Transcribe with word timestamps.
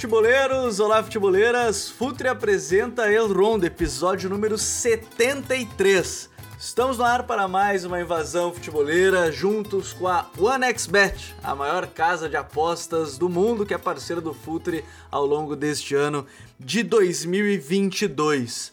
Futeboleiros! 0.00 0.80
Olá, 0.80 1.02
futeboleiras! 1.02 1.90
Futre 1.90 2.26
apresenta 2.26 3.12
El 3.12 3.30
Ronde, 3.34 3.66
episódio 3.66 4.30
número 4.30 4.56
73. 4.56 6.30
Estamos 6.58 6.96
no 6.96 7.04
ar 7.04 7.24
para 7.24 7.46
mais 7.46 7.84
uma 7.84 8.00
invasão 8.00 8.50
futeboleira, 8.50 9.30
juntos 9.30 9.92
com 9.92 10.08
a 10.08 10.24
OneXBet, 10.38 11.36
a 11.44 11.54
maior 11.54 11.86
casa 11.86 12.30
de 12.30 12.36
apostas 12.38 13.18
do 13.18 13.28
mundo 13.28 13.66
que 13.66 13.74
é 13.74 13.78
parceira 13.78 14.22
do 14.22 14.32
Futre 14.32 14.82
ao 15.10 15.26
longo 15.26 15.54
deste 15.54 15.94
ano 15.94 16.26
de 16.58 16.82
2022. 16.82 18.72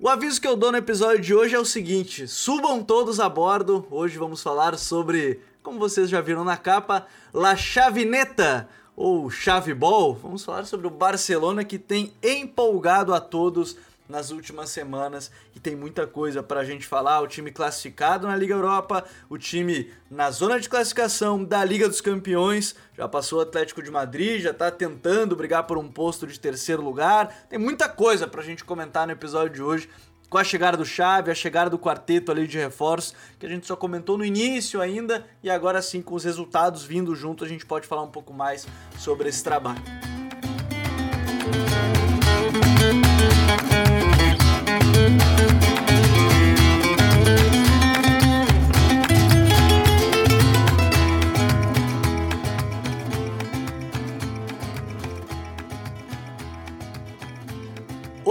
O 0.00 0.08
aviso 0.08 0.40
que 0.40 0.48
eu 0.48 0.56
dou 0.56 0.72
no 0.72 0.78
episódio 0.78 1.20
de 1.20 1.34
hoje 1.34 1.54
é 1.54 1.60
o 1.60 1.66
seguinte: 1.66 2.26
subam 2.26 2.82
todos 2.82 3.20
a 3.20 3.28
bordo. 3.28 3.86
Hoje 3.90 4.16
vamos 4.16 4.42
falar 4.42 4.78
sobre, 4.78 5.42
como 5.62 5.78
vocês 5.78 6.08
já 6.08 6.22
viram 6.22 6.44
na 6.44 6.56
capa, 6.56 7.06
La 7.30 7.54
Chavineta 7.54 8.66
ou 9.00 9.30
Chave 9.30 9.72
Ball, 9.72 10.12
vamos 10.14 10.44
falar 10.44 10.66
sobre 10.66 10.86
o 10.86 10.90
Barcelona 10.90 11.64
que 11.64 11.78
tem 11.78 12.12
empolgado 12.22 13.14
a 13.14 13.18
todos 13.18 13.78
nas 14.06 14.30
últimas 14.30 14.68
semanas 14.68 15.30
e 15.56 15.58
tem 15.58 15.74
muita 15.74 16.06
coisa 16.06 16.42
para 16.42 16.60
a 16.60 16.64
gente 16.64 16.86
falar. 16.86 17.22
O 17.22 17.26
time 17.26 17.50
classificado 17.50 18.26
na 18.26 18.36
Liga 18.36 18.52
Europa, 18.52 19.02
o 19.30 19.38
time 19.38 19.90
na 20.10 20.30
zona 20.30 20.60
de 20.60 20.68
classificação 20.68 21.42
da 21.42 21.64
Liga 21.64 21.88
dos 21.88 22.02
Campeões, 22.02 22.74
já 22.94 23.08
passou 23.08 23.38
o 23.38 23.42
Atlético 23.42 23.82
de 23.82 23.90
Madrid, 23.90 24.42
já 24.42 24.50
está 24.50 24.70
tentando 24.70 25.34
brigar 25.34 25.66
por 25.66 25.78
um 25.78 25.88
posto 25.88 26.26
de 26.26 26.38
terceiro 26.38 26.82
lugar. 26.82 27.46
Tem 27.48 27.58
muita 27.58 27.88
coisa 27.88 28.26
para 28.26 28.42
a 28.42 28.44
gente 28.44 28.64
comentar 28.64 29.06
no 29.06 29.14
episódio 29.14 29.54
de 29.54 29.62
hoje 29.62 29.88
com 30.30 30.38
a 30.38 30.44
chegada 30.44 30.76
do 30.76 30.84
Xavi, 30.86 31.30
a 31.30 31.34
chegada 31.34 31.68
do 31.68 31.78
quarteto 31.78 32.30
ali 32.30 32.46
de 32.46 32.56
reforços, 32.56 33.14
que 33.38 33.44
a 33.44 33.48
gente 33.48 33.66
só 33.66 33.74
comentou 33.74 34.16
no 34.16 34.24
início 34.24 34.80
ainda, 34.80 35.26
e 35.42 35.50
agora 35.50 35.82
sim, 35.82 36.00
com 36.00 36.14
os 36.14 36.22
resultados 36.22 36.84
vindo 36.84 37.14
junto, 37.16 37.44
a 37.44 37.48
gente 37.48 37.66
pode 37.66 37.88
falar 37.88 38.02
um 38.02 38.10
pouco 38.10 38.32
mais 38.32 38.66
sobre 38.96 39.28
esse 39.28 39.42
trabalho. 39.42 39.82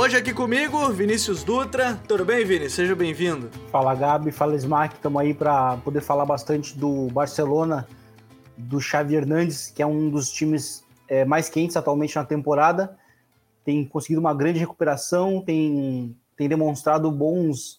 Hoje 0.09 0.17
aqui 0.17 0.33
comigo, 0.33 0.89
Vinícius 0.89 1.43
Dutra. 1.43 1.93
Tudo 2.07 2.25
bem, 2.25 2.43
Vini? 2.43 2.67
Seja 2.67 2.95
bem-vindo. 2.95 3.47
Fala, 3.71 3.93
Gabi. 3.93 4.31
Fala, 4.31 4.55
Smack. 4.55 4.95
Estamos 4.95 5.21
aí 5.21 5.35
para 5.35 5.77
poder 5.77 6.01
falar 6.01 6.25
bastante 6.25 6.75
do 6.75 7.09
Barcelona, 7.11 7.87
do 8.57 8.81
Xavi 8.81 9.13
Hernandes, 9.13 9.69
que 9.69 9.83
é 9.83 9.85
um 9.85 10.09
dos 10.09 10.31
times 10.31 10.83
é, 11.07 11.23
mais 11.25 11.47
quentes 11.47 11.77
atualmente 11.77 12.15
na 12.15 12.25
temporada. 12.25 12.97
Tem 13.63 13.85
conseguido 13.85 14.19
uma 14.19 14.33
grande 14.33 14.57
recuperação, 14.57 15.43
tem, 15.45 16.17
tem 16.35 16.49
demonstrado 16.49 17.11
bons 17.11 17.78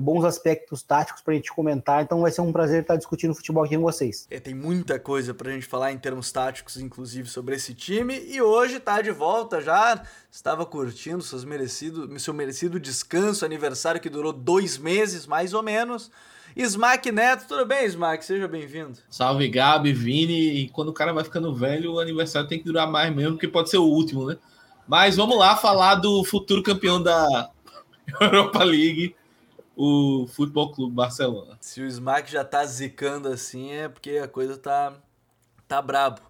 bons 0.00 0.24
aspectos 0.24 0.82
táticos 0.82 1.22
para 1.22 1.32
a 1.32 1.36
gente 1.36 1.52
comentar, 1.52 2.02
então 2.02 2.20
vai 2.20 2.30
ser 2.30 2.40
um 2.40 2.52
prazer 2.52 2.82
estar 2.82 2.96
discutindo 2.96 3.34
futebol 3.34 3.64
aqui 3.64 3.76
com 3.76 3.82
vocês. 3.82 4.26
É, 4.30 4.40
tem 4.40 4.54
muita 4.54 4.98
coisa 4.98 5.32
para 5.32 5.50
a 5.50 5.52
gente 5.52 5.66
falar 5.66 5.92
em 5.92 5.98
termos 5.98 6.32
táticos, 6.32 6.76
inclusive, 6.76 7.28
sobre 7.28 7.54
esse 7.54 7.74
time, 7.74 8.18
e 8.26 8.42
hoje 8.42 8.76
está 8.76 9.00
de 9.00 9.10
volta 9.10 9.60
já, 9.60 10.02
estava 10.30 10.66
curtindo 10.66 11.22
seus 11.22 11.44
merecido, 11.44 12.18
seu 12.18 12.34
merecido 12.34 12.80
descanso, 12.80 13.44
aniversário 13.44 14.00
que 14.00 14.10
durou 14.10 14.32
dois 14.32 14.76
meses, 14.76 15.26
mais 15.26 15.54
ou 15.54 15.62
menos, 15.62 16.10
Smack 16.56 17.10
Neto, 17.10 17.46
tudo 17.48 17.66
bem, 17.66 17.84
Smack? 17.86 18.24
Seja 18.24 18.46
bem-vindo. 18.46 18.96
Salve, 19.10 19.48
Gabi, 19.48 19.92
Vini. 19.92 20.60
E 20.60 20.68
quando 20.68 20.90
o 20.90 20.92
cara 20.92 21.12
vai 21.12 21.24
ficando 21.24 21.52
velho, 21.52 21.94
o 21.94 22.00
aniversário 22.00 22.48
tem 22.48 22.60
que 22.60 22.64
durar 22.64 22.88
mais 22.88 23.12
mesmo, 23.12 23.32
porque 23.32 23.48
pode 23.48 23.70
ser 23.70 23.78
o 23.78 23.84
último, 23.84 24.26
né? 24.26 24.36
Mas 24.86 25.16
vamos 25.16 25.36
lá 25.36 25.56
falar 25.56 25.96
do 25.96 26.22
futuro 26.22 26.62
campeão 26.62 27.02
da 27.02 27.50
Europa 28.20 28.62
League, 28.62 29.16
o 29.76 30.26
Futebol 30.28 30.72
Clube 30.72 30.94
Barcelona. 30.94 31.56
Se 31.60 31.80
o 31.80 31.86
Smack 31.86 32.30
já 32.30 32.44
tá 32.44 32.64
zicando 32.64 33.28
assim, 33.28 33.72
é 33.72 33.88
porque 33.88 34.18
a 34.18 34.28
coisa 34.28 34.56
tá, 34.56 34.94
tá 35.66 35.82
brabo. 35.82 36.20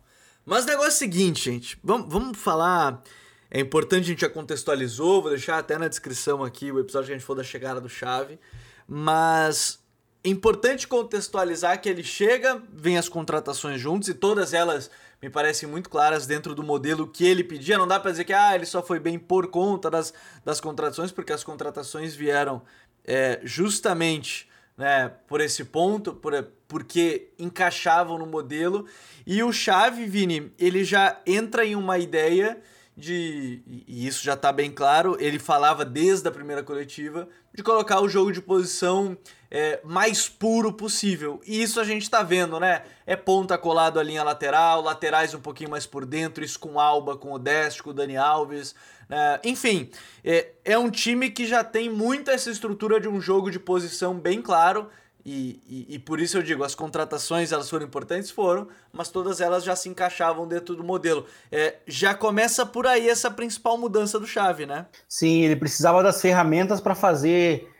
Mas 0.45 0.65
o 0.65 0.69
negócio 0.69 0.91
é 0.91 0.95
o 0.95 0.99
seguinte, 0.99 1.45
gente. 1.45 1.79
Vamos, 1.83 2.13
vamos 2.13 2.39
falar. 2.39 3.03
É 3.51 3.61
importante, 3.61 4.05
a 4.05 4.09
gente 4.09 4.21
já 4.21 4.29
contextualizou, 4.29 5.23
vou 5.23 5.31
deixar 5.31 5.59
até 5.59 5.79
na 5.79 5.89
descrição 5.89 6.43
aqui 6.43 6.73
o 6.73 6.81
episódio 6.81 7.07
que 7.07 7.13
a 7.13 7.17
gente 7.17 7.27
falou 7.27 7.43
da 7.43 7.49
chegada 7.49 7.81
do 7.81 7.89
Chave. 7.89 8.39
Mas 8.87 9.79
é 10.23 10.29
importante 10.29 10.89
contextualizar 10.89 11.81
que 11.81 11.89
ele 11.89 12.03
chega, 12.03 12.63
vem 12.73 12.99
as 12.99 13.09
contratações 13.09 13.81
juntos 13.81 14.09
e 14.09 14.15
todas 14.15 14.53
elas 14.53 14.91
me 15.23 15.31
parecem 15.31 15.69
muito 15.69 15.89
claras 15.89 16.27
dentro 16.27 16.55
do 16.55 16.63
modelo 16.63 17.07
que 17.07 17.25
ele 17.25 17.45
pedia. 17.45 17.79
Não 17.79 17.87
dá 17.87 18.01
para 18.01 18.11
dizer 18.11 18.25
que 18.25 18.33
ah, 18.33 18.55
ele 18.55 18.67
só 18.67 18.83
foi 18.83 18.99
bem 18.99 19.19
por 19.19 19.47
conta 19.47 19.91
das, 19.91 20.13
das 20.45 20.61
contratações, 20.61 21.13
porque 21.13 21.33
as 21.33 21.45
contratações 21.45 22.15
vieram 22.15 22.61
é, 23.05 23.41
justamente 23.43 24.49
né, 24.77 25.11
por 25.27 25.41
esse 25.41 25.65
ponto, 25.65 26.15
por, 26.15 26.33
porque 26.67 27.29
encaixavam 27.39 28.19
no 28.19 28.27
modelo. 28.27 28.87
E 29.27 29.43
o 29.43 29.53
Chave, 29.53 30.07
Vini, 30.07 30.53
ele 30.59 30.85
já 30.85 31.21
entra 31.27 31.65
em 31.65 31.77
uma 31.77 31.99
ideia 31.99 32.61
de, 32.97 33.63
e 33.67 34.07
isso 34.07 34.23
já 34.23 34.35
está 34.35 34.53
bem 34.53 34.71
claro, 34.71 35.17
ele 35.19 35.39
falava 35.39 35.85
desde 35.85 36.29
a 36.29 36.31
primeira 36.31 36.63
coletiva, 36.63 37.29
de 37.53 37.63
colocar 37.63 38.01
o 38.01 38.09
jogo 38.09 38.33
de 38.33 38.41
posição 38.41 39.17
é, 39.51 39.81
mais 39.85 40.29
puro 40.29 40.73
possível. 40.73 41.41
E 41.47 41.61
isso 41.61 41.81
a 41.81 41.85
gente 41.85 42.03
está 42.03 42.23
vendo, 42.23 42.59
né? 42.61 42.83
É 43.07 43.17
ponta 43.17 43.59
colado 43.59 43.99
à 43.99 44.03
linha 44.03 44.23
lateral, 44.23 44.81
laterais 44.81 45.35
um 45.35 45.41
pouquinho 45.41 45.71
mais 45.71 45.87
por 45.87 46.07
dentro, 46.07 46.45
isso 46.45 46.59
com 46.59 46.79
Alba, 46.79 47.17
com 47.17 47.33
o 47.33 47.41
com 47.83 47.91
o 47.91 47.93
Dani 47.93 48.17
Alves. 48.17 48.75
É, 49.09 49.41
enfim, 49.45 49.91
é, 50.25 50.53
é 50.65 50.79
um 50.79 50.91
time 50.91 51.31
que 51.31 51.47
já 51.47 51.63
tem 51.63 51.91
muito 51.91 52.31
essa 52.31 52.51
estrutura 52.51 53.01
de 53.01 53.09
um 53.09 53.21
jogo 53.21 53.51
de 53.51 53.59
posição 53.59 54.19
bem 54.19 54.41
claro. 54.41 54.89
E, 55.25 55.63
e, 55.67 55.95
e, 55.95 55.99
por 55.99 56.21
isso 56.21 56.37
eu 56.37 56.43
digo, 56.43 56.63
as 56.63 56.75
contratações 56.75 57.51
elas 57.51 57.71
foram 57.71 57.87
importantes, 57.87 58.31
foram, 58.31 58.69
mas 58.93 59.09
todas 59.09 59.41
elas 59.41 59.65
já 59.65 59.75
se 59.75 59.89
encaixavam 59.89 60.47
dentro 60.47 60.77
do 60.77 60.85
modelo. 60.85 61.25
É, 61.51 61.77
já 61.87 62.15
começa 62.15 62.67
por 62.67 62.87
aí 62.87 63.09
essa 63.09 63.31
principal 63.31 63.79
mudança 63.79 64.21
do 64.21 64.27
chave, 64.27 64.67
né? 64.67 64.85
Sim, 65.09 65.41
ele 65.45 65.57
precisava 65.57 66.03
das 66.03 66.21
ferramentas 66.21 66.81
para 66.81 66.95
fazer 66.95 67.71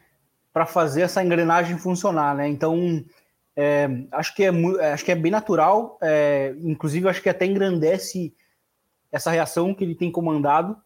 para 0.55 0.65
fazer 0.65 1.03
essa 1.03 1.23
engrenagem 1.23 1.77
funcionar, 1.77 2.35
né? 2.35 2.49
Então 2.49 3.05
é, 3.55 3.89
acho 4.13 4.35
que 4.35 4.45
é 4.45 4.93
acho 4.93 5.05
que 5.05 5.13
é 5.13 5.15
bem 5.15 5.31
natural, 5.31 5.99
é, 6.03 6.55
inclusive 6.61 7.09
acho 7.09 7.21
que 7.21 7.29
até 7.29 7.45
engrandece 7.45 8.33
essa 9.13 9.31
reação 9.31 9.75
que 9.75 9.85
ele 9.85 9.95
tem 9.95 10.11
comandado 10.11 10.77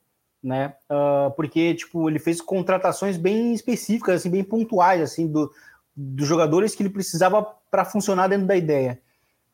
né? 0.42 0.74
Uh, 0.90 1.30
porque 1.32 1.74
tipo 1.74 2.08
ele 2.08 2.18
fez 2.18 2.40
contratações 2.40 3.16
bem 3.16 3.52
específicas, 3.52 4.20
assim, 4.20 4.30
bem 4.30 4.44
pontuais, 4.44 5.00
assim, 5.00 5.26
do, 5.26 5.52
dos 5.94 6.26
jogadores 6.26 6.74
que 6.74 6.82
ele 6.82 6.90
precisava 6.90 7.42
para 7.70 7.84
funcionar 7.84 8.28
dentro 8.28 8.46
da 8.46 8.56
ideia. 8.56 9.00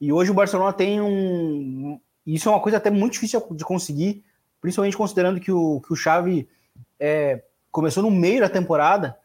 E 0.01 0.13
hoje 0.13 0.31
o 0.31 0.35
Barcelona 0.35 0.73
tem 0.73 1.01
um, 1.01 1.99
isso 2.27 2.49
é 2.49 2.53
uma 2.53 2.61
coisa 2.61 2.79
até 2.79 2.91
muito 2.91 3.15
difícil 3.15 3.43
de 3.51 3.65
conseguir, 3.65 4.25
principalmente 4.61 4.97
considerando 4.97 5.41
que 5.41 5.53
o 5.53 5.81
que 5.81 5.93
o 5.93 5.97
Xavi 5.97 6.49
é, 6.99 7.43
começou 7.71 8.03
no 8.03 8.11
meio 8.11 8.41
da 8.41 8.49
temporada. 8.49 9.17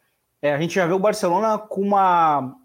É, 0.42 0.54
a 0.54 0.60
gente 0.60 0.75
já 0.75 0.86
vê 0.86 0.94
o 0.94 1.00
Barcelona 1.00 1.57
com 1.57 1.81
uma 1.81 2.56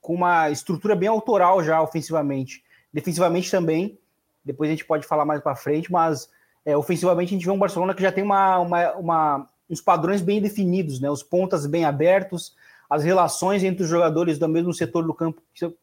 com 0.00 0.14
uma 0.14 0.50
estrutura 0.50 0.96
bem 0.96 1.08
autoral 1.08 1.62
já 1.62 1.80
ofensivamente, 1.80 2.64
defensivamente 2.92 3.48
também. 3.50 3.98
Depois 4.44 4.68
a 4.68 4.72
gente 4.72 4.84
pode 4.84 5.06
falar 5.06 5.24
mais 5.24 5.40
para 5.40 5.54
frente, 5.54 5.92
mas 5.92 6.28
é, 6.64 6.76
ofensivamente, 6.76 7.34
a 7.34 7.36
gente 7.36 7.44
vê 7.44 7.50
um 7.50 7.58
Barcelona 7.58 7.94
que 7.94 8.02
já 8.02 8.12
tem 8.12 8.22
uma, 8.22 8.58
uma, 8.58 8.92
uma, 8.92 9.48
uns 9.68 9.80
padrões 9.80 10.20
bem 10.20 10.40
definidos, 10.40 11.00
né? 11.00 11.10
Os 11.10 11.22
pontas 11.22 11.66
bem 11.66 11.84
abertos, 11.84 12.54
as 12.88 13.02
relações 13.02 13.64
entre 13.64 13.82
os 13.82 13.88
jogadores 13.88 14.38
do 14.38 14.48
mesmo 14.48 14.72
setor 14.72 15.04
do 15.04 15.14
campo 15.14 15.42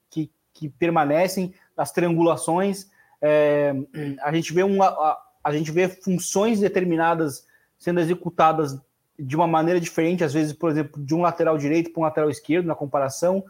que, 0.10 0.32
que, 0.54 0.70
permanecem, 0.70 1.54
as 1.76 1.92
triangulações. 1.92 2.90
É, 3.22 3.74
a 4.22 4.34
gente 4.34 4.54
vê 4.54 4.64
uma, 4.64 4.86
a, 4.88 5.22
a 5.44 5.52
gente 5.52 5.70
vê 5.72 5.90
funções 5.90 6.62
determinadas 6.62 7.46
sendo 7.78 8.00
executadas 8.00 8.80
de 9.18 9.36
uma 9.36 9.48
maneira 9.48 9.82
diferente, 9.82 10.24
às 10.24 10.34
vezes, 10.34 10.54
por 10.54 10.72
exemplo, 10.72 11.04
de 11.04 11.14
um 11.14 11.22
lateral 11.22 11.58
direito 11.58 11.92
para 11.92 12.00
um 12.00 12.04
lateral 12.04 12.30
esquerdo, 12.30 12.68
na 12.68 12.76
comparação, 12.76 13.44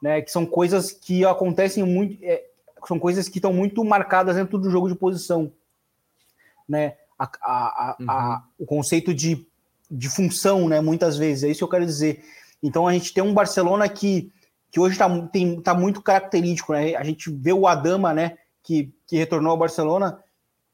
né? 0.00 0.22
Que 0.22 0.30
são 0.30 0.46
coisas 0.46 0.90
que 0.90 1.22
acontecem 1.22 1.84
muito, 1.84 2.16
é, 2.22 2.46
são 2.86 2.98
coisas 2.98 3.28
que 3.28 3.36
estão 3.36 3.52
muito 3.52 3.84
marcadas 3.84 4.36
dentro 4.36 4.56
do 4.56 4.70
jogo 4.70 4.88
de 4.88 4.94
posição 4.94 5.52
né, 6.70 6.94
a, 7.18 7.28
a, 7.42 7.96
uhum. 7.98 8.10
a, 8.10 8.44
o 8.58 8.64
conceito 8.64 9.12
de, 9.12 9.46
de 9.90 10.08
função, 10.08 10.68
né, 10.68 10.80
muitas 10.80 11.16
vezes, 11.16 11.44
é 11.44 11.48
isso 11.48 11.58
que 11.58 11.64
eu 11.64 11.68
quero 11.68 11.84
dizer. 11.84 12.24
Então 12.62 12.86
a 12.86 12.92
gente 12.92 13.12
tem 13.12 13.22
um 13.22 13.34
Barcelona 13.34 13.88
que, 13.88 14.30
que 14.70 14.78
hoje 14.78 14.94
está 14.94 15.08
tá 15.64 15.74
muito 15.74 16.00
característico, 16.00 16.72
né? 16.72 16.94
A 16.94 17.02
gente 17.02 17.30
vê 17.30 17.52
o 17.52 17.66
Adama, 17.66 18.14
né, 18.14 18.38
que, 18.62 18.92
que 19.06 19.16
retornou 19.16 19.50
ao 19.50 19.58
Barcelona, 19.58 20.22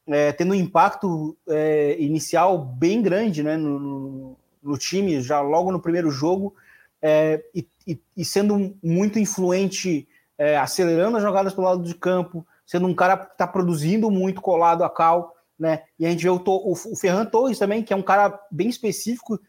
é, 0.06 0.32
tendo 0.32 0.52
um 0.52 0.54
impacto 0.54 1.36
é, 1.48 1.96
inicial 1.98 2.58
bem 2.58 3.02
grande 3.02 3.42
né, 3.42 3.56
no, 3.56 4.36
no, 4.62 4.78
time, 4.78 5.20
já 5.20 5.40
logo 5.40 5.72
no 5.72 5.80
primeiro 5.80 6.10
jogo, 6.10 6.54
é, 7.02 7.42
e, 7.54 7.66
e, 7.86 8.00
e, 8.16 8.24
sendo 8.24 8.76
muito 8.82 9.18
influente, 9.18 10.06
é, 10.38 10.56
acelerando 10.56 11.16
as 11.16 11.22
jogadas 11.22 11.54
pelo 11.54 11.66
lado 11.66 11.82
de 11.82 11.94
campo, 11.94 12.46
sendo 12.64 12.86
um 12.86 12.94
cara 12.94 13.16
que 13.16 13.32
está 13.32 13.46
produzindo 13.46 14.10
muito 14.10 14.40
colado 14.40 14.84
a 14.84 14.90
cal. 14.90 15.35
Né? 15.58 15.82
E 15.98 16.06
a 16.06 16.10
gente 16.10 16.22
vê 16.22 16.28
o, 16.28 16.42
o, 16.44 16.72
o 16.72 16.96
Ferran 16.96 17.24
Torres 17.26 17.58
também, 17.58 17.82
que 17.82 17.92
é 17.92 17.96
um 17.96 18.02
cara 18.02 18.38
bem 18.50 18.68
específico, 18.68 19.40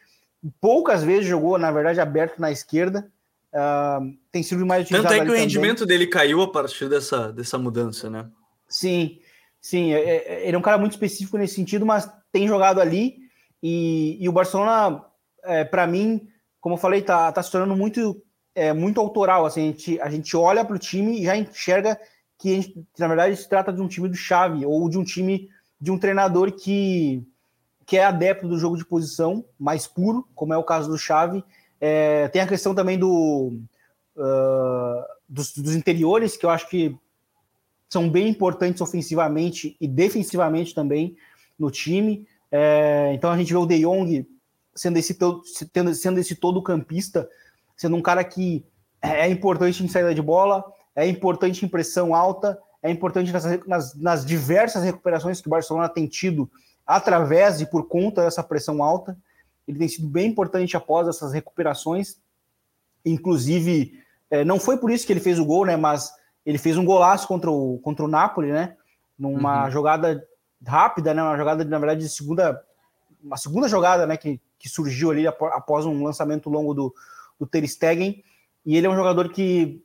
poucas 0.62 1.04
vezes 1.04 1.26
jogou, 1.26 1.58
na 1.58 1.72
verdade, 1.72 2.00
aberto 2.00 2.40
na 2.40 2.52
esquerda. 2.52 3.12
Uh, 3.54 4.16
tem 4.32 4.44
sido 4.44 4.66
mais 4.66 4.84
utilizado. 4.84 5.10
Tanto 5.10 5.22
é 5.22 5.26
que 5.26 5.32
o 5.32 5.36
rendimento 5.36 5.80
também. 5.80 5.98
dele 6.00 6.08
caiu 6.08 6.42
a 6.42 6.52
partir 6.52 6.90
dessa, 6.90 7.32
dessa 7.32 7.58
mudança, 7.58 8.10
né? 8.10 8.30
Sim, 8.68 9.20
sim. 9.60 9.94
É, 9.94 10.00
é, 10.00 10.48
ele 10.48 10.56
é 10.56 10.60
um 10.60 10.62
cara 10.62 10.78
muito 10.78 10.94
específico 10.94 11.38
nesse 11.38 11.56
sentido, 11.56 11.86
mas 11.86 12.10
tem 12.32 12.48
jogado 12.48 12.80
ali. 12.80 13.18
E, 13.62 14.18
e 14.20 14.30
o 14.30 14.32
Barcelona, 14.32 15.04
é, 15.44 15.64
para 15.64 15.88
mim, 15.88 16.28
como 16.60 16.76
eu 16.76 16.80
falei, 16.80 17.02
tá, 17.02 17.32
tá 17.32 17.42
se 17.42 17.52
tornando 17.52 17.76
muito, 17.76 18.22
é, 18.54 18.74
muito 18.74 19.00
autoral. 19.00 19.46
Assim, 19.46 19.62
a, 19.62 19.66
gente, 19.72 20.02
a 20.02 20.10
gente 20.10 20.38
olha 20.38 20.64
para 20.64 20.76
o 20.76 20.80
time 20.80 21.20
e 21.20 21.26
já 21.26 21.36
enxerga 21.36 22.00
que, 22.38 22.56
gente, 22.56 22.74
que, 22.94 23.00
na 23.00 23.08
verdade, 23.08 23.36
se 23.36 23.50
trata 23.50 23.74
de 23.74 23.82
um 23.82 23.88
time 23.88 24.08
do 24.08 24.16
chave 24.16 24.66
ou 24.66 24.88
de 24.90 24.98
um 24.98 25.04
time 25.04 25.50
de 25.80 25.92
um 25.92 25.98
treinador 25.98 26.52
que, 26.52 27.24
que 27.86 27.98
é 27.98 28.06
adepto 28.06 28.48
do 28.48 28.58
jogo 28.58 28.78
de 28.78 28.86
posição 28.86 29.46
mais 29.60 29.88
puro, 29.88 30.28
como 30.36 30.54
é 30.54 30.58
o 30.58 30.64
caso 30.64 30.90
do 30.90 30.98
Chave. 30.98 31.44
É, 31.80 32.28
tem 32.30 32.42
a 32.42 32.48
questão 32.48 32.74
também 32.74 32.98
do, 32.98 33.54
uh, 34.16 35.04
dos, 35.30 35.54
dos, 35.56 35.76
interiores, 35.76 36.36
que 36.36 36.46
eu 36.46 36.50
acho 36.50 36.68
que 36.70 36.96
são 37.90 38.10
bem 38.10 38.28
importantes 38.28 38.82
ofensivamente 38.82 39.78
e 39.80 39.88
defensivamente 39.88 40.74
também 40.74 41.16
no 41.58 41.70
time. 41.70 42.28
É, 42.52 43.12
então 43.14 43.30
a 43.30 43.38
gente 43.38 43.52
vê 43.54 43.60
o 43.60 43.66
De 43.66 43.80
Jong 43.80 44.28
sendo 44.76 44.98
esse, 44.98 45.18
sendo, 45.74 45.94
sendo 45.94 46.20
esse 46.20 46.36
todo 46.36 46.62
campista, 46.62 47.30
sendo 47.76 47.96
um 47.96 48.02
cara 48.02 48.24
que 48.24 48.66
é 49.02 49.30
importante 49.30 49.84
em 49.84 49.88
saída 49.88 50.14
de 50.14 50.22
bola, 50.22 50.64
é 50.96 51.08
importante 51.08 51.64
em 51.64 51.70
pressão 51.70 52.16
alta, 52.16 52.60
é 52.88 52.92
importante 52.92 53.32
nas, 53.32 53.46
nas, 53.66 53.96
nas 53.96 54.26
diversas 54.26 54.84
recuperações 54.84 55.42
que 55.42 55.48
o 55.48 55.52
Barcelona 55.52 55.90
tem 55.90 56.08
tido 56.08 56.50
através 56.86 57.60
e 57.60 57.66
por 57.66 57.88
conta 57.88 58.24
dessa 58.24 58.42
pressão 58.42 58.82
alta. 58.82 59.18
Ele 59.68 59.78
tem 59.78 59.88
sido 59.88 60.08
bem 60.08 60.28
importante 60.28 60.78
após 60.78 61.08
essas 61.08 61.34
recuperações. 61.34 62.18
Inclusive, 63.06 64.02
é, 64.30 64.46
não 64.46 64.60
foi 64.60 64.78
por 64.78 64.90
isso 64.90 65.06
que 65.06 65.12
ele 65.12 65.20
fez 65.20 65.38
o 65.38 65.46
gol, 65.46 65.66
né? 65.66 65.76
Mas 65.76 66.12
ele 66.46 66.58
fez 66.58 66.78
um 66.78 66.86
golaço 66.86 67.28
contra 67.28 67.52
o, 67.52 67.78
contra 67.80 68.06
o 68.06 68.08
Napoli, 68.08 68.52
né? 68.52 68.78
Numa 69.20 69.66
uhum. 69.66 69.72
jogada 69.72 70.24
rápida, 70.66 71.14
né? 71.14 71.22
Uma 71.22 71.38
jogada, 71.38 71.66
na 71.66 71.78
verdade, 71.78 72.02
de 72.02 72.10
segunda. 72.10 72.64
Uma 73.22 73.36
segunda 73.36 73.68
jogada, 73.68 74.08
né? 74.08 74.16
Que, 74.16 74.40
que 74.58 74.70
surgiu 74.70 75.12
ali 75.12 75.28
após 75.28 75.86
um 75.86 76.04
lançamento 76.04 76.50
longo 76.50 76.74
do, 76.74 76.96
do 77.38 77.46
Ter 77.46 77.68
Stegen. 77.68 78.24
E 78.66 78.78
ele 78.78 78.88
é 78.88 78.90
um 78.90 78.96
jogador 78.96 79.30
que 79.30 79.84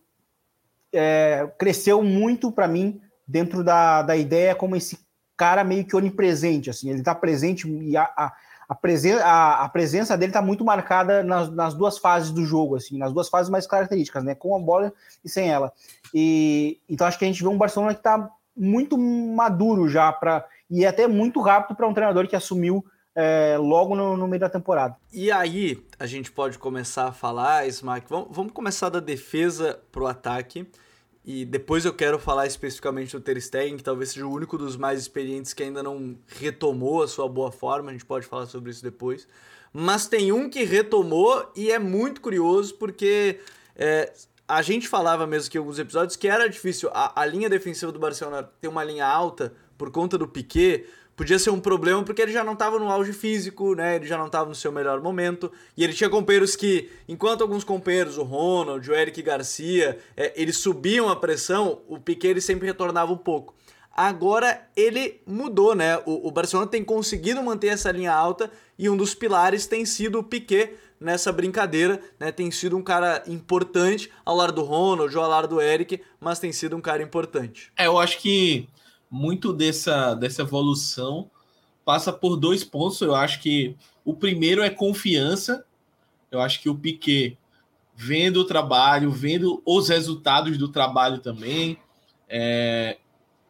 é, 0.92 1.50
cresceu 1.58 2.02
muito 2.02 2.50
para 2.52 2.68
mim 2.68 3.00
dentro 3.26 3.64
da, 3.64 4.02
da 4.02 4.16
ideia 4.16 4.54
como 4.54 4.76
esse 4.76 4.98
cara 5.36 5.64
meio 5.64 5.84
que 5.84 5.96
onipresente, 5.96 6.70
assim, 6.70 6.90
ele 6.90 7.00
está 7.00 7.14
presente 7.14 7.68
e 7.68 7.96
a, 7.96 8.04
a, 8.16 8.32
a, 8.68 8.74
presen 8.74 9.14
a, 9.14 9.64
a 9.64 9.68
presença 9.68 10.16
dele 10.16 10.30
está 10.30 10.42
muito 10.42 10.64
marcada 10.64 11.22
nas, 11.22 11.50
nas 11.50 11.74
duas 11.74 11.98
fases 11.98 12.30
do 12.30 12.44
jogo, 12.44 12.76
assim, 12.76 12.98
nas 12.98 13.12
duas 13.12 13.28
fases 13.28 13.50
mais 13.50 13.66
características, 13.66 14.22
né, 14.22 14.34
com 14.34 14.54
a 14.54 14.58
bola 14.60 14.92
e 15.24 15.28
sem 15.28 15.50
ela. 15.50 15.72
E 16.14 16.80
então 16.88 17.06
acho 17.06 17.18
que 17.18 17.24
a 17.24 17.28
gente 17.28 17.42
vê 17.42 17.48
um 17.48 17.58
Barcelona 17.58 17.94
que 17.94 18.00
está 18.00 18.30
muito 18.56 18.98
maduro 18.98 19.88
já 19.88 20.12
para 20.12 20.46
e 20.70 20.84
é 20.84 20.88
até 20.88 21.06
muito 21.06 21.40
rápido 21.40 21.76
para 21.76 21.88
um 21.88 21.94
treinador 21.94 22.28
que 22.28 22.36
assumiu 22.36 22.84
é, 23.14 23.56
logo 23.58 23.94
no, 23.94 24.16
no, 24.16 24.26
meio 24.26 24.40
da 24.40 24.48
temporada. 24.48 24.96
E 25.12 25.30
aí 25.30 25.82
a 25.98 26.06
gente 26.06 26.30
pode 26.30 26.58
começar 26.58 27.08
a 27.08 27.12
falar, 27.12 27.66
Smack, 27.68 28.06
vamos, 28.08 28.28
vamos 28.30 28.52
começar 28.52 28.88
da 28.88 29.00
defesa 29.00 29.80
pro 29.90 30.06
ataque. 30.06 30.66
E 31.24 31.44
depois 31.44 31.84
eu 31.84 31.94
quero 31.94 32.18
falar 32.18 32.46
especificamente 32.46 33.16
do 33.16 33.20
Ter 33.20 33.40
Stegen, 33.40 33.76
que 33.76 33.84
talvez 33.84 34.10
seja 34.10 34.26
o 34.26 34.32
único 34.32 34.58
dos 34.58 34.76
mais 34.76 34.98
experientes 34.98 35.52
que 35.52 35.62
ainda 35.62 35.82
não 35.82 36.16
retomou 36.26 37.02
a 37.02 37.08
sua 37.08 37.28
boa 37.28 37.52
forma, 37.52 37.90
a 37.90 37.92
gente 37.92 38.04
pode 38.04 38.26
falar 38.26 38.46
sobre 38.46 38.70
isso 38.70 38.82
depois. 38.82 39.28
Mas 39.72 40.06
tem 40.06 40.32
um 40.32 40.50
que 40.50 40.64
retomou 40.64 41.50
e 41.54 41.70
é 41.70 41.78
muito 41.78 42.20
curioso 42.20 42.74
porque 42.74 43.38
é, 43.76 44.12
a 44.48 44.60
gente 44.62 44.88
falava 44.88 45.26
mesmo 45.26 45.50
que 45.50 45.56
em 45.56 45.60
alguns 45.60 45.78
episódios 45.78 46.16
que 46.16 46.26
era 46.26 46.48
difícil 46.48 46.90
a, 46.92 47.22
a 47.22 47.24
linha 47.24 47.48
defensiva 47.48 47.92
do 47.92 47.98
Barcelona 47.98 48.42
ter 48.60 48.68
uma 48.68 48.82
linha 48.82 49.06
alta 49.06 49.54
por 49.78 49.90
conta 49.90 50.18
do 50.18 50.28
Piquet, 50.28 50.86
podia 51.16 51.38
ser 51.38 51.50
um 51.50 51.60
problema 51.60 52.02
porque 52.02 52.22
ele 52.22 52.32
já 52.32 52.42
não 52.42 52.54
estava 52.54 52.78
no 52.78 52.90
auge 52.90 53.12
físico, 53.12 53.74
né? 53.74 53.96
Ele 53.96 54.06
já 54.06 54.16
não 54.16 54.26
estava 54.26 54.48
no 54.48 54.54
seu 54.54 54.72
melhor 54.72 55.00
momento. 55.00 55.50
E 55.76 55.84
ele 55.84 55.92
tinha 55.92 56.10
companheiros 56.10 56.56
que, 56.56 56.90
enquanto 57.08 57.42
alguns 57.42 57.64
companheiros, 57.64 58.18
o 58.18 58.22
Ronald, 58.22 58.88
o 58.88 58.94
Eric 58.94 59.20
Garcia, 59.22 59.98
é, 60.16 60.32
eles 60.34 60.56
subiam 60.58 61.08
a 61.08 61.16
pressão, 61.16 61.80
o 61.88 61.98
Piquet 61.98 62.28
ele 62.28 62.40
sempre 62.40 62.66
retornava 62.66 63.12
um 63.12 63.18
pouco. 63.18 63.54
Agora 63.94 64.66
ele 64.74 65.20
mudou, 65.26 65.74
né? 65.74 65.98
O, 66.06 66.28
o 66.28 66.30
Barcelona 66.30 66.68
tem 66.68 66.82
conseguido 66.82 67.42
manter 67.42 67.68
essa 67.68 67.92
linha 67.92 68.12
alta 68.12 68.50
e 68.78 68.88
um 68.88 68.96
dos 68.96 69.14
pilares 69.14 69.66
tem 69.66 69.84
sido 69.84 70.18
o 70.18 70.24
Piquet 70.24 70.74
nessa 70.98 71.30
brincadeira, 71.30 72.00
né? 72.18 72.32
Tem 72.32 72.50
sido 72.50 72.76
um 72.76 72.82
cara 72.82 73.22
importante 73.26 74.10
ao 74.24 74.34
lado 74.34 74.52
do 74.52 74.62
Ronald, 74.62 75.14
ao 75.14 75.28
lado 75.28 75.48
do 75.48 75.60
Eric, 75.60 76.00
mas 76.18 76.38
tem 76.38 76.52
sido 76.52 76.76
um 76.76 76.80
cara 76.80 77.02
importante. 77.02 77.70
É, 77.76 77.86
eu 77.86 77.98
acho 77.98 78.18
que 78.18 78.66
muito 79.12 79.52
dessa, 79.52 80.14
dessa 80.14 80.40
evolução 80.40 81.30
passa 81.84 82.10
por 82.10 82.34
dois 82.34 82.64
pontos. 82.64 82.98
Eu 83.02 83.14
acho 83.14 83.42
que 83.42 83.76
o 84.02 84.14
primeiro 84.14 84.62
é 84.62 84.70
confiança. 84.70 85.66
Eu 86.30 86.40
acho 86.40 86.62
que 86.62 86.70
o 86.70 86.74
Piquet, 86.74 87.36
vendo 87.94 88.38
o 88.38 88.44
trabalho, 88.44 89.10
vendo 89.10 89.62
os 89.66 89.90
resultados 89.90 90.56
do 90.56 90.66
trabalho 90.66 91.18
também, 91.18 91.76
é, 92.26 92.96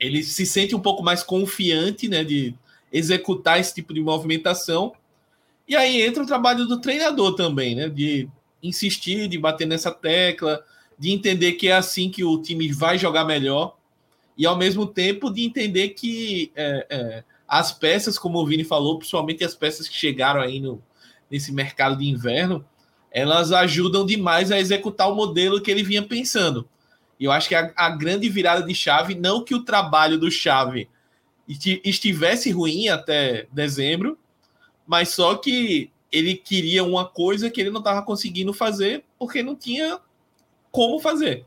ele 0.01 0.25
se 0.25 0.45
sente 0.45 0.75
um 0.75 0.81
pouco 0.81 1.01
mais 1.01 1.23
confiante 1.23 2.09
né, 2.09 2.25
de 2.25 2.57
executar 2.93 3.61
esse 3.61 3.73
tipo 3.73 3.95
de 3.95 4.01
movimentação. 4.01 4.93
E 5.69 5.77
aí 5.77 6.03
entra 6.03 6.25
o 6.25 6.27
trabalho 6.27 6.67
do 6.67 6.81
treinador 6.81 7.37
também, 7.37 7.77
né? 7.77 7.89
De 7.89 8.29
insistir, 8.61 9.29
de 9.29 9.39
bater 9.39 9.67
nessa 9.67 9.93
tecla, 9.93 10.65
de 10.99 11.13
entender 11.13 11.53
que 11.53 11.69
é 11.69 11.73
assim 11.73 12.11
que 12.11 12.25
o 12.25 12.43
time 12.43 12.73
vai 12.73 12.99
jogar 12.99 13.25
melhor 13.25 13.77
e 14.37 14.47
ao 14.47 14.57
mesmo 14.57 14.87
tempo 14.87 15.31
de 15.31 15.45
entender 15.45 15.91
que 15.91 16.51
é, 16.55 16.87
é, 16.91 17.25
as 17.47 17.73
peças, 17.73 18.19
como 18.19 18.39
o 18.39 18.47
Vini 18.47 18.65
falou, 18.65 18.99
principalmente 18.99 19.45
as 19.45 19.55
peças 19.55 19.89
que 19.89 19.95
chegaram 19.95 20.41
aí 20.41 20.59
no, 20.59 20.83
nesse 21.31 21.53
mercado 21.53 21.99
de 21.99 22.09
inverno, 22.09 22.65
elas 23.11 23.53
ajudam 23.53 24.07
demais 24.07 24.51
a 24.51 24.59
executar 24.59 25.11
o 25.11 25.15
modelo 25.15 25.61
que 25.61 25.71
ele 25.71 25.83
vinha 25.83 26.03
pensando. 26.03 26.67
E 27.21 27.25
eu 27.25 27.33
acho 27.33 27.49
que 27.49 27.55
a, 27.55 27.73
a 27.77 27.91
grande 27.91 28.29
virada 28.29 28.63
de 28.63 28.75
chave, 28.75 29.15
não 29.15 29.45
que 29.45 29.55
o 29.55 29.65
trabalho 29.65 30.19
do 30.19 30.31
chave 30.31 30.89
estivesse 31.85 32.51
ruim 32.51 32.89
até 32.89 33.47
dezembro, 33.53 34.19
mas 34.87 35.11
só 35.11 35.35
que 35.35 35.91
ele 36.11 36.35
queria 36.35 36.83
uma 36.85 37.05
coisa 37.05 37.51
que 37.51 37.61
ele 37.61 37.71
não 37.71 37.81
estava 37.81 38.03
conseguindo 38.03 38.53
fazer 38.53 39.05
porque 39.19 39.43
não 39.43 39.55
tinha 39.55 39.99
como 40.71 40.99
fazer. 40.99 41.45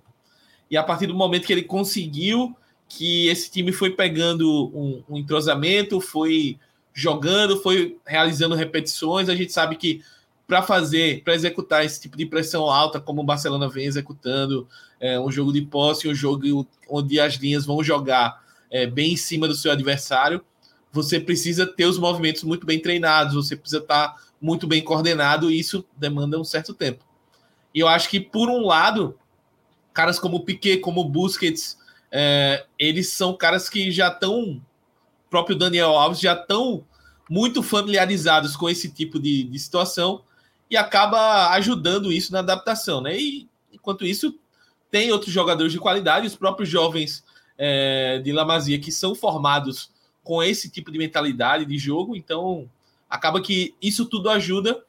E 0.70 0.77
a 0.77 0.84
partir 0.84 1.08
do 1.08 1.15
momento 1.15 1.46
que 1.46 1.54
ele 1.54 1.63
conseguiu 1.63 2.56
que 2.96 3.28
esse 3.28 3.52
time 3.52 3.74
foi 3.74 3.90
pegando 3.90 4.72
um, 4.74 5.04
um 5.10 5.18
entrosamento, 5.18 6.00
foi 6.00 6.58
jogando, 6.94 7.62
foi 7.62 7.98
realizando 8.06 8.56
repetições. 8.56 9.28
A 9.28 9.36
gente 9.36 9.52
sabe 9.52 9.75
que 9.75 10.02
para 10.48 10.62
fazer, 10.62 11.22
para 11.24 11.36
executar 11.36 11.84
esse 11.84 12.00
tipo 12.00 12.16
de 12.16 12.25
pressão 12.25 12.70
alta, 12.70 13.00
como 13.00 13.22
o 13.22 13.25
Barcelona 13.25 13.68
vem 13.68 13.86
executando, 13.86 14.68
é, 15.00 15.20
um 15.20 15.30
jogo 15.30 15.52
de 15.52 15.62
posse, 15.62 16.08
um 16.08 16.16
jogo 16.16 16.66
onde 16.90 17.20
as 17.20 17.34
linhas 17.36 17.66
vão 17.66 17.84
jogar 17.84 18.42
é, 18.72 18.88
bem 18.88 19.14
em 19.14 19.18
cima 19.18 19.48
do 19.48 19.56
seu 19.56 19.72
adversário, 19.72 20.42
você 20.92 21.20
precisa 21.20 21.66
ter 21.66 21.86
os 21.86 21.98
movimentos 21.98 22.44
muito 22.44 22.66
bem 22.66 22.80
treinados, 22.80 23.36
você 23.36 23.58
precisa 23.58 23.82
estar 23.82 24.10
tá 24.10 24.22
muito 24.40 24.66
bem 24.68 24.82
coordenado, 24.82 25.52
e 25.52 25.60
isso 25.60 25.84
demanda 25.98 26.40
um 26.40 26.46
certo 26.46 26.74
tempo. 26.74 27.04
E 27.74 27.80
eu 27.82 27.88
acho 27.90 28.10
que, 28.10 28.22
por 28.22 28.48
um 28.48 28.66
lado, 28.66 29.18
caras 29.94 30.18
como 30.18 30.46
Piquet, 30.46 30.78
como 30.78 31.04
Busquets, 31.04 31.78
é, 32.17 32.65
eles 32.79 33.10
são 33.10 33.36
caras 33.36 33.67
que 33.67 33.91
já 33.91 34.07
estão, 34.07 34.62
próprio 35.29 35.53
Daniel 35.53 35.89
Alves, 35.89 36.22
já 36.22 36.31
estão 36.31 36.86
muito 37.29 37.62
familiarizados 37.62 38.55
com 38.55 38.69
esse 38.69 38.89
tipo 38.89 39.19
de, 39.19 39.43
de 39.43 39.60
situação 39.60 40.24
e 40.72 40.77
acaba 40.77 41.50
ajudando 41.50 42.13
isso 42.13 42.31
na 42.31 42.39
adaptação, 42.39 43.01
né? 43.01 43.17
E 43.19 43.50
enquanto 43.74 44.05
isso, 44.05 44.39
tem 44.89 45.12
outros 45.12 45.34
jogadores 45.34 45.74
de 45.74 45.79
qualidade, 45.79 46.25
os 46.25 46.38
próprios 46.38 46.69
jovens 46.69 47.22
é, 47.57 48.19
de 48.19 48.31
La 48.31 48.45
Masia 48.45 48.79
que 48.79 48.93
são 48.93 49.13
formados 49.13 49.91
com 50.24 50.41
esse 50.41 50.69
tipo 50.69 50.93
de 50.93 50.98
mentalidade 50.98 51.65
de 51.65 51.77
jogo, 51.77 52.15
então 52.15 52.69
acaba 53.10 53.41
que 53.41 53.75
isso 53.81 54.05
tudo 54.05 54.29
ajuda 54.29 54.81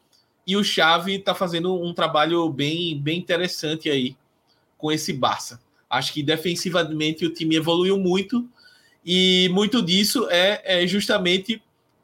e 0.46 0.56
o 0.56 0.62
Xavi 0.62 1.16
está 1.16 1.34
fazendo 1.34 1.74
um 1.74 1.92
trabalho 1.92 2.48
bem, 2.48 2.96
bem 2.96 3.18
interessante 3.18 3.90
aí 3.90 4.16
com 4.78 4.92
esse 4.92 5.12
Barça. 5.12 5.65
Acho 5.88 6.12
que 6.12 6.22
defensivamente 6.22 7.24
o 7.24 7.32
time 7.32 7.56
evoluiu 7.56 7.98
muito 7.98 8.48
e 9.04 9.48
muito 9.52 9.80
disso 9.80 10.28
é, 10.30 10.82
é, 10.82 10.86
justamente 10.86 11.62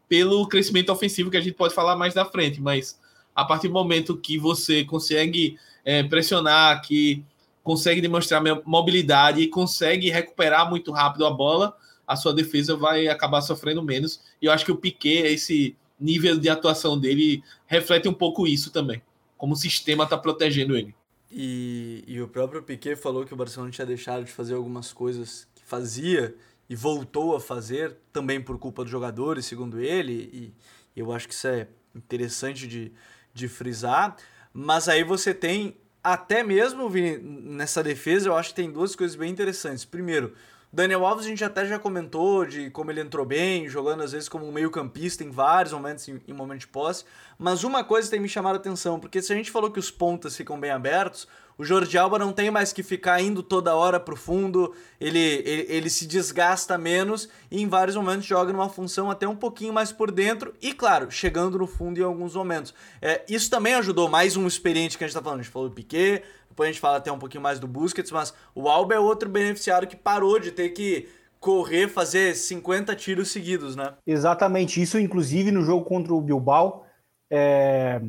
pelo 0.09 0.47
crescimento 0.47 0.93
ofensivo 0.93 1.31
que 1.31 1.37
a 1.37 1.41
gente 1.41 1.55
pode 1.55 1.75
falar 1.75 1.97
mais 1.97 2.15
da 2.15 2.25
frente. 2.25 2.61
Mas 2.61 2.99
a 3.35 3.45
partir 3.45 3.69
do 3.69 3.75
momento 3.75 4.17
que 4.17 4.39
você 4.39 4.85
consegue 4.85 5.59
é, 5.85 6.03
pressionar, 6.03 6.81
que 6.83 7.25
consegue 7.63 8.01
demonstrar 8.01 8.43
mobilidade 8.65 9.41
e 9.41 9.49
consegue 9.49 10.11
recuperar 10.11 10.69
muito 10.69 10.93
rápido 10.93 11.27
a 11.27 11.31
bola, 11.31 11.77
a 12.07 12.17
sua 12.17 12.35
defesa 12.35 12.77
vai 12.77 13.09
acabar 13.09 13.41
sofrendo 13.41 13.83
menos. 13.83 14.21
E 14.41 14.47
eu 14.47 14.53
acho 14.53 14.65
que 14.65 14.73
o 14.73 14.77
Piquet, 14.77 15.27
esse 15.27 15.77
nível 15.99 16.39
de 16.39 16.49
atuação 16.49 16.99
dele, 16.99 17.43
reflete 17.67 18.09
um 18.09 18.15
pouco 18.15 18.47
isso 18.47 18.71
também. 18.71 19.03
Como 19.37 19.55
o 19.55 19.57
sistema 19.57 20.05
está 20.05 20.19
protegendo 20.19 20.77
ele. 20.77 20.95
E, 21.35 22.05
e 22.07 22.21
o 22.21 22.29
próprio 22.29 22.63
Piquet 22.63 22.95
falou 22.95 23.25
que 23.25 23.33
o 23.33 23.37
Barcelona 23.37 23.73
tinha 23.73 23.87
deixado 23.87 24.23
de 24.25 24.31
fazer 24.31 24.55
algumas 24.55 24.93
coisas 24.93 25.49
que 25.55 25.65
fazia 25.65 26.35
e 26.69 26.77
voltou 26.77 27.35
a 27.35 27.41
fazer, 27.41 27.97
também 28.13 28.39
por 28.39 28.59
culpa 28.59 28.83
dos 28.83 28.91
jogadores, 28.91 29.47
segundo 29.47 29.81
ele. 29.81 30.13
E, 30.13 30.55
eu 30.95 31.11
acho 31.11 31.27
que 31.27 31.33
isso 31.33 31.49
é 31.49 31.69
interessante 31.95 32.69
de, 32.69 32.93
de 33.33 33.49
frisar. 33.49 34.15
Mas 34.53 34.91
aí 34.91 35.03
você 35.03 35.33
tem, 35.33 35.75
até 36.05 36.43
mesmo 36.43 36.91
Vini, 36.91 37.17
nessa 37.17 37.83
defesa, 37.83 38.29
eu 38.29 38.37
acho 38.37 38.51
que 38.51 38.57
tem 38.57 38.71
duas 38.71 38.95
coisas 38.95 39.17
bem 39.17 39.31
interessantes. 39.31 39.87
Primeiro, 39.87 40.35
Daniel 40.73 41.05
Alves 41.05 41.27
a 41.27 41.29
gente 41.29 41.45
até 41.45 41.67
já 41.67 41.79
comentou 41.79 42.47
de 42.47 42.71
como 42.71 42.91
ele 42.91 43.03
entrou 43.03 43.27
bem, 43.27 43.69
jogando 43.69 44.03
às 44.03 44.13
vezes 44.13 44.27
como 44.27 44.49
um 44.49 44.53
meio-campista 44.53 45.23
em 45.23 45.31
vários 45.31 45.75
momentos, 45.75 46.09
em, 46.09 46.19
em 46.27 46.33
momento 46.33 46.61
de 46.61 46.69
posse. 46.69 47.05
Mas 47.39 47.63
uma 47.63 47.85
coisa 47.85 48.11
tem 48.11 48.19
me 48.19 48.29
chamado 48.29 48.55
a 48.55 48.59
atenção, 48.59 48.99
porque 48.99 49.21
se 49.21 49.31
a 49.33 49.37
gente 49.37 49.51
falou 49.51 49.71
que 49.71 49.79
os 49.79 49.91
pontas 49.91 50.35
ficam 50.35 50.59
bem 50.59 50.71
abertos, 50.71 51.29
o 51.59 51.65
Jordi 51.65 51.99
Alba 51.99 52.19
não 52.19 52.33
tem 52.33 52.51
mais 52.51 52.73
que 52.73 52.83
ficar 52.83 53.21
indo 53.21 53.43
toda 53.43 53.75
hora 53.75 54.01
pro 54.01 54.17
fundo, 54.17 54.75
ele, 55.01 55.19
ele, 55.19 55.67
ele 55.69 55.91
se 55.91 56.07
desgasta 56.07 56.79
menos 56.79 57.29
e 57.51 57.61
em 57.61 57.69
vários 57.69 57.95
momentos 57.95 58.25
joga 58.25 58.53
numa 58.53 58.69
função 58.69 59.11
até 59.11 59.29
um 59.29 59.37
pouquinho 59.37 59.73
mais 59.73 59.93
por 59.93 60.11
dentro 60.11 60.55
e, 60.63 60.73
claro, 60.73 61.11
chegando 61.11 61.59
no 61.59 61.67
fundo 61.67 62.01
em 62.01 62.03
alguns 62.03 62.35
momentos. 62.35 62.73
É, 63.01 63.23
isso 63.29 63.51
também 63.51 63.75
ajudou 63.75 64.09
mais 64.09 64.37
um 64.37 64.47
experiente 64.47 64.97
que 64.97 65.05
a 65.05 65.07
gente 65.07 65.15
tá 65.15 65.23
falando. 65.23 65.41
A 65.41 65.43
gente 65.43 65.53
falou 65.53 65.69
do 65.69 65.75
Piquet, 65.75 66.23
depois 66.53 66.69
a 66.69 66.73
gente 66.73 66.81
fala 66.81 66.99
até 66.99 67.11
um 67.11 67.19
pouquinho 67.19 67.43
mais 67.43 67.59
do 67.59 67.67
Busquets, 67.67 68.13
mas 68.13 68.35
o 68.55 68.69
Alba 68.69 68.95
é 68.95 68.99
outro 68.99 69.29
beneficiário 69.29 69.89
que 69.89 69.97
parou 69.97 70.39
de 70.39 70.53
ter 70.53 70.69
que 70.69 71.09
correr, 71.41 71.89
fazer 71.89 72.37
50 72.37 72.95
tiros 72.95 73.33
seguidos, 73.33 73.75
né? 73.75 73.95
Exatamente. 74.07 74.81
Isso, 74.81 74.99
inclusive, 74.99 75.51
no 75.51 75.63
jogo 75.63 75.85
contra 75.85 76.13
o 76.13 76.21
Bilbao, 76.21 76.87
é... 77.31 78.03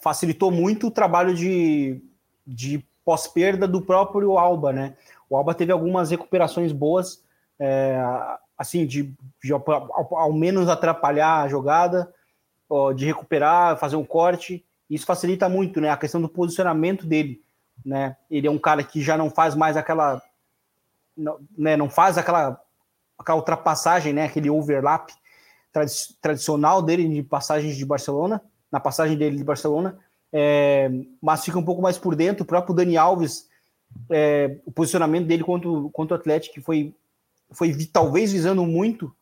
facilitou 0.00 0.50
muito 0.50 0.86
o 0.86 0.90
trabalho 0.90 1.34
de, 1.34 2.02
de 2.46 2.82
pós-perda 3.04 3.68
do 3.68 3.82
próprio 3.82 4.38
Alba, 4.38 4.72
né? 4.72 4.96
O 5.28 5.36
Alba 5.36 5.54
teve 5.54 5.70
algumas 5.70 6.10
recuperações 6.10 6.72
boas, 6.72 7.22
é... 7.60 8.02
assim, 8.56 8.86
de, 8.86 9.14
de 9.44 9.52
ao, 9.52 9.62
ao, 10.16 10.32
menos 10.32 10.66
atrapalhar 10.66 11.42
a 11.42 11.48
jogada, 11.48 12.12
de 12.96 13.04
recuperar, 13.04 13.76
fazer 13.76 13.96
um 13.96 14.04
corte. 14.04 14.64
Isso 14.88 15.04
facilita 15.04 15.46
muito, 15.46 15.78
né? 15.78 15.90
A 15.90 15.96
questão 15.96 16.22
do 16.22 16.28
posicionamento 16.28 17.04
dele 17.04 17.41
né? 17.84 18.16
Ele 18.30 18.46
é 18.46 18.50
um 18.50 18.58
cara 18.58 18.82
que 18.82 19.00
já 19.00 19.16
não 19.16 19.30
faz 19.30 19.54
mais 19.54 19.76
aquela, 19.76 20.22
não, 21.16 21.38
né, 21.56 21.76
não 21.76 21.90
faz 21.90 22.16
aquela, 22.16 22.60
aquela 23.18 23.38
ultrapassagem, 23.38 24.12
né? 24.12 24.24
Aquele 24.24 24.50
overlap 24.50 25.10
tradicional 26.20 26.82
dele 26.82 27.08
de 27.08 27.22
passagens 27.22 27.76
de 27.76 27.84
Barcelona, 27.84 28.42
na 28.70 28.78
passagem 28.78 29.16
dele 29.16 29.36
de 29.36 29.44
Barcelona, 29.44 29.98
é, 30.32 30.90
mas 31.20 31.44
fica 31.44 31.58
um 31.58 31.64
pouco 31.64 31.82
mais 31.82 31.98
por 31.98 32.14
dentro. 32.14 32.42
O 32.42 32.46
próprio 32.46 32.74
Dani 32.74 32.96
Alves, 32.96 33.48
é, 34.10 34.58
o 34.64 34.72
posicionamento 34.72 35.26
dele 35.26 35.44
contra, 35.44 35.68
contra 35.92 36.16
o 36.16 36.20
Atlético 36.20 36.60
foi, 36.60 36.94
foi 37.50 37.74
talvez 37.86 38.32
visando 38.32 38.64
muito 38.64 39.14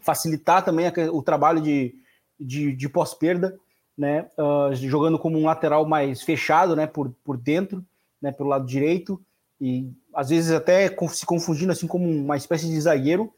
facilitar 0.00 0.64
também 0.64 0.86
o 1.12 1.22
trabalho 1.22 1.60
de, 1.60 1.94
de, 2.38 2.72
de 2.72 2.88
pós-perda 2.88 3.58
né, 3.96 4.26
uh, 4.38 4.74
jogando 4.74 5.18
como 5.18 5.38
um 5.38 5.44
lateral 5.44 5.86
mais 5.86 6.22
fechado, 6.22 6.74
né, 6.74 6.86
por, 6.86 7.12
por 7.24 7.36
dentro, 7.36 7.84
né, 8.20 8.32
pelo 8.32 8.48
lado 8.48 8.66
direito, 8.66 9.20
e 9.60 9.90
às 10.14 10.30
vezes 10.30 10.50
até 10.50 10.88
se 11.08 11.26
confundindo 11.26 11.72
assim 11.72 11.86
como 11.86 12.08
uma 12.08 12.36
espécie 12.36 12.66
de 12.66 12.80
zagueiro. 12.80 13.32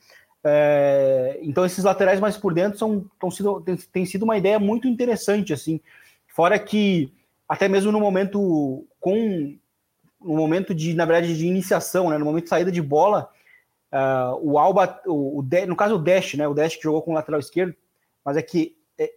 É, 0.44 1.38
então 1.42 1.64
esses 1.64 1.84
laterais 1.84 2.18
mais 2.18 2.36
por 2.36 2.52
dentro 2.52 2.78
são, 2.78 3.04
tão 3.20 3.30
sido, 3.30 3.60
tem, 3.60 3.76
tem, 3.76 4.06
sido 4.06 4.24
uma 4.24 4.36
ideia 4.36 4.58
muito 4.58 4.88
interessante, 4.88 5.52
assim, 5.52 5.80
fora 6.26 6.58
que 6.58 7.12
até 7.48 7.68
mesmo 7.68 7.92
no 7.92 8.00
momento 8.00 8.84
com 8.98 9.56
no 10.24 10.36
momento 10.36 10.72
de, 10.74 10.94
na 10.94 11.04
verdade, 11.04 11.36
de 11.36 11.46
iniciação, 11.46 12.10
né, 12.10 12.16
no 12.16 12.24
momento 12.24 12.44
de 12.44 12.50
saída 12.50 12.70
de 12.70 12.80
bola, 12.80 13.28
uh, 13.92 14.38
o 14.40 14.58
Alba, 14.58 15.00
o, 15.04 15.40
o, 15.40 15.48
no 15.66 15.76
caso 15.76 15.96
o 15.96 15.98
Dash, 15.98 16.34
né, 16.34 16.46
o 16.46 16.54
Dash 16.54 16.76
que 16.76 16.82
jogou 16.82 17.02
com 17.02 17.10
o 17.10 17.14
lateral 17.14 17.40
esquerdo, 17.40 17.74
mas 18.24 18.36
é 18.36 18.42
que 18.42 18.76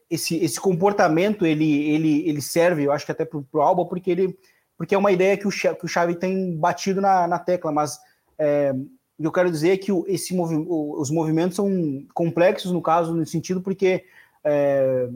esse, 0.10 0.38
esse 0.38 0.60
comportamento 0.60 1.46
ele, 1.46 1.90
ele, 1.90 2.30
ele 2.30 2.42
serve, 2.42 2.84
eu 2.84 2.92
acho 2.92 3.06
que 3.06 3.12
até 3.12 3.26
para 3.26 3.40
o 3.40 3.62
Alba, 3.62 3.86
porque 3.86 4.12
ele 4.12 4.38
porque 4.78 4.94
é 4.94 4.98
uma 4.98 5.12
ideia 5.12 5.38
que 5.38 5.48
o, 5.48 5.52
que 5.52 5.86
o 5.86 5.88
Xavi 5.88 6.16
tem 6.16 6.56
batido 6.58 7.00
na, 7.00 7.28
na 7.28 7.40
tecla, 7.40 7.72
mas 7.72 7.98
é, 8.38 8.74
eu 9.20 9.32
quero 9.32 9.50
dizer 9.50 9.72
é 9.72 9.78
que 9.78 9.92
o, 9.92 10.04
esse 10.08 10.36
movi 10.36 10.56
os 10.68 11.10
movimentos 11.10 11.56
são 11.56 12.06
complexos 12.14 12.72
no 12.72 12.82
caso, 12.82 13.14
no 13.14 13.26
sentido 13.26 13.62
porque 13.62 14.06
é, 14.44 15.10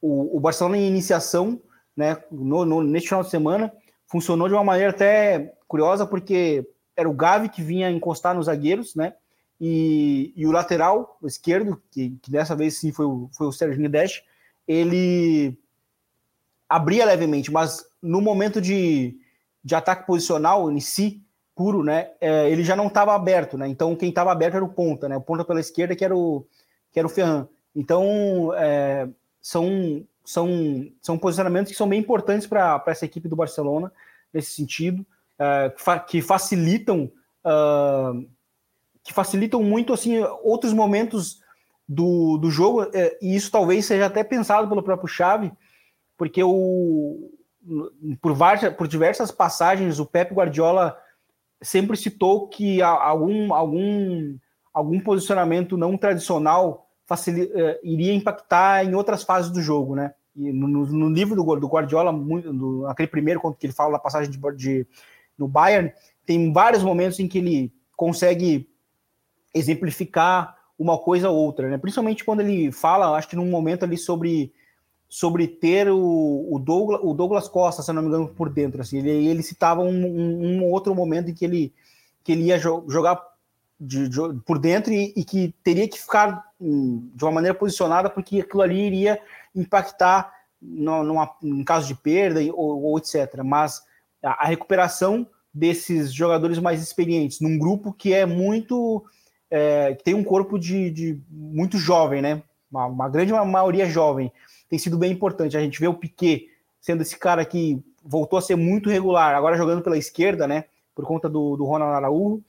o, 0.00 0.36
o, 0.36 0.40
Barcelona 0.40 0.76
em 0.76 0.86
iniciação, 0.86 1.60
né, 1.96 2.16
no, 2.30 2.64
no, 2.64 2.82
neste 2.82 3.08
final 3.08 3.24
de 3.24 3.30
semana, 3.30 3.72
funcionou 4.06 4.48
de 4.48 4.54
uma 4.54 4.64
maneira 4.64 4.90
até 4.90 5.54
curiosa, 5.66 6.06
porque 6.06 6.68
era 6.96 7.08
o 7.08 7.14
Gavi 7.14 7.48
que 7.48 7.62
vinha 7.62 7.90
encostar 7.90 8.34
nos 8.34 8.46
zagueiros, 8.46 8.94
né, 8.94 9.14
e, 9.60 10.32
e 10.36 10.46
o 10.46 10.52
lateral 10.52 11.16
o 11.22 11.26
esquerdo, 11.26 11.80
que, 11.90 12.10
que, 12.22 12.30
dessa 12.30 12.54
vez 12.54 12.78
sim 12.78 12.92
foi 12.92 13.06
o, 13.06 13.28
foi 13.32 13.46
o 13.46 13.88
Dash, 13.88 14.22
ele 14.66 15.56
abria 16.68 17.04
levemente, 17.04 17.52
mas 17.52 17.86
no 18.02 18.20
momento 18.20 18.60
de, 18.60 19.16
de 19.62 19.74
ataque 19.74 20.06
posicional 20.06 20.70
em 20.70 20.80
si, 20.80 21.22
puro, 21.54 21.84
né, 21.84 22.10
é, 22.20 22.50
ele 22.50 22.64
já 22.64 22.74
não 22.74 22.88
estava 22.88 23.14
aberto, 23.14 23.56
né, 23.56 23.68
então 23.68 23.94
quem 23.94 24.08
estava 24.08 24.32
aberto 24.32 24.56
era 24.56 24.64
o 24.64 24.72
ponta, 24.72 25.08
né, 25.08 25.16
o 25.16 25.20
ponta 25.20 25.44
pela 25.44 25.60
esquerda 25.60 25.94
que 25.94 26.04
era 26.04 26.16
o, 26.16 26.44
que 26.92 26.98
era 26.98 27.06
o 27.06 27.10
Ferran. 27.10 27.48
Então, 27.74 28.52
é, 28.54 29.08
são, 29.40 30.06
são, 30.24 30.48
são 31.02 31.18
posicionamentos 31.18 31.72
que 31.72 31.78
são 31.78 31.88
bem 31.88 32.00
importantes 32.00 32.46
para 32.46 32.82
essa 32.86 33.04
equipe 33.04 33.28
do 33.28 33.36
Barcelona, 33.36 33.92
nesse 34.32 34.52
sentido, 34.52 35.04
é, 35.38 35.70
que, 35.70 36.00
que 36.06 36.22
facilitam 36.22 37.10
uh, 37.44 38.26
que 39.04 39.12
facilitam 39.12 39.62
muito 39.62 39.92
assim 39.92 40.18
outros 40.42 40.72
momentos 40.72 41.40
do, 41.86 42.38
do 42.38 42.50
jogo, 42.50 42.88
é, 42.94 43.16
e 43.20 43.36
isso 43.36 43.50
talvez 43.50 43.84
seja 43.84 44.06
até 44.06 44.24
pensado 44.24 44.66
pelo 44.66 44.82
próprio 44.82 45.06
Xavi, 45.06 45.52
porque 46.16 46.42
o, 46.42 47.30
por, 48.20 48.32
várias, 48.32 48.74
por 48.74 48.88
diversas 48.88 49.30
passagens 49.30 49.98
o 49.98 50.06
Pep 50.06 50.32
Guardiola 50.32 50.96
sempre 51.62 51.96
citou 51.96 52.48
que 52.48 52.80
algum, 52.82 53.52
algum, 53.52 54.36
algum 54.72 55.00
posicionamento 55.00 55.76
não 55.76 55.96
tradicional 55.96 56.88
facil, 57.06 57.50
é, 57.54 57.80
iria 57.82 58.14
impactar 58.14 58.84
em 58.84 58.94
outras 58.94 59.22
fases 59.22 59.50
do 59.50 59.60
jogo, 59.60 59.94
né? 59.94 60.14
E 60.34 60.52
no, 60.52 60.66
no 60.86 61.08
livro 61.10 61.36
do, 61.36 61.56
do 61.56 61.68
Guardiola, 61.68 62.10
muito, 62.10 62.52
do, 62.52 62.86
aquele 62.86 63.08
primeiro, 63.08 63.40
quando 63.40 63.56
ele 63.62 63.72
fala 63.72 63.92
da 63.92 63.98
passagem 63.98 64.30
de, 64.30 64.38
de, 64.56 64.86
no 65.38 65.46
Bayern, 65.46 65.92
tem 66.26 66.52
vários 66.52 66.82
momentos 66.82 67.20
em 67.20 67.28
que 67.28 67.38
ele 67.38 67.72
consegue 67.96 68.68
exemplificar 69.54 70.56
uma 70.78 70.98
coisa 70.98 71.30
ou 71.30 71.36
outra, 71.36 71.68
né? 71.68 71.78
Principalmente 71.78 72.24
quando 72.24 72.40
ele 72.40 72.72
fala, 72.72 73.16
acho 73.16 73.28
que 73.28 73.36
num 73.36 73.48
momento 73.48 73.84
ali 73.84 73.96
sobre 73.96 74.52
sobre 75.08 75.46
ter 75.46 75.88
o, 75.88 76.48
o, 76.50 76.58
Douglas, 76.58 77.00
o 77.04 77.14
Douglas 77.14 77.48
Costa, 77.48 77.82
se 77.82 77.92
não 77.92 78.02
me 78.02 78.08
engano, 78.08 78.26
por 78.26 78.50
dentro, 78.50 78.82
assim, 78.82 78.98
ele, 78.98 79.28
ele 79.28 79.42
citava 79.44 79.80
um, 79.80 80.04
um, 80.04 80.56
um 80.56 80.70
outro 80.72 80.92
momento 80.92 81.30
em 81.30 81.34
que 81.34 81.44
ele 81.44 81.72
que 82.24 82.32
ele 82.32 82.44
ia 82.44 82.58
jo 82.58 82.84
jogar 82.88 83.22
de, 83.78 84.08
de, 84.08 84.18
por 84.44 84.58
dentro 84.58 84.92
e, 84.92 85.12
e, 85.14 85.24
que 85.24 85.54
teria 85.62 85.86
que 85.86 86.00
ficar 86.00 86.50
hum, 86.60 87.10
de 87.14 87.24
uma 87.24 87.30
maneira 87.30 87.56
posicionada 87.56 88.08
porque 88.08 88.40
aquilo 88.40 88.62
ali 88.62 88.80
iria 88.80 89.20
impactar 89.54 90.32
no, 90.60 91.04
numa, 91.04 91.30
em 91.42 91.62
caso 91.62 91.86
de 91.86 91.94
perda 91.94 92.40
ou, 92.52 92.82
ou 92.82 92.98
etc. 92.98 93.42
Mas 93.44 93.84
a, 94.22 94.44
a 94.44 94.46
recuperação 94.46 95.26
desses 95.52 96.12
jogadores 96.12 96.58
mais 96.58 96.82
experientes 96.82 97.40
num 97.40 97.58
grupo 97.58 97.92
que 97.92 98.12
é 98.12 98.26
muito 98.26 99.04
é, 99.56 99.94
tem 99.94 100.14
um 100.14 100.24
corpo 100.24 100.58
de, 100.58 100.90
de 100.90 101.20
muito 101.30 101.78
jovem, 101.78 102.20
né? 102.20 102.42
Uma, 102.68 102.86
uma, 102.86 103.08
grande 103.08 103.32
maioria 103.32 103.86
jovem. 103.86 104.32
Tem 104.68 104.80
sido 104.80 104.98
bem 104.98 105.12
importante. 105.12 105.56
A 105.56 105.60
gente 105.60 105.78
vê 105.78 105.86
o 105.86 105.94
Piquet 105.94 106.48
sendo 106.80 107.02
esse 107.02 107.16
cara 107.16 107.44
que 107.44 107.80
voltou 108.04 108.36
a 108.36 108.42
ser 108.42 108.56
muito 108.56 108.90
regular, 108.90 109.32
agora 109.32 109.56
jogando 109.56 109.80
pela 109.80 109.96
esquerda, 109.96 110.48
né? 110.48 110.64
Por 110.92 111.06
conta 111.06 111.28
do, 111.28 111.56
do 111.56 111.64
Ronald 111.64 111.94
Araújo. 111.94 112.42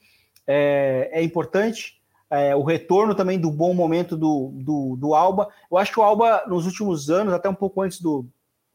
É, 0.48 1.08
é 1.12 1.22
importante. 1.22 2.02
É, 2.28 2.56
o 2.56 2.64
retorno 2.64 3.14
também 3.14 3.38
do 3.38 3.52
bom 3.52 3.72
momento 3.72 4.16
do, 4.16 4.50
do, 4.54 4.96
do, 4.96 5.14
Alba. 5.14 5.48
Eu 5.70 5.78
acho 5.78 5.92
que 5.92 6.00
o 6.00 6.02
Alba, 6.02 6.42
nos 6.48 6.66
últimos 6.66 7.08
anos, 7.08 7.32
até 7.32 7.48
um 7.48 7.54
pouco 7.54 7.82
antes 7.82 8.00
do. 8.00 8.26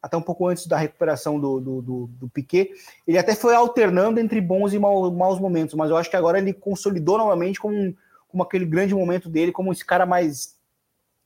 Até 0.02 0.16
um 0.16 0.22
pouco 0.22 0.48
antes 0.48 0.66
da 0.66 0.78
recuperação 0.78 1.38
do, 1.38 1.60
do, 1.60 1.82
do, 1.82 2.10
do 2.14 2.28
Piquet, 2.30 2.70
ele 3.06 3.18
até 3.18 3.34
foi 3.34 3.54
alternando 3.54 4.18
entre 4.18 4.40
bons 4.40 4.72
e 4.72 4.78
maus, 4.78 5.12
maus 5.12 5.38
momentos, 5.38 5.74
mas 5.74 5.90
eu 5.90 5.96
acho 5.98 6.10
que 6.10 6.16
agora 6.16 6.38
ele 6.38 6.52
consolidou 6.52 7.18
novamente 7.18 7.60
como 7.60 7.94
como 8.32 8.42
aquele 8.42 8.64
grande 8.64 8.94
momento 8.94 9.28
dele, 9.28 9.52
como 9.52 9.70
esse 9.70 9.84
cara 9.84 10.06
mais 10.06 10.56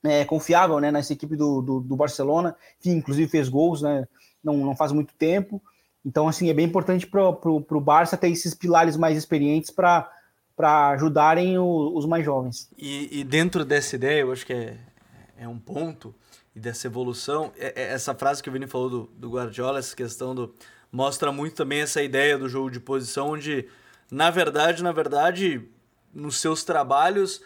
é, 0.05 0.25
confiável 0.25 0.81
né, 0.81 0.91
nessa 0.91 1.13
equipe 1.13 1.37
do, 1.37 1.63
do, 1.63 1.81
do, 1.81 1.97
Barcelona, 1.97 2.55
que 2.81 2.91
inclusive 2.91 3.31
fez 3.31 3.49
gols 3.49 3.81
né, 3.81 4.07
não, 4.43 4.57
não 4.59 4.77
faz 4.77 4.91
muito 4.91 5.15
tempo. 5.15 5.63
Então, 6.05 6.29
assim, 6.29 6.51
é 6.51 6.55
bem 6.55 6.67
importante 6.67 7.07
para 7.07 7.21
o 7.23 7.81
Barça 7.81 8.17
ter 8.17 8.29
esses 8.29 8.55
pilares 8.55 8.97
mais 8.97 9.17
experientes 9.17 9.71
para 9.71 10.11
ajudarem 10.91 11.59
o, 11.59 11.97
os 11.97 12.07
mais 12.07 12.25
jovens. 12.25 12.69
E, 12.77 13.21
e, 13.21 13.25
dentro 13.25 13.65
dessa 13.65 13.97
ideia, 13.97 14.21
eu 14.21 14.33
acho 14.33 14.45
que 14.45 14.53
é, 14.53 14.77
é 15.39 15.49
um 15.49 15.59
ponto, 15.59 16.15
e 16.55 16.61
dessa 16.61 16.87
evolução, 16.87 17.53
é, 17.57 17.83
é 17.83 17.93
essa 17.93 18.15
frase 18.15 18.43
que 18.43 18.49
o 18.49 18.53
Vini 18.53 18.67
falou 18.67 18.91
do, 18.91 19.11
do 19.17 19.31
Guardiola, 19.31 19.79
essa 19.79 19.97
questão 19.97 20.35
do. 20.35 20.55
mostra 20.93 21.33
muito 21.33 21.55
também 21.55 21.81
essa 21.81 22.03
ideia 22.03 22.39
do 22.39 22.49
jogo 22.49 22.71
de 22.71 22.79
posição, 22.79 23.31
onde, 23.31 23.69
na 24.11 24.31
verdade, 24.31 24.85
na 24.85 24.93
verdade, 24.93 25.69
nos 26.17 26.41
seus 26.41 26.65
trabalhos, 26.65 27.43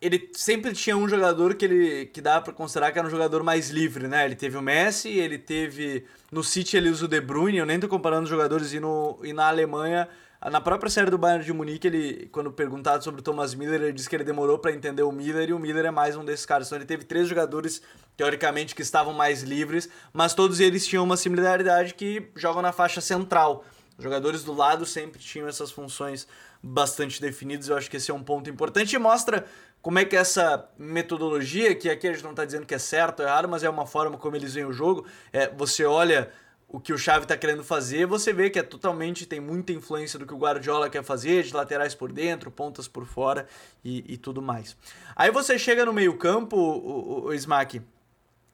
ele 0.00 0.30
sempre 0.32 0.72
tinha 0.72 0.96
um 0.96 1.08
jogador 1.08 1.54
que 1.54 1.64
ele 1.64 2.06
que 2.06 2.20
dá 2.20 2.40
para 2.40 2.52
considerar 2.52 2.92
que 2.92 2.98
era 2.98 3.08
um 3.08 3.10
jogador 3.10 3.42
mais 3.42 3.70
livre, 3.70 4.06
né? 4.06 4.24
Ele 4.24 4.36
teve 4.36 4.56
o 4.56 4.62
Messi, 4.62 5.08
ele 5.10 5.38
teve 5.38 6.04
no 6.30 6.44
City 6.44 6.76
ele 6.76 6.90
usa 6.90 7.06
o 7.06 7.08
De 7.08 7.20
Bruyne, 7.20 7.58
eu 7.58 7.66
nem 7.66 7.80
tô 7.80 7.88
comparando 7.88 8.24
os 8.24 8.30
jogadores 8.30 8.72
e 8.72 8.80
no 8.80 9.18
e 9.22 9.32
na 9.32 9.48
Alemanha 9.48 10.08
na 10.50 10.60
própria 10.60 10.90
série 10.90 11.10
do 11.10 11.16
Bayern 11.16 11.42
de 11.42 11.52
Munique, 11.54 11.86
ele, 11.86 12.28
quando 12.30 12.52
perguntado 12.52 13.02
sobre 13.02 13.20
o 13.20 13.24
Thomas 13.24 13.54
Miller, 13.54 13.80
ele 13.80 13.92
disse 13.92 14.10
que 14.10 14.14
ele 14.14 14.24
demorou 14.24 14.58
para 14.58 14.72
entender 14.72 15.02
o 15.02 15.10
Miller 15.10 15.48
e 15.48 15.52
o 15.54 15.58
Miller 15.58 15.86
é 15.86 15.90
mais 15.90 16.16
um 16.16 16.24
desses 16.24 16.44
caras. 16.44 16.66
Então 16.66 16.76
ele 16.76 16.84
teve 16.84 17.04
três 17.04 17.26
jogadores, 17.26 17.80
teoricamente, 18.14 18.74
que 18.74 18.82
estavam 18.82 19.14
mais 19.14 19.42
livres, 19.42 19.88
mas 20.12 20.34
todos 20.34 20.60
eles 20.60 20.86
tinham 20.86 21.02
uma 21.02 21.16
similaridade 21.16 21.94
que 21.94 22.30
jogam 22.36 22.60
na 22.60 22.72
faixa 22.72 23.00
central. 23.00 23.64
Os 23.96 24.04
jogadores 24.04 24.44
do 24.44 24.52
lado 24.52 24.84
sempre 24.84 25.18
tinham 25.18 25.48
essas 25.48 25.70
funções 25.70 26.28
bastante 26.64 27.20
definidas. 27.20 27.68
Eu 27.68 27.76
acho 27.76 27.90
que 27.90 27.98
esse 27.98 28.10
é 28.10 28.14
um 28.14 28.22
ponto 28.22 28.48
importante 28.48 28.94
e 28.94 28.98
mostra 28.98 29.44
como 29.82 29.98
é 29.98 30.04
que 30.04 30.16
essa 30.16 30.66
metodologia, 30.78 31.74
que 31.74 31.90
aqui 31.90 32.08
a 32.08 32.12
gente 32.12 32.24
não 32.24 32.30
está 32.30 32.44
dizendo 32.44 32.64
que 32.64 32.74
é 32.74 32.78
certo 32.78 33.20
ou 33.20 33.26
errado, 33.26 33.46
mas 33.46 33.62
é 33.62 33.68
uma 33.68 33.86
forma 33.86 34.16
como 34.16 34.34
eles 34.34 34.54
veem 34.54 34.66
o 34.66 34.72
jogo. 34.72 35.04
É, 35.30 35.48
você 35.50 35.84
olha 35.84 36.32
o 36.66 36.80
que 36.80 36.92
o 36.92 36.98
Xavi 36.98 37.24
está 37.24 37.36
querendo 37.36 37.62
fazer, 37.62 38.06
você 38.06 38.32
vê 38.32 38.48
que 38.50 38.58
é 38.58 38.62
totalmente, 38.62 39.26
tem 39.26 39.38
muita 39.38 39.72
influência 39.72 40.18
do 40.18 40.26
que 40.26 40.34
o 40.34 40.38
Guardiola 40.38 40.88
quer 40.88 41.04
fazer, 41.04 41.44
de 41.44 41.54
laterais 41.54 41.94
por 41.94 42.10
dentro, 42.10 42.50
pontas 42.50 42.88
por 42.88 43.04
fora 43.04 43.46
e, 43.84 44.14
e 44.14 44.16
tudo 44.16 44.40
mais. 44.40 44.76
Aí 45.14 45.30
você 45.30 45.58
chega 45.58 45.84
no 45.84 45.92
meio 45.92 46.16
campo, 46.16 46.56
o, 46.56 47.26
o, 47.26 47.26
o 47.26 47.34
Smack, 47.34 47.80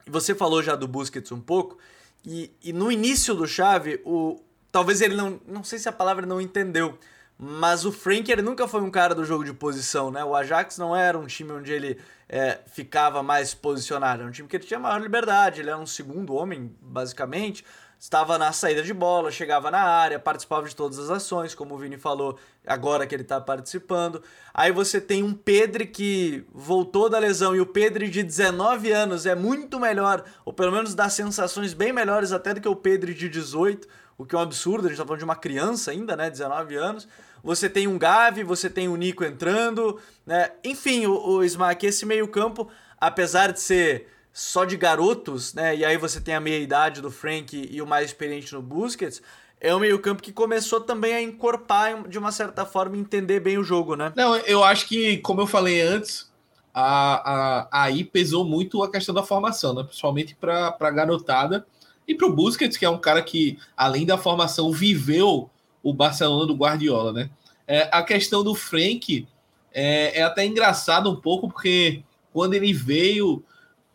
você 0.07 0.35
falou 0.35 0.63
já 0.63 0.75
do 0.75 0.89
Busquets 0.89 1.33
um 1.33 1.41
pouco, 1.41 1.79
e, 2.27 2.53
e 2.63 2.73
no 2.73 2.91
início 2.93 3.35
do 3.35 3.47
Xavi, 3.47 4.01
o, 4.05 4.39
talvez 4.71 5.01
ele 5.01 5.15
não, 5.15 5.41
não 5.47 5.65
sei 5.65 5.79
se 5.79 5.89
a 5.89 5.93
palavra 5.93 6.27
não 6.27 6.41
entendeu, 6.41 6.99
mas 7.43 7.87
o 7.87 7.93
Frank 7.93 8.31
ele 8.31 8.43
nunca 8.43 8.69
foi 8.69 8.83
um 8.83 8.91
cara 8.91 9.15
do 9.15 9.25
jogo 9.25 9.43
de 9.43 9.55
posição, 9.55 10.11
né? 10.11 10.23
O 10.23 10.37
Ajax 10.37 10.77
não 10.77 10.95
era 10.95 11.19
um 11.19 11.27
time 11.27 11.53
onde 11.53 11.73
ele 11.73 11.99
é, 12.29 12.59
ficava 12.67 13.23
mais 13.23 13.55
posicionado, 13.55 14.21
era 14.21 14.29
um 14.29 14.33
time 14.33 14.47
que 14.47 14.57
ele 14.57 14.67
tinha 14.67 14.79
maior 14.79 15.01
liberdade, 15.01 15.61
ele 15.61 15.71
era 15.71 15.79
um 15.79 15.87
segundo 15.87 16.35
homem, 16.35 16.71
basicamente, 16.83 17.65
estava 17.99 18.37
na 18.37 18.53
saída 18.53 18.83
de 18.83 18.93
bola, 18.93 19.31
chegava 19.31 19.71
na 19.71 19.81
área, 19.81 20.19
participava 20.19 20.69
de 20.69 20.77
todas 20.77 20.99
as 20.99 21.09
ações, 21.09 21.55
como 21.55 21.75
o 21.75 21.79
Vini 21.79 21.97
falou, 21.97 22.39
agora 22.67 23.07
que 23.07 23.15
ele 23.15 23.23
está 23.23 23.41
participando. 23.41 24.23
Aí 24.53 24.71
você 24.71 25.01
tem 25.01 25.23
um 25.23 25.33
Pedro 25.33 25.87
que 25.87 26.45
voltou 26.53 27.09
da 27.09 27.19
lesão 27.19 27.57
e 27.57 27.61
o 27.61 27.67
Pedro 27.67 28.07
de 28.07 28.23
19 28.23 28.93
anos 28.93 29.25
é 29.25 29.35
muito 29.35 29.81
melhor, 29.81 30.25
ou 30.45 30.53
pelo 30.53 30.73
menos 30.73 30.95
dá 30.95 31.09
sensações 31.09 31.73
bem 31.73 31.91
melhores 31.91 32.33
até 32.33 32.53
do 32.53 32.61
que 32.61 32.69
o 32.69 32.77
Pedro 32.77 33.15
de 33.15 33.31
18, 33.31 33.89
o 34.21 34.27
que 34.27 34.35
é 34.35 34.39
um 34.39 34.43
absurdo, 34.43 34.81
a 34.81 34.89
gente 34.91 34.93
está 34.93 35.05
falando 35.07 35.21
de 35.21 35.25
uma 35.25 35.35
criança 35.35 35.91
ainda, 35.91 36.15
né, 36.15 36.29
19 36.29 36.77
anos. 36.77 37.09
Você 37.43 37.71
tem 37.71 37.89
um 37.89 37.99
Gavi, 37.99 38.45
você 38.45 38.69
tem 38.69 38.87
o 38.87 38.95
Nico 38.95 39.25
entrando, 39.25 39.99
né? 40.27 40.51
Enfim, 40.63 41.07
o, 41.07 41.39
o 41.39 41.45
Smack, 41.45 41.87
esse 41.87 42.05
meio-campo, 42.05 42.69
apesar 43.01 43.51
de 43.51 43.61
ser 43.61 44.09
só 44.31 44.67
de 44.67 44.77
garotos, 44.77 45.55
né? 45.55 45.75
E 45.75 45.87
aí 45.87 45.97
você 45.97 46.21
tem 46.21 46.35
a 46.35 46.41
meia-idade 46.41 47.01
do 47.01 47.11
Frank 47.11 47.67
e 47.71 47.81
o 47.81 47.87
mais 47.87 48.09
experiente 48.09 48.53
no 48.53 48.61
Busquets. 48.61 49.23
É 49.59 49.75
um 49.75 49.79
meio-campo 49.79 50.23
que 50.23 50.33
começou 50.33 50.83
também 50.83 51.15
a 51.15 51.23
encorpar, 51.23 52.07
de 52.07 52.19
uma 52.19 52.31
certa 52.31 52.67
forma, 52.67 52.99
entender 52.99 53.41
bem 53.41 53.57
o 53.57 53.65
jogo, 53.65 53.97
né? 53.97 54.13
Não, 54.15 54.37
eu 54.37 54.63
acho 54.63 54.87
que, 54.87 55.17
como 55.19 55.41
eu 55.41 55.47
falei 55.47 55.81
antes, 55.81 56.31
a, 56.75 57.63
a, 57.71 57.85
aí 57.85 58.05
pesou 58.05 58.45
muito 58.45 58.83
a 58.83 58.91
questão 58.91 59.15
da 59.15 59.23
formação, 59.23 59.73
né? 59.73 59.83
Principalmente 59.83 60.35
para 60.35 60.77
a 60.79 60.91
garotada 60.91 61.67
e 62.11 62.15
para 62.17 62.27
o 62.27 62.33
Busquets, 62.33 62.77
que 62.77 62.85
é 62.85 62.91
um 62.91 62.99
cara 62.99 63.23
que, 63.23 63.57
além 63.77 64.05
da 64.05 64.19
formação, 64.19 64.73
viveu 64.73 65.49
o 65.81 65.95
Barcelona 65.95 66.45
do 66.45 66.57
Guardiola, 66.57 67.13
né? 67.13 67.31
É, 67.69 67.89
a 67.93 68.03
questão 68.03 68.43
do 68.43 68.53
Frank 68.53 69.29
é, 69.73 70.19
é 70.19 70.23
até 70.25 70.45
engraçado 70.45 71.09
um 71.09 71.15
pouco, 71.15 71.49
porque 71.49 72.03
quando 72.33 72.55
ele 72.55 72.73
veio, 72.73 73.45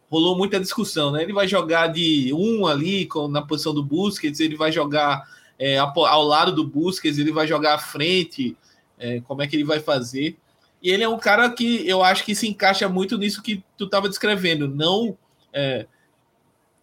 rolou 0.09 0.37
muita 0.37 0.61
discussão, 0.61 1.11
né? 1.11 1.23
Ele 1.23 1.33
vai 1.33 1.45
jogar 1.45 1.87
de 1.87 2.31
um 2.33 2.65
ali 2.65 3.05
com, 3.05 3.27
na 3.27 3.41
posição 3.41 3.73
do 3.73 3.83
Busquets, 3.83 4.39
ele 4.39 4.55
vai 4.55 4.71
jogar 4.71 5.29
é, 5.59 5.77
ao 5.77 6.23
lado 6.23 6.53
do 6.53 6.65
Busquets, 6.65 7.17
ele 7.17 7.33
vai 7.33 7.45
jogar 7.45 7.73
à 7.73 7.79
frente, 7.79 8.55
é, 8.97 9.19
como 9.27 9.41
é 9.41 9.47
que 9.47 9.57
ele 9.57 9.65
vai 9.65 9.81
fazer? 9.81 10.37
E 10.81 10.89
ele 10.89 11.03
é 11.03 11.09
um 11.09 11.19
cara 11.19 11.49
que 11.49 11.85
eu 11.85 12.01
acho 12.01 12.23
que 12.23 12.33
se 12.33 12.47
encaixa 12.47 12.87
muito 12.87 13.17
nisso 13.17 13.43
que 13.43 13.61
tu 13.77 13.83
estava 13.83 14.07
descrevendo, 14.07 14.69
não 14.69 15.17
é, 15.51 15.85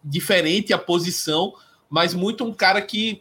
diferente 0.05 0.73
a 0.73 0.79
posição, 0.79 1.55
mas 1.88 2.15
muito 2.15 2.45
um 2.45 2.53
cara 2.53 2.81
que 2.81 3.21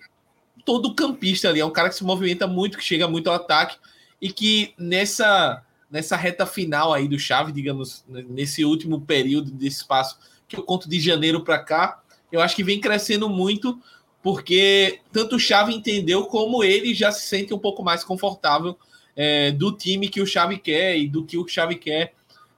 todo 0.66 0.94
campista 0.94 1.50
ali, 1.50 1.60
é 1.60 1.66
um 1.66 1.72
cara 1.72 1.90
que 1.90 1.96
se 1.96 2.04
movimenta 2.04 2.48
muito, 2.48 2.78
que 2.78 2.84
chega 2.84 3.08
muito 3.08 3.30
ao 3.30 3.36
ataque 3.36 3.78
e 4.22 4.32
que 4.32 4.74
nessa 4.78 5.64
nessa 5.90 6.16
reta 6.16 6.46
final 6.46 6.94
aí 6.94 7.06
do 7.06 7.20
Chave, 7.20 7.52
digamos, 7.52 8.06
nesse 8.08 8.64
último 8.64 9.02
período 9.02 9.52
desse 9.52 9.78
espaço 9.78 10.18
que 10.48 10.56
eu 10.56 10.64
conto 10.64 10.88
de 10.88 11.02
janeiro 11.02 11.44
para 11.44 11.60
cá, 11.60 12.02
eu 12.32 12.40
acho 12.40 12.56
que 12.56 12.64
vem 12.64 12.80
crescendo 12.80 13.28
muito, 13.28 13.78
porque 14.24 15.02
tanto 15.12 15.36
o 15.36 15.40
Chave 15.40 15.76
entendeu 15.76 16.26
como 16.28 16.64
ele 16.64 16.94
já 16.94 17.12
se 17.12 17.28
sente 17.28 17.54
um 17.54 17.60
pouco 17.60 17.84
mais 17.84 18.06
confortável 18.06 18.78
é, 19.18 19.52
do 19.52 19.74
time 19.74 20.08
que 20.08 20.22
o 20.22 20.26
Chave 20.26 20.58
quer 20.58 20.98
e 20.98 21.10
do 21.10 21.26
que 21.26 21.38
o 21.38 21.46
Chave 21.46 21.76
quer 21.76 22.14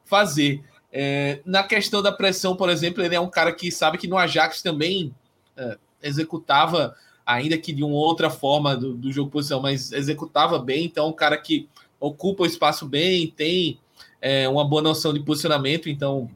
fazer. 0.05 0.63
É, 0.95 1.41
na 1.43 1.63
questão 1.63 2.03
da 2.03 2.11
pressão, 2.11 2.55
por 2.55 2.69
exemplo, 2.69 3.03
ele 3.03 3.15
é 3.15 3.19
um 3.19 3.29
cara 3.29 3.51
que 3.51 3.71
sabe 3.71 3.97
que 3.97 4.07
no 4.07 4.15
Ajax 4.15 4.61
também 4.61 5.11
é, 5.57 5.75
executava, 6.03 6.95
ainda 7.25 7.57
que 7.57 7.73
de 7.73 7.83
uma 7.83 7.95
outra 7.95 8.29
forma 8.29 8.77
do, 8.77 8.93
do 8.93 9.11
jogo 9.11 9.31
posição, 9.31 9.59
mas 9.59 9.91
executava 9.91 10.59
bem, 10.59 10.85
então 10.85 11.07
é 11.07 11.09
um 11.09 11.13
cara 11.13 11.35
que 11.35 11.67
ocupa 11.99 12.43
o 12.43 12.45
espaço 12.45 12.87
bem, 12.87 13.27
tem 13.27 13.79
é, 14.21 14.47
uma 14.47 14.63
boa 14.63 14.83
noção 14.83 15.11
de 15.13 15.19
posicionamento, 15.19 15.89
então 15.89 16.29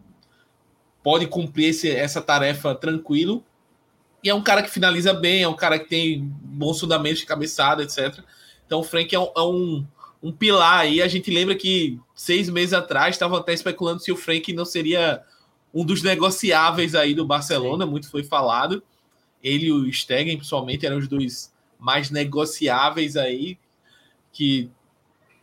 pode 1.04 1.28
cumprir 1.28 1.70
esse, 1.70 1.90
essa 1.92 2.22
tarefa 2.22 2.74
tranquilo. 2.74 3.44
E 4.24 4.30
é 4.30 4.34
um 4.34 4.42
cara 4.42 4.64
que 4.64 4.72
finaliza 4.72 5.14
bem, 5.14 5.44
é 5.44 5.48
um 5.48 5.56
cara 5.56 5.78
que 5.78 5.88
tem 5.88 6.20
bons 6.20 6.80
fundamentos 6.80 7.20
de 7.20 7.28
cabeçada, 7.28 7.84
etc. 7.84 8.20
Então 8.66 8.80
o 8.80 8.84
Frank 8.84 9.14
é 9.14 9.20
um, 9.20 9.30
é 9.38 9.42
um, 9.42 9.86
um 10.28 10.32
pilar 10.32 10.80
aí. 10.80 11.02
A 11.02 11.08
gente 11.08 11.32
lembra 11.32 11.56
que 11.56 12.00
seis 12.14 12.50
meses 12.50 12.74
atrás 12.74 13.16
estavam 13.16 13.38
até 13.38 13.54
especulando 13.54 14.02
se 14.02 14.12
o 14.12 14.18
Frank 14.18 14.52
não 14.52 14.66
seria 14.66 15.24
um 15.74 15.86
dos 15.86 16.04
negociáveis 16.04 16.96
aí 16.96 17.14
do 17.14 17.26
Barcelona, 17.26 17.86
Sim. 17.86 17.92
muito 17.92 18.10
foi 18.10 18.24
falado. 18.24 18.84
Ele 19.42 19.68
e 19.68 19.72
o 19.72 19.94
Stegen, 19.94 20.36
principalmente, 20.36 20.86
eram 20.86 20.98
os 20.98 21.08
dois 21.08 21.54
mais 21.80 22.10
negociáveis 22.10 23.16
aí, 23.16 23.58
que 24.34 24.70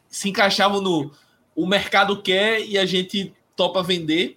se 0.09 0.29
encaixavam 0.29 0.81
no 0.81 1.11
o 1.57 1.67
mercado 1.67 2.21
quer 2.21 2.61
e 2.67 2.77
a 2.77 2.85
gente 2.85 3.33
topa 3.55 3.83
vender, 3.83 4.37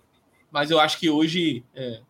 mas 0.52 0.70
eu 0.70 0.80
acho 0.80 1.00
que 1.00 1.10
hoje, 1.10 1.64
é, 1.76 2.02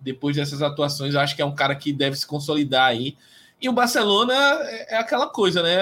depois 0.00 0.34
dessas 0.34 0.62
atuações, 0.62 1.14
eu 1.14 1.20
acho 1.20 1.36
que 1.36 1.42
é 1.42 1.44
um 1.44 1.54
cara 1.54 1.76
que 1.76 1.92
deve 1.92 2.16
se 2.16 2.26
consolidar 2.26 2.86
aí. 2.86 3.16
E 3.60 3.68
o 3.68 3.72
Barcelona 3.72 4.34
é, 4.34 4.94
é 4.94 4.96
aquela 4.96 5.28
coisa, 5.28 5.62
né? 5.62 5.78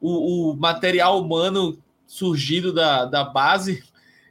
O, 0.00 0.50
o 0.50 0.56
material 0.56 1.20
humano 1.20 1.78
surgido 2.06 2.72
da, 2.72 3.04
da 3.04 3.24
base 3.24 3.84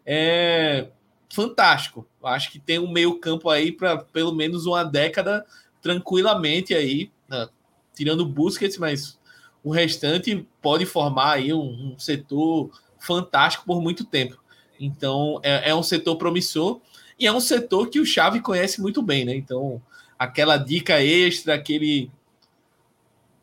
é 0.05 0.89
fantástico. 1.33 2.07
Acho 2.23 2.51
que 2.51 2.59
tem 2.59 2.79
um 2.79 2.91
meio 2.91 3.19
campo 3.19 3.49
aí 3.49 3.71
para 3.71 3.97
pelo 3.97 4.33
menos 4.33 4.65
uma 4.65 4.83
década 4.83 5.45
tranquilamente 5.81 6.73
aí, 6.73 7.11
né? 7.27 7.47
tirando 7.95 8.21
o 8.21 8.25
Busquets, 8.25 8.77
mas 8.77 9.19
o 9.63 9.71
restante 9.71 10.47
pode 10.61 10.85
formar 10.85 11.33
aí 11.33 11.53
um, 11.53 11.93
um 11.93 11.99
setor 11.99 12.71
fantástico 12.99 13.65
por 13.65 13.81
muito 13.81 14.03
tempo. 14.03 14.37
Então, 14.79 15.39
é, 15.43 15.69
é, 15.69 15.75
um 15.75 15.83
setor 15.83 16.15
promissor 16.15 16.79
e 17.17 17.27
é 17.27 17.31
um 17.31 17.41
setor 17.41 17.89
que 17.89 17.99
o 17.99 18.05
Chave 18.05 18.39
conhece 18.39 18.81
muito 18.81 19.01
bem, 19.01 19.25
né? 19.25 19.35
Então, 19.35 19.81
aquela 20.17 20.57
dica 20.57 21.03
extra, 21.03 21.53
aquele 21.53 22.09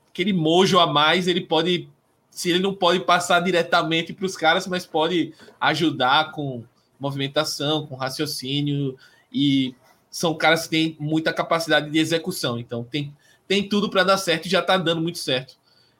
aquele 0.08 0.32
mojo 0.32 0.78
a 0.78 0.86
mais, 0.86 1.28
ele 1.28 1.42
pode 1.42 1.90
se 2.36 2.50
ele 2.50 2.58
não 2.58 2.74
pode 2.74 3.00
passar 3.00 3.40
diretamente 3.40 4.12
para 4.12 4.26
os 4.26 4.36
caras, 4.36 4.66
mas 4.66 4.84
pode 4.84 5.32
ajudar 5.58 6.32
com 6.32 6.62
movimentação, 7.00 7.86
com 7.86 7.94
raciocínio 7.94 8.94
e 9.32 9.74
são 10.10 10.34
caras 10.34 10.64
que 10.64 10.68
têm 10.68 10.96
muita 11.00 11.32
capacidade 11.32 11.90
de 11.90 11.98
execução. 11.98 12.58
Então, 12.58 12.84
tem 12.84 13.14
tem 13.48 13.66
tudo 13.66 13.88
para 13.88 14.04
dar 14.04 14.18
certo 14.18 14.46
e 14.46 14.50
já 14.50 14.60
está 14.60 14.76
dando 14.76 15.00
muito 15.00 15.18
certo 15.18 15.56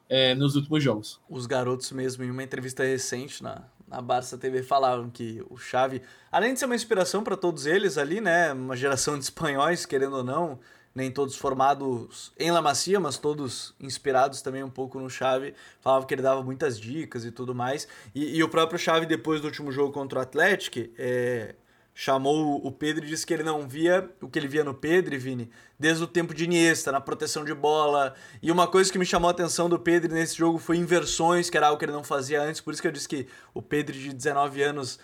é, 0.09 0.35
nos 0.35 0.55
últimos 0.55 0.83
jogos. 0.83 1.19
Os 1.27 1.45
garotos 1.45 1.91
mesmo, 1.91 2.23
em 2.23 2.29
uma 2.29 2.43
entrevista 2.43 2.83
recente 2.83 3.41
na, 3.41 3.63
na 3.87 4.01
Barça 4.01 4.37
TV, 4.37 4.61
falaram 4.61 5.09
que 5.09 5.43
o 5.49 5.57
Xavi, 5.57 6.01
além 6.31 6.53
de 6.53 6.59
ser 6.59 6.65
uma 6.65 6.75
inspiração 6.75 7.23
para 7.23 7.37
todos 7.37 7.65
eles 7.65 7.97
ali, 7.97 8.21
né, 8.21 8.53
uma 8.53 8.75
geração 8.75 9.17
de 9.17 9.23
espanhóis, 9.23 9.85
querendo 9.85 10.17
ou 10.17 10.23
não, 10.23 10.59
nem 10.93 11.11
todos 11.11 11.35
formados 11.35 12.31
em 12.39 12.51
La 12.51 12.61
Macia, 12.61 12.99
mas 12.99 13.17
todos 13.17 13.75
inspirados 13.79 14.41
também 14.41 14.63
um 14.63 14.69
pouco 14.69 14.99
no 14.99 15.09
Xavi, 15.09 15.53
falava 15.79 16.05
que 16.05 16.13
ele 16.13 16.21
dava 16.21 16.41
muitas 16.41 16.79
dicas 16.79 17.23
e 17.23 17.31
tudo 17.31 17.53
mais. 17.53 17.87
E, 18.15 18.37
e 18.37 18.43
o 18.43 18.49
próprio 18.49 18.79
Xavi, 18.79 19.05
depois 19.05 19.41
do 19.41 19.45
último 19.45 19.71
jogo 19.71 19.93
contra 19.93 20.19
o 20.19 20.21
Atlético, 20.21 20.79
é, 20.97 21.55
chamou 21.99 22.63
o 22.63 22.71
Pedro 22.71 23.05
e 23.05 23.07
disse 23.07 23.25
que 23.25 23.33
ele 23.33 23.41
não 23.41 23.67
via 23.67 24.07
o 24.21 24.29
que 24.29 24.37
ele 24.37 24.47
via 24.47 24.63
no 24.63 24.71
Pedro, 24.71 25.17
Vini, 25.19 25.49
desde 25.79 26.03
o 26.03 26.07
tempo 26.07 26.31
de 26.31 26.43
Iniesta, 26.43 26.91
na 26.91 27.01
proteção 27.01 27.43
de 27.43 27.55
bola. 27.55 28.13
E 28.39 28.51
uma 28.51 28.67
coisa 28.67 28.91
que 28.91 28.99
me 28.99 29.05
chamou 29.05 29.27
a 29.27 29.31
atenção 29.31 29.67
do 29.67 29.79
Pedro 29.79 30.13
nesse 30.13 30.35
jogo 30.35 30.59
foi 30.59 30.77
inversões, 30.77 31.49
que 31.49 31.57
era 31.57 31.65
algo 31.65 31.79
que 31.79 31.85
ele 31.85 31.91
não 31.91 32.03
fazia 32.03 32.39
antes, 32.43 32.61
por 32.61 32.71
isso 32.71 32.83
que 32.83 32.87
eu 32.87 32.91
disse 32.91 33.07
que 33.07 33.27
o 33.51 33.63
Pedro 33.63 33.95
de 33.95 34.13
19 34.13 34.61
anos 34.61 34.99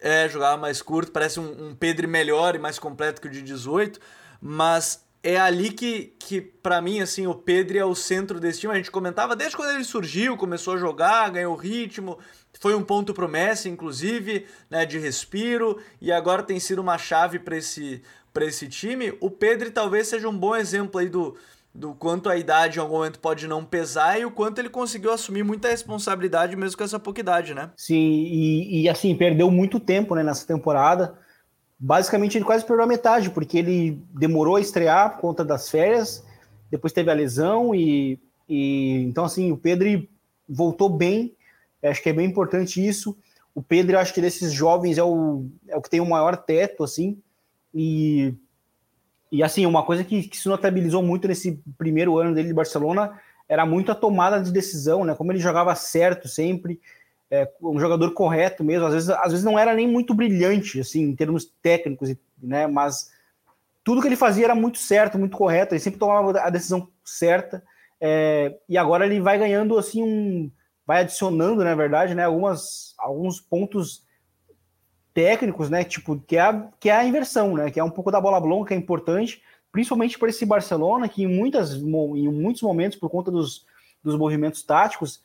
é, 0.00 0.28
jogava 0.28 0.56
mais 0.56 0.82
curto, 0.82 1.12
parece 1.12 1.38
um, 1.38 1.68
um 1.68 1.74
Pedro 1.76 2.08
melhor 2.08 2.56
e 2.56 2.58
mais 2.58 2.80
completo 2.80 3.20
que 3.20 3.28
o 3.28 3.30
de 3.30 3.40
18, 3.40 4.00
mas 4.44 5.06
é 5.22 5.38
ali 5.38 5.70
que, 5.70 6.14
que 6.18 6.40
para 6.40 6.82
mim, 6.82 7.00
assim, 7.00 7.28
o 7.28 7.34
Pedro 7.34 7.78
é 7.78 7.84
o 7.84 7.94
centro 7.94 8.40
desse 8.40 8.60
time. 8.60 8.72
A 8.72 8.76
gente 8.76 8.90
comentava 8.90 9.36
desde 9.36 9.56
quando 9.56 9.70
ele 9.70 9.84
surgiu, 9.84 10.36
começou 10.36 10.74
a 10.74 10.78
jogar, 10.78 11.30
ganhou 11.30 11.54
ritmo, 11.54 12.18
foi 12.58 12.74
um 12.74 12.82
ponto 12.82 13.14
pro 13.14 13.28
Messi, 13.28 13.68
inclusive, 13.68 14.46
né, 14.68 14.84
de 14.84 14.98
respiro, 14.98 15.78
e 16.00 16.10
agora 16.10 16.42
tem 16.42 16.58
sido 16.58 16.80
uma 16.80 16.98
chave 16.98 17.38
para 17.38 17.56
esse, 17.56 18.02
esse 18.40 18.66
time. 18.66 19.16
O 19.20 19.30
Pedro 19.30 19.70
talvez 19.70 20.08
seja 20.08 20.28
um 20.28 20.36
bom 20.36 20.56
exemplo 20.56 21.00
aí 21.00 21.08
do, 21.08 21.36
do 21.72 21.94
quanto 21.94 22.28
a 22.28 22.36
idade 22.36 22.78
em 22.78 22.82
algum 22.82 22.96
momento 22.96 23.20
pode 23.20 23.46
não 23.46 23.64
pesar 23.64 24.18
e 24.20 24.24
o 24.24 24.30
quanto 24.32 24.58
ele 24.58 24.68
conseguiu 24.68 25.12
assumir 25.12 25.44
muita 25.44 25.68
responsabilidade 25.68 26.56
mesmo 26.56 26.76
com 26.76 26.82
essa 26.82 26.98
pouca 26.98 27.20
idade, 27.20 27.54
né? 27.54 27.70
Sim, 27.76 28.24
e, 28.26 28.82
e 28.82 28.88
assim, 28.88 29.14
perdeu 29.14 29.48
muito 29.52 29.78
tempo 29.78 30.16
né, 30.16 30.24
nessa 30.24 30.44
temporada 30.44 31.21
basicamente 31.84 32.38
ele 32.38 32.44
quase 32.44 32.64
perdeu 32.64 32.84
a 32.84 32.88
metade, 32.88 33.28
porque 33.28 33.58
ele 33.58 34.00
demorou 34.14 34.54
a 34.54 34.60
estrear 34.60 35.14
por 35.14 35.20
conta 35.20 35.44
das 35.44 35.68
férias, 35.68 36.24
depois 36.70 36.92
teve 36.92 37.10
a 37.10 37.14
lesão 37.14 37.74
e, 37.74 38.20
e 38.48 39.02
então 39.02 39.24
assim, 39.24 39.50
o 39.50 39.56
Pedro 39.56 40.06
voltou 40.48 40.88
bem, 40.88 41.34
acho 41.82 42.00
que 42.00 42.08
é 42.08 42.12
bem 42.12 42.28
importante 42.28 42.86
isso. 42.86 43.18
O 43.52 43.60
Pedro, 43.60 43.98
acho 43.98 44.14
que 44.14 44.20
desses 44.20 44.52
jovens 44.52 44.96
é 44.96 45.02
o, 45.02 45.44
é 45.66 45.76
o 45.76 45.82
que 45.82 45.90
tem 45.90 46.00
o 46.00 46.08
maior 46.08 46.36
teto, 46.36 46.84
assim, 46.84 47.20
e, 47.74 48.32
e 49.32 49.42
assim, 49.42 49.66
uma 49.66 49.82
coisa 49.82 50.04
que, 50.04 50.22
que 50.22 50.38
se 50.38 50.48
notabilizou 50.48 51.02
muito 51.02 51.26
nesse 51.26 51.60
primeiro 51.76 52.16
ano 52.16 52.32
dele 52.32 52.48
de 52.48 52.54
Barcelona 52.54 53.20
era 53.48 53.66
muito 53.66 53.90
a 53.90 53.96
tomada 53.96 54.40
de 54.40 54.52
decisão, 54.52 55.04
né? 55.04 55.16
Como 55.16 55.32
ele 55.32 55.40
jogava 55.40 55.74
certo 55.74 56.28
sempre, 56.28 56.80
é, 57.32 57.50
um 57.62 57.80
jogador 57.80 58.12
correto 58.12 58.62
mesmo. 58.62 58.86
Às 58.86 58.92
vezes, 58.92 59.08
às 59.08 59.30
vezes 59.30 59.42
não 59.42 59.58
era 59.58 59.74
nem 59.74 59.88
muito 59.88 60.12
brilhante, 60.12 60.78
assim, 60.78 61.00
em 61.00 61.16
termos 61.16 61.46
técnicos, 61.62 62.14
né? 62.40 62.66
Mas 62.66 63.10
tudo 63.82 64.02
que 64.02 64.06
ele 64.06 64.16
fazia 64.16 64.44
era 64.44 64.54
muito 64.54 64.76
certo, 64.76 65.18
muito 65.18 65.34
correto. 65.34 65.72
Ele 65.72 65.80
sempre 65.80 65.98
tomava 65.98 66.38
a 66.38 66.50
decisão 66.50 66.86
certa. 67.02 67.64
É, 67.98 68.54
e 68.68 68.76
agora 68.76 69.06
ele 69.06 69.18
vai 69.18 69.38
ganhando 69.38 69.78
assim 69.78 70.02
um, 70.02 70.50
vai 70.86 71.00
adicionando, 71.00 71.64
na 71.64 71.74
verdade, 71.74 72.14
né? 72.14 72.24
Algumas, 72.24 72.94
alguns 72.98 73.40
pontos 73.40 74.04
técnicos, 75.14 75.70
né? 75.70 75.84
Tipo 75.84 76.20
que 76.20 76.36
é 76.36 76.40
a, 76.40 76.68
que 76.78 76.90
é 76.90 76.92
a 76.92 77.06
inversão, 77.06 77.54
né? 77.54 77.70
Que 77.70 77.80
é 77.80 77.84
um 77.84 77.90
pouco 77.90 78.10
da 78.10 78.20
bola 78.20 78.36
longa 78.36 78.68
que 78.68 78.74
é 78.74 78.76
importante, 78.76 79.42
principalmente 79.72 80.18
para 80.18 80.28
esse 80.28 80.44
Barcelona 80.44 81.08
que 81.08 81.22
em 81.22 81.28
muitas, 81.28 81.72
em 81.76 82.28
muitos 82.28 82.60
momentos 82.60 82.98
por 82.98 83.08
conta 83.08 83.30
dos, 83.30 83.64
dos 84.04 84.16
movimentos 84.16 84.62
táticos 84.62 85.22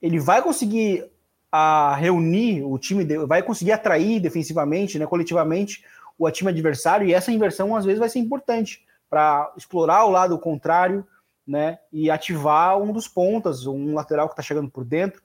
ele 0.00 0.20
vai 0.20 0.40
conseguir 0.40 1.10
a 1.50 1.94
reunir 1.94 2.62
o 2.62 2.78
time, 2.78 3.04
vai 3.26 3.42
conseguir 3.42 3.72
atrair 3.72 4.20
defensivamente, 4.20 4.98
né, 4.98 5.06
coletivamente, 5.06 5.84
o 6.18 6.30
time 6.30 6.50
adversário, 6.50 7.06
e 7.06 7.14
essa 7.14 7.32
inversão 7.32 7.74
às 7.74 7.84
vezes 7.84 8.00
vai 8.00 8.08
ser 8.08 8.18
importante 8.18 8.84
para 9.08 9.52
explorar 9.56 10.04
o 10.04 10.10
lado 10.10 10.38
contrário, 10.38 11.06
né, 11.46 11.78
e 11.90 12.10
ativar 12.10 12.78
um 12.78 12.92
dos 12.92 13.08
pontas, 13.08 13.66
um 13.66 13.94
lateral 13.94 14.28
que 14.28 14.34
está 14.34 14.42
chegando 14.42 14.70
por 14.70 14.84
dentro, 14.84 15.22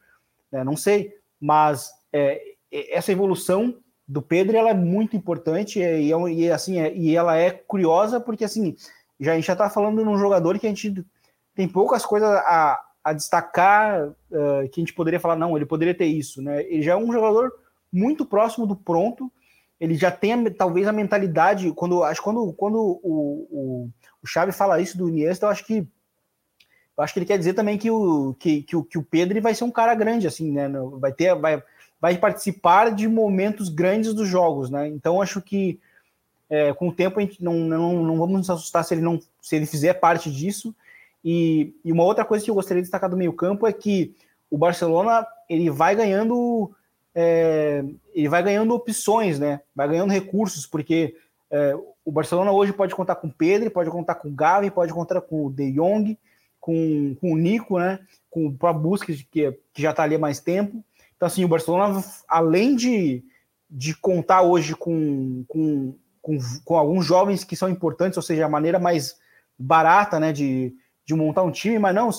né, 0.51 0.63
não 0.63 0.77
sei, 0.77 1.13
mas 1.39 1.91
é, 2.13 2.41
essa 2.71 3.12
evolução 3.12 3.77
do 4.07 4.21
Pedro 4.21 4.55
ela 4.55 4.69
é 4.69 4.73
muito 4.73 5.15
importante 5.15 5.79
e, 5.79 6.09
e 6.09 6.51
assim 6.51 6.79
é, 6.79 6.93
e 6.93 7.15
ela 7.15 7.38
é 7.38 7.51
curiosa 7.51 8.19
porque 8.19 8.43
assim 8.43 8.75
já 9.19 9.31
a 9.31 9.36
gente 9.36 9.45
já 9.45 9.53
está 9.53 9.69
falando 9.69 10.03
de 10.03 10.09
um 10.09 10.17
jogador 10.17 10.59
que 10.59 10.67
a 10.67 10.69
gente 10.69 11.05
tem 11.55 11.67
poucas 11.67 12.05
coisas 12.05 12.29
a, 12.29 12.81
a 13.04 13.13
destacar 13.13 14.10
uh, 14.10 14.70
que 14.72 14.80
a 14.80 14.82
gente 14.82 14.94
poderia 14.94 15.20
falar, 15.20 15.36
não, 15.36 15.56
ele 15.56 15.66
poderia 15.66 15.94
ter 15.94 16.06
isso, 16.06 16.42
né? 16.42 16.63
Ele 16.63 16.82
já 16.82 16.94
é 16.94 16.96
um 16.96 17.12
jogador 17.12 17.52
muito 17.92 18.26
próximo 18.26 18.66
do 18.66 18.76
pronto, 18.76 19.32
ele 19.80 19.96
já 19.96 20.10
tem 20.10 20.50
talvez 20.52 20.88
a 20.88 20.94
mentalidade, 20.94 21.72
quando 21.74 22.04
acho 22.04 22.22
quando, 22.22 22.54
quando 22.54 22.78
o, 22.78 23.48
o, 23.52 23.89
o 24.24 24.28
Xavi 24.28 24.54
fala 24.54 24.80
isso 24.80 24.98
do 24.98 25.10
Iniesta, 25.10 25.46
eu 25.46 25.50
acho 25.50 25.66
que 25.66 25.86
eu 26.96 27.04
acho 27.04 27.13
que 27.13 27.20
ele 27.20 27.26
quer 27.26 27.39
dizer 27.39 27.54
também 27.54 27.78
que 27.78 27.89
o, 27.89 28.36
que, 28.39 28.62
que, 28.62 28.76
o, 28.76 28.84
que 28.84 28.98
o 29.00 29.04
Pedro 29.04 29.42
vai 29.42 29.56
ser 29.56 29.63
um 29.63 29.72
cara 29.72 29.96
grande, 29.96 30.28
assim, 30.28 30.52
né? 30.52 30.70
Vai 31.00 31.12
ter, 31.12 31.34
vai, 31.36 31.62
vai 32.00 32.18
participar 32.18 32.92
de 32.92 33.08
momentos 33.08 33.68
grandes 33.68 34.13
dos 34.13 34.28
jogos, 34.28 34.70
né? 34.70 34.88
Então 34.88 35.22
acho 35.22 35.42
que 35.42 35.80
é, 36.50 36.72
com 36.72 36.89
o 36.89 36.94
tempo 36.94 37.20
a 37.20 37.24
gente 37.24 37.44
não, 37.44 37.56
não, 37.56 38.04
não 38.04 38.18
vamos 38.18 38.38
nos 38.38 38.50
assustar 38.50 38.86
se 38.86 38.94
ele 38.94 39.02
não 39.02 39.20
se 39.42 39.56
ele 39.56 39.66
fizer 39.66 39.96
parte 39.96 40.32
disso. 40.32 40.76
E, 41.23 41.73
e 41.83 41.91
uma 41.91 42.03
outra 42.03 42.25
coisa 42.25 42.43
que 42.43 42.51
eu 42.51 42.55
gostaria 42.55 42.81
de 42.81 42.86
destacar 42.86 43.09
do 43.09 43.17
meio 43.17 43.33
campo 43.33 43.65
é 43.65 43.71
que 43.71 44.15
o 44.49 44.57
Barcelona 44.57 45.25
ele 45.49 45.69
vai 45.69 45.95
ganhando 45.95 46.71
é, 47.15 47.83
ele 48.13 48.27
vai 48.27 48.41
ganhando 48.41 48.73
opções, 48.73 49.39
né? 49.39 49.62
Vai 49.75 49.88
ganhando 49.88 50.12
recursos, 50.12 50.65
porque 50.65 51.15
é, 51.49 51.75
o 52.03 52.12
Barcelona 52.12 52.51
hoje 52.51 52.73
pode 52.73 52.95
contar 52.95 53.15
com 53.15 53.29
Pedro, 53.29 53.71
pode 53.71 53.89
contar 53.89 54.15
com 54.15 54.33
Gavi, 54.33 54.71
pode 54.71 54.91
contar 54.91 55.21
com 55.21 55.45
o 55.45 55.51
De 55.51 55.71
Jong, 55.71 56.17
com, 56.59 57.15
com 57.19 57.33
o 57.33 57.38
Nico, 57.38 57.77
né? 57.77 57.99
Com 58.29 58.47
o 58.47 58.53
próprio 58.53 58.83
Busquets, 58.83 59.25
que, 59.29 59.51
que 59.73 59.81
já 59.81 59.91
está 59.91 60.03
ali 60.03 60.15
há 60.15 60.19
mais 60.19 60.39
tempo. 60.39 60.83
Então, 61.15 61.27
assim, 61.27 61.45
o 61.45 61.47
Barcelona, 61.47 62.03
além 62.27 62.75
de, 62.75 63.23
de 63.69 63.95
contar 63.95 64.41
hoje 64.41 64.75
com, 64.75 65.45
com, 65.47 65.95
com, 66.21 66.38
com 66.65 66.75
alguns 66.75 67.05
jovens 67.05 67.43
que 67.43 67.55
são 67.55 67.69
importantes, 67.69 68.17
ou 68.17 68.23
seja, 68.23 68.45
a 68.45 68.49
maneira 68.49 68.79
mais 68.79 69.15
barata, 69.57 70.19
né, 70.19 70.33
de, 70.33 70.73
de 71.06 71.13
montar 71.13 71.44
um 71.44 71.52
time, 71.52 71.78
mas 71.78 71.94
não, 71.94 72.10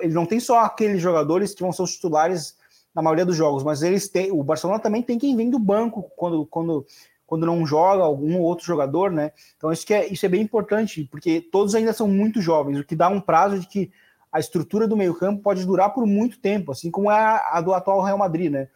ele 0.00 0.12
não 0.12 0.26
tem 0.26 0.38
só 0.38 0.60
aqueles 0.60 1.00
jogadores 1.00 1.54
que 1.54 1.62
vão 1.62 1.72
ser 1.72 1.82
os 1.82 1.92
titulares 1.92 2.56
na 2.94 3.02
maioria 3.02 3.24
dos 3.24 3.36
jogos, 3.36 3.62
mas 3.62 3.82
eles 3.82 4.08
têm, 4.08 4.30
o 4.30 4.42
Barcelona 4.42 4.80
também 4.80 5.02
tem 5.02 5.18
quem 5.18 5.36
vem 5.36 5.50
do 5.50 5.58
banco 5.58 6.10
quando, 6.16 6.44
quando, 6.46 6.86
quando 7.26 7.46
não 7.46 7.64
joga 7.64 8.02
algum 8.02 8.40
outro 8.40 8.66
jogador, 8.66 9.10
né? 9.10 9.32
Então 9.56 9.72
isso, 9.72 9.90
é, 9.92 10.06
isso 10.08 10.26
é 10.26 10.28
bem 10.28 10.42
importante, 10.42 11.08
porque 11.10 11.40
todos 11.40 11.74
ainda 11.74 11.92
são 11.92 12.08
muito 12.08 12.40
jovens, 12.40 12.78
o 12.78 12.84
que 12.84 12.96
dá 12.96 13.08
um 13.08 13.20
prazo 13.20 13.58
de 13.58 13.66
que 13.66 13.90
a 14.30 14.38
estrutura 14.38 14.86
do 14.86 14.96
meio-campo 14.96 15.42
pode 15.42 15.64
durar 15.64 15.94
por 15.94 16.06
muito 16.06 16.38
tempo, 16.38 16.72
assim 16.72 16.90
como 16.90 17.10
é 17.10 17.18
a, 17.18 17.50
a 17.52 17.60
do 17.60 17.72
atual 17.72 18.02
Real 18.02 18.18
Madrid, 18.18 18.50
né? 18.52 18.68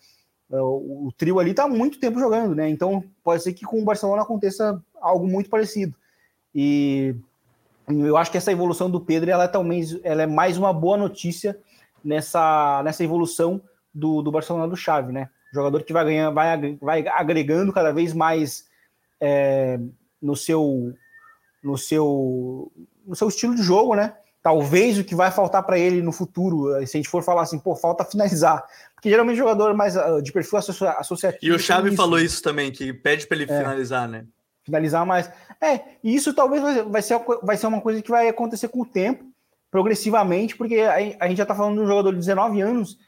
O, 0.50 1.08
o 1.08 1.12
trio 1.12 1.38
ali 1.38 1.52
está 1.52 1.66
muito 1.66 1.98
tempo 1.98 2.20
jogando, 2.20 2.54
né? 2.54 2.68
Então 2.68 3.02
pode 3.24 3.42
ser 3.42 3.52
que 3.54 3.64
com 3.64 3.80
o 3.80 3.84
Barcelona 3.84 4.22
aconteça 4.22 4.82
algo 5.00 5.26
muito 5.26 5.48
parecido. 5.48 5.96
E 6.54 7.14
eu 7.88 8.16
acho 8.16 8.30
que 8.30 8.36
essa 8.36 8.52
evolução 8.52 8.90
do 8.90 9.00
Pedro 9.00 9.30
ela 9.30 9.44
é, 9.44 9.48
talvez, 9.48 9.98
ela 10.02 10.22
é 10.22 10.26
mais 10.26 10.56
uma 10.56 10.72
boa 10.72 10.96
notícia 10.96 11.58
nessa, 12.04 12.82
nessa 12.84 13.02
evolução 13.02 13.60
do, 13.94 14.22
do 14.22 14.30
Barcelona 14.30 14.68
do 14.68 14.76
Xavi, 14.76 15.12
né? 15.12 15.28
Jogador 15.52 15.82
que 15.82 15.92
vai 15.92 16.04
ganhando, 16.04 16.34
vai, 16.34 16.76
vai 16.80 17.08
agregando 17.08 17.72
cada 17.72 17.92
vez 17.92 18.14
mais 18.14 18.66
é, 19.20 19.78
no 20.20 20.34
seu 20.34 20.94
no 21.62 21.76
seu 21.76 22.72
no 23.06 23.14
seu 23.14 23.28
estilo 23.28 23.54
de 23.54 23.62
jogo, 23.62 23.94
né? 23.94 24.14
Talvez 24.42 24.98
o 24.98 25.04
que 25.04 25.14
vai 25.14 25.30
faltar 25.30 25.62
para 25.62 25.78
ele 25.78 26.02
no 26.02 26.10
futuro, 26.10 26.74
se 26.84 26.96
a 26.96 26.98
gente 26.98 27.08
for 27.08 27.22
falar 27.22 27.42
assim, 27.42 27.60
pô, 27.60 27.76
falta 27.76 28.04
finalizar. 28.04 28.64
Porque 28.94 29.08
geralmente 29.08 29.36
jogador 29.36 29.72
mais 29.74 29.96
ah, 29.96 30.20
de 30.20 30.32
perfil 30.32 30.58
associativo. 30.58 31.38
E 31.42 31.52
o 31.52 31.58
Xavi 31.58 31.88
isso. 31.88 31.96
falou 31.96 32.18
isso 32.18 32.42
também, 32.42 32.72
que 32.72 32.92
pede 32.92 33.26
para 33.26 33.36
ele 33.36 33.52
é. 33.52 33.58
finalizar, 33.58 34.08
né? 34.08 34.24
Finalizar 34.64 35.04
mais. 35.06 35.30
É, 35.60 35.80
e 36.02 36.14
isso 36.14 36.34
talvez 36.34 36.62
vai 36.86 37.02
ser, 37.02 37.20
vai 37.42 37.56
ser 37.56 37.66
uma 37.66 37.80
coisa 37.80 38.02
que 38.02 38.10
vai 38.10 38.28
acontecer 38.28 38.68
com 38.68 38.82
o 38.82 38.86
tempo, 38.86 39.24
progressivamente, 39.70 40.56
porque 40.56 40.80
a, 40.80 41.26
gente 41.28 41.38
já 41.38 41.44
está 41.44 41.54
falando 41.54 41.76
de 41.76 41.82
um 41.82 41.86
jogador 41.86 42.12
de 42.12 42.18
19 42.18 42.60
anos 42.60 42.98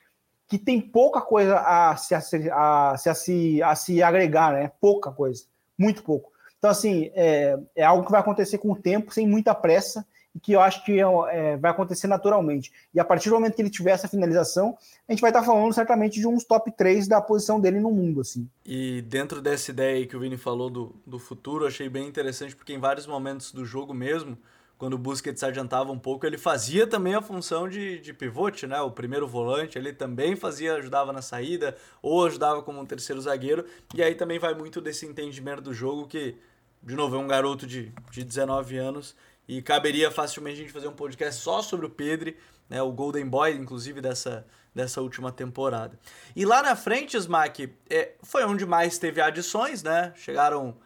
que 0.49 0.59
tem 0.59 0.81
pouca 0.81 1.21
coisa 1.21 1.59
a 1.59 1.97
se, 1.97 2.15
a, 2.15 2.93
a, 2.93 2.97
se, 2.97 3.63
a 3.63 3.75
se 3.75 4.03
agregar, 4.03 4.53
né? 4.53 4.73
Pouca 4.81 5.11
coisa, 5.11 5.45
muito 5.79 6.03
pouco. 6.03 6.33
Então, 6.59 6.71
assim, 6.71 7.11
é, 7.15 7.59
é 7.77 7.85
algo 7.85 8.05
que 8.05 8.11
vai 8.11 8.21
acontecer 8.21 8.59
com 8.59 8.73
o 8.73 8.77
tempo, 8.77 9.13
sem 9.13 9.27
muita 9.27 9.55
pressa, 9.55 10.07
que 10.43 10.53
eu 10.53 10.61
acho 10.61 10.85
que 10.85 11.01
é, 11.01 11.05
é, 11.31 11.57
vai 11.57 11.71
acontecer 11.71 12.07
naturalmente. 12.07 12.73
E 12.93 13.01
a 13.01 13.05
partir 13.05 13.29
do 13.29 13.37
momento 13.37 13.55
que 13.55 13.63
ele 13.63 13.71
tiver 13.71 13.93
essa 13.93 14.09
finalização, 14.09 14.77
a 15.09 15.13
gente 15.13 15.21
vai 15.21 15.31
estar 15.31 15.43
falando 15.43 15.73
certamente 15.73 16.19
de 16.19 16.27
uns 16.27 16.45
top 16.45 16.73
3 16.73 17.07
da 17.07 17.21
posição 17.21 17.61
dele 17.61 17.79
no 17.79 17.91
mundo. 17.91 18.21
assim. 18.21 18.49
E 18.65 19.03
dentro 19.03 19.41
dessa 19.41 19.71
ideia 19.71 19.97
aí 19.97 20.07
que 20.07 20.17
o 20.17 20.21
Vini 20.21 20.37
falou 20.37 20.69
do, 20.69 20.97
do 21.07 21.19
futuro, 21.19 21.67
achei 21.67 21.89
bem 21.89 22.07
interessante, 22.09 22.57
porque 22.57 22.73
em 22.73 22.79
vários 22.79 23.07
momentos 23.07 23.53
do 23.53 23.65
jogo 23.65 23.95
mesmo, 23.95 24.37
quando 24.77 24.95
o 24.95 24.99
Busquets 24.99 25.43
adiantava 25.43 25.93
um 25.93 25.99
pouco, 25.99 26.27
ele 26.27 26.37
fazia 26.37 26.87
também 26.87 27.15
a 27.15 27.23
função 27.23 27.69
de, 27.69 28.01
de 28.01 28.13
pivote, 28.13 28.67
né? 28.67 28.81
O 28.81 28.91
primeiro 28.91 29.29
volante, 29.29 29.79
ele 29.79 29.93
também 29.93 30.35
fazia, 30.35 30.75
ajudava 30.75 31.13
na 31.13 31.23
saída, 31.23 31.77
ou 32.03 32.27
ajudava 32.27 32.61
como 32.63 32.81
um 32.81 32.87
terceiro 32.87 33.21
zagueiro, 33.21 33.65
e 33.95 34.03
aí 34.03 34.15
também 34.15 34.39
vai 34.39 34.53
muito 34.53 34.81
desse 34.81 35.07
entendimento 35.07 35.63
do 35.63 35.73
jogo 35.73 36.09
que 36.09 36.37
de 36.85 36.95
novo, 36.95 37.17
é 37.17 37.19
um 37.19 37.27
garoto 37.27 37.67
de, 37.67 37.91
de 38.11 38.23
19 38.23 38.77
anos 38.77 39.17
e 39.49 39.61
caberia 39.63 40.11
facilmente 40.11 40.61
a 40.61 40.63
gente 40.63 40.73
fazer 40.73 40.89
um 40.89 40.95
podcast 40.95 41.41
só 41.41 41.63
sobre 41.63 41.87
o 41.87 41.91
Pedri, 41.91 42.37
né, 42.69 42.83
o 42.83 42.93
Golden 42.93 43.27
Boy, 43.27 43.53
inclusive, 43.53 44.01
dessa, 44.01 44.47
dessa 44.75 45.01
última 45.01 45.31
temporada. 45.31 45.99
E 46.35 46.45
lá 46.45 46.63
na 46.63 46.75
frente, 46.75 47.17
Smack, 47.17 47.73
é, 47.91 48.13
foi 48.23 48.45
onde 48.45 48.65
mais 48.65 48.99
teve 48.99 49.21
adições, 49.21 49.83
né? 49.83 50.13
Chegaram 50.17 50.77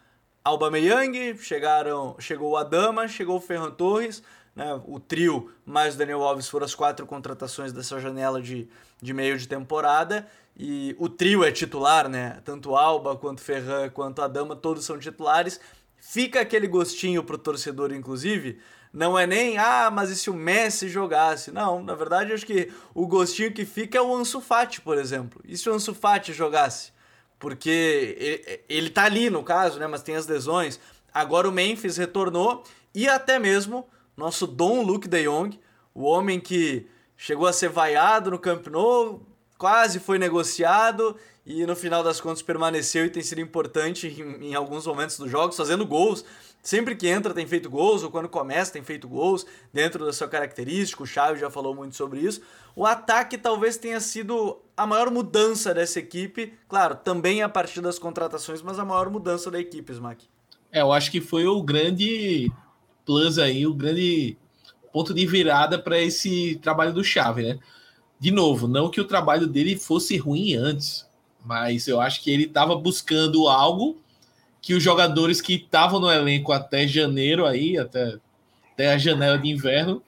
Aubameyang, 0.44 1.36
chegaram, 1.38 2.16
chegou 2.18 2.52
o 2.52 2.56
Adama, 2.56 3.06
chegou 3.06 3.36
o 3.36 3.40
Ferran 3.40 3.70
Torres, 3.70 4.22
né? 4.54 4.80
O 4.86 4.98
trio 4.98 5.52
mais 5.64 5.94
o 5.94 5.98
Daniel 5.98 6.22
Alves 6.22 6.48
foram 6.48 6.64
as 6.64 6.74
quatro 6.74 7.06
contratações 7.06 7.72
dessa 7.72 8.00
janela 8.00 8.42
de, 8.42 8.68
de 9.00 9.14
meio 9.14 9.38
de 9.38 9.46
temporada. 9.46 10.26
E 10.56 10.96
o 10.98 11.08
trio 11.08 11.44
é 11.44 11.52
titular, 11.52 12.08
né? 12.08 12.40
Tanto 12.44 12.74
Alba 12.74 13.14
quanto 13.14 13.40
Ferran 13.40 13.88
quanto 13.90 14.20
Adama, 14.20 14.56
todos 14.56 14.84
são 14.84 14.98
titulares. 14.98 15.60
Fica 16.00 16.40
aquele 16.40 16.66
gostinho 16.66 17.22
pro 17.22 17.38
torcedor, 17.38 17.92
inclusive. 17.92 18.58
Não 18.92 19.18
é 19.18 19.26
nem, 19.26 19.58
ah, 19.58 19.90
mas 19.90 20.10
e 20.10 20.16
se 20.16 20.30
o 20.30 20.34
Messi 20.34 20.88
jogasse? 20.88 21.50
Não, 21.50 21.82
na 21.82 21.94
verdade, 21.94 22.32
acho 22.32 22.46
que 22.46 22.72
o 22.94 23.06
gostinho 23.06 23.52
que 23.52 23.64
fica 23.64 23.98
é 23.98 24.00
o 24.00 24.14
Ansu 24.14 24.40
Fati, 24.40 24.80
por 24.80 24.96
exemplo. 24.96 25.40
E 25.44 25.56
se 25.56 25.68
o 25.68 25.74
Ansu 25.74 25.94
Fati 25.94 26.32
jogasse? 26.32 26.92
Porque 27.38 28.62
ele, 28.68 28.90
tá 28.90 29.04
ali, 29.04 29.30
no 29.30 29.44
caso, 29.44 29.78
né? 29.78 29.86
Mas 29.86 30.02
tem 30.02 30.16
as 30.16 30.26
lesões. 30.26 30.80
Agora 31.12 31.48
o 31.48 31.52
Memphis 31.52 31.96
retornou 31.96 32.64
e 32.94 33.08
até 33.08 33.38
mesmo 33.38 33.86
nosso 34.16 34.46
Dom 34.46 34.82
Luke 34.82 35.06
de 35.06 35.22
Jong, 35.24 35.60
o 35.94 36.02
homem 36.02 36.40
que 36.40 36.86
chegou 37.16 37.46
a 37.46 37.52
ser 37.52 37.68
vaiado 37.68 38.30
no 38.30 38.38
Camp 38.38 38.66
Nou, 38.66 39.22
quase 39.56 40.00
foi 40.00 40.18
negociado 40.18 41.16
e 41.48 41.64
no 41.64 41.74
final 41.74 42.04
das 42.04 42.20
contas 42.20 42.42
permaneceu 42.42 43.06
e 43.06 43.10
tem 43.10 43.22
sido 43.22 43.40
importante 43.40 44.06
em, 44.06 44.50
em, 44.50 44.54
alguns 44.54 44.86
momentos 44.86 45.16
dos 45.16 45.30
jogos, 45.30 45.56
fazendo 45.56 45.86
gols. 45.86 46.22
Sempre 46.62 46.94
que 46.94 47.08
entra 47.08 47.32
tem 47.32 47.46
feito 47.46 47.70
gols, 47.70 48.02
ou 48.02 48.10
quando 48.10 48.28
começa 48.28 48.74
tem 48.74 48.82
feito 48.82 49.08
gols, 49.08 49.46
dentro 49.72 50.04
da 50.04 50.12
sua 50.12 50.28
característica. 50.28 51.02
O 51.02 51.06
Chaves 51.06 51.40
já 51.40 51.48
falou 51.48 51.74
muito 51.74 51.96
sobre 51.96 52.20
isso. 52.20 52.42
O 52.76 52.84
ataque 52.84 53.38
talvez 53.38 53.78
tenha 53.78 53.98
sido 53.98 54.60
a 54.76 54.86
maior 54.86 55.10
mudança 55.10 55.72
dessa 55.72 55.98
equipe. 55.98 56.52
Claro, 56.68 56.96
também 56.96 57.40
a 57.40 57.48
partir 57.48 57.80
das 57.80 57.98
contratações, 57.98 58.60
mas 58.60 58.78
a 58.78 58.84
maior 58.84 59.08
mudança 59.08 59.50
da 59.50 59.58
equipe, 59.58 59.90
Smack. 59.90 60.26
É, 60.70 60.82
eu 60.82 60.92
acho 60.92 61.10
que 61.10 61.22
foi 61.22 61.46
o 61.46 61.62
grande 61.62 62.52
plus 63.06 63.38
aí, 63.38 63.66
o 63.66 63.72
grande 63.72 64.36
ponto 64.92 65.14
de 65.14 65.24
virada 65.24 65.78
para 65.78 65.98
esse 65.98 66.56
trabalho 66.56 66.92
do 66.92 67.02
Chave, 67.02 67.42
né? 67.42 67.58
De 68.20 68.30
novo, 68.30 68.68
não 68.68 68.90
que 68.90 69.00
o 69.00 69.06
trabalho 69.06 69.46
dele 69.46 69.78
fosse 69.78 70.18
ruim 70.18 70.54
antes, 70.54 71.07
mas 71.48 71.88
eu 71.88 71.98
acho 71.98 72.22
que 72.22 72.30
ele 72.30 72.44
estava 72.44 72.76
buscando 72.76 73.48
algo 73.48 73.96
que 74.60 74.74
os 74.74 74.82
jogadores 74.82 75.40
que 75.40 75.54
estavam 75.54 75.98
no 75.98 76.12
elenco 76.12 76.52
até 76.52 76.86
janeiro 76.86 77.46
aí, 77.46 77.78
até, 77.78 78.18
até 78.74 78.92
a 78.92 78.98
janela 78.98 79.38
de 79.38 79.48
inverno, 79.48 80.02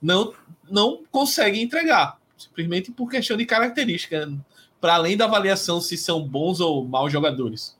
não, 0.00 0.32
não 0.70 1.02
conseguem 1.10 1.62
entregar, 1.62 2.20
simplesmente 2.38 2.92
por 2.92 3.10
questão 3.10 3.36
de 3.36 3.44
característica, 3.44 4.32
para 4.80 4.94
além 4.94 5.16
da 5.16 5.24
avaliação 5.24 5.80
se 5.80 5.96
são 5.96 6.22
bons 6.22 6.60
ou 6.60 6.86
maus 6.86 7.10
jogadores. 7.10 7.76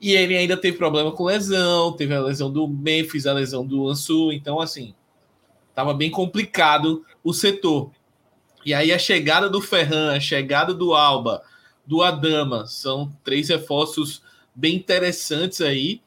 E 0.00 0.12
ele 0.12 0.36
ainda 0.36 0.56
teve 0.56 0.78
problema 0.78 1.10
com 1.10 1.24
lesão, 1.24 1.90
teve 1.90 2.14
a 2.14 2.20
lesão 2.20 2.52
do 2.52 2.68
Memphis, 2.68 3.26
a 3.26 3.32
lesão 3.32 3.66
do 3.66 3.88
Ansu, 3.88 4.30
então 4.30 4.60
assim, 4.60 4.94
estava 5.70 5.92
bem 5.92 6.10
complicado 6.10 7.04
o 7.24 7.32
setor. 7.32 7.90
E 8.64 8.72
aí 8.72 8.92
a 8.92 8.98
chegada 8.98 9.50
do 9.50 9.60
Ferran, 9.60 10.14
a 10.14 10.20
chegada 10.20 10.72
do 10.72 10.94
Alba, 10.94 11.42
do 11.86 12.02
Adama. 12.02 12.66
São 12.66 13.12
três 13.24 13.48
reforços 13.48 14.22
bem 14.54 14.76
interessantes 14.76 15.60
aí. 15.60 16.00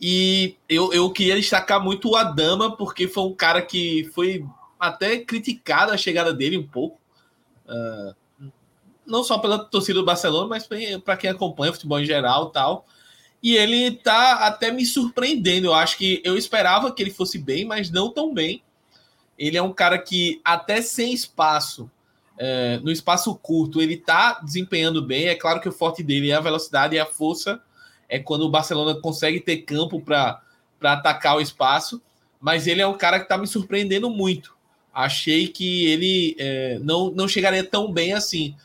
E 0.00 0.56
eu, 0.68 0.92
eu 0.92 1.10
queria 1.10 1.36
destacar 1.36 1.82
muito 1.82 2.10
o 2.10 2.16
Adama, 2.16 2.76
porque 2.76 3.06
foi 3.06 3.22
um 3.22 3.34
cara 3.34 3.62
que 3.62 4.10
foi 4.12 4.44
até 4.78 5.18
criticado 5.18 5.92
a 5.92 5.96
chegada 5.96 6.32
dele 6.32 6.58
um 6.58 6.66
pouco. 6.66 6.98
Uh, 7.66 8.50
não 9.06 9.22
só 9.22 9.38
pela 9.38 9.58
torcida 9.58 10.00
do 10.00 10.04
Barcelona, 10.04 10.48
mas 10.48 10.68
para 11.04 11.16
quem 11.16 11.30
acompanha 11.30 11.72
futebol 11.72 12.00
em 12.00 12.04
geral 12.04 12.50
tal. 12.50 12.86
E 13.42 13.56
ele 13.56 13.90
tá 13.92 14.46
até 14.46 14.70
me 14.70 14.86
surpreendendo. 14.86 15.68
Eu 15.68 15.74
acho 15.74 15.96
que 15.98 16.20
eu 16.24 16.36
esperava 16.36 16.92
que 16.92 17.02
ele 17.02 17.10
fosse 17.10 17.38
bem, 17.38 17.64
mas 17.64 17.90
não 17.90 18.12
tão 18.12 18.32
bem. 18.32 18.62
Ele 19.38 19.56
é 19.56 19.62
um 19.62 19.72
cara 19.72 19.98
que, 19.98 20.40
até 20.44 20.80
sem 20.80 21.12
espaço, 21.12 21.90
é, 22.44 22.80
no 22.80 22.90
espaço 22.90 23.32
curto, 23.36 23.80
ele 23.80 23.94
está 23.94 24.40
desempenhando 24.40 25.00
bem. 25.00 25.28
É 25.28 25.34
claro 25.36 25.60
que 25.60 25.68
o 25.68 25.72
forte 25.72 26.02
dele 26.02 26.30
é 26.30 26.34
a 26.34 26.40
velocidade 26.40 26.96
e 26.96 26.98
a 26.98 27.06
força. 27.06 27.62
É 28.08 28.18
quando 28.18 28.42
o 28.42 28.50
Barcelona 28.50 29.00
consegue 29.00 29.38
ter 29.38 29.58
campo 29.58 30.00
para 30.00 30.42
atacar 30.82 31.36
o 31.36 31.40
espaço. 31.40 32.02
Mas 32.40 32.66
ele 32.66 32.82
é 32.82 32.86
um 32.86 32.98
cara 32.98 33.18
que 33.18 33.26
está 33.26 33.38
me 33.38 33.46
surpreendendo 33.46 34.10
muito. 34.10 34.56
Achei 34.92 35.46
que 35.46 35.86
ele 35.86 36.34
é, 36.36 36.80
não, 36.82 37.12
não 37.12 37.28
chegaria 37.28 37.62
tão 37.62 37.92
bem 37.92 38.12
assim. 38.12 38.56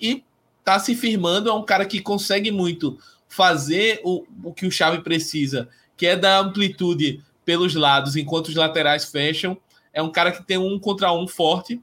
E 0.00 0.24
está 0.58 0.78
se 0.78 0.96
firmando, 0.96 1.50
é 1.50 1.52
um 1.52 1.62
cara 1.62 1.84
que 1.84 2.00
consegue 2.00 2.50
muito 2.50 2.98
fazer 3.28 4.00
o, 4.02 4.24
o 4.44 4.54
que 4.54 4.66
o 4.66 4.70
Xavi 4.70 5.02
precisa, 5.02 5.68
que 5.94 6.06
é 6.06 6.16
dar 6.16 6.38
amplitude 6.38 7.22
pelos 7.44 7.74
lados 7.74 8.16
enquanto 8.16 8.48
os 8.48 8.54
laterais 8.54 9.04
fecham. 9.04 9.58
É 9.92 10.02
um 10.02 10.10
cara 10.10 10.32
que 10.32 10.42
tem 10.42 10.56
um 10.56 10.78
contra 10.78 11.12
um 11.12 11.28
forte 11.28 11.78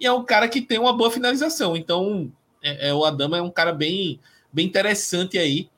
e 0.00 0.06
é 0.06 0.12
um 0.12 0.24
cara 0.24 0.48
que 0.48 0.62
tem 0.62 0.78
uma 0.78 0.96
boa 0.96 1.10
finalização. 1.10 1.76
Então, 1.76 2.32
é, 2.62 2.88
é, 2.88 2.94
o 2.94 3.04
Adama 3.04 3.36
é 3.36 3.42
um 3.42 3.50
cara 3.50 3.70
bem, 3.70 4.18
bem 4.50 4.66
interessante 4.66 5.38
aí 5.38 5.68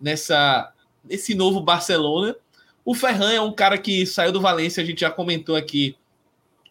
nessa 0.00 0.72
nesse 1.04 1.34
novo 1.34 1.60
Barcelona. 1.60 2.36
O 2.84 2.94
Ferran 2.94 3.32
é 3.32 3.40
um 3.40 3.52
cara 3.52 3.76
que 3.76 4.06
saiu 4.06 4.30
do 4.30 4.40
Valência, 4.40 4.82
a 4.82 4.86
gente 4.86 5.00
já 5.00 5.10
comentou 5.10 5.56
aqui 5.56 5.96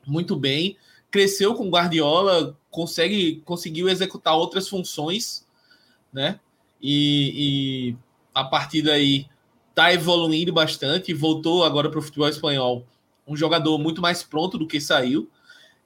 muito 0.07 0.35
bem, 0.37 0.77
cresceu 1.09 1.53
com 1.53 1.69
Guardiola, 1.69 2.57
consegue 2.69 3.41
conseguiu 3.45 3.89
executar 3.89 4.35
outras 4.35 4.69
funções, 4.69 5.45
né? 6.13 6.39
E, 6.81 7.33
e 7.93 7.97
a 8.33 8.45
partir 8.45 8.81
daí 8.81 9.27
tá 9.75 9.93
evoluindo 9.93 10.51
bastante, 10.53 11.13
voltou 11.13 11.63
agora 11.63 11.89
para 11.89 11.99
o 11.99 12.01
futebol 12.01 12.27
espanhol, 12.29 12.85
um 13.27 13.35
jogador 13.35 13.77
muito 13.77 14.01
mais 14.01 14.23
pronto 14.23 14.57
do 14.57 14.67
que 14.67 14.79
saiu. 14.79 15.29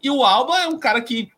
E 0.06 0.10
o 0.12 0.24
Alba 0.24 0.60
é 0.60 0.68
um 0.68 0.78
cara 0.78 1.02
que 1.02 1.32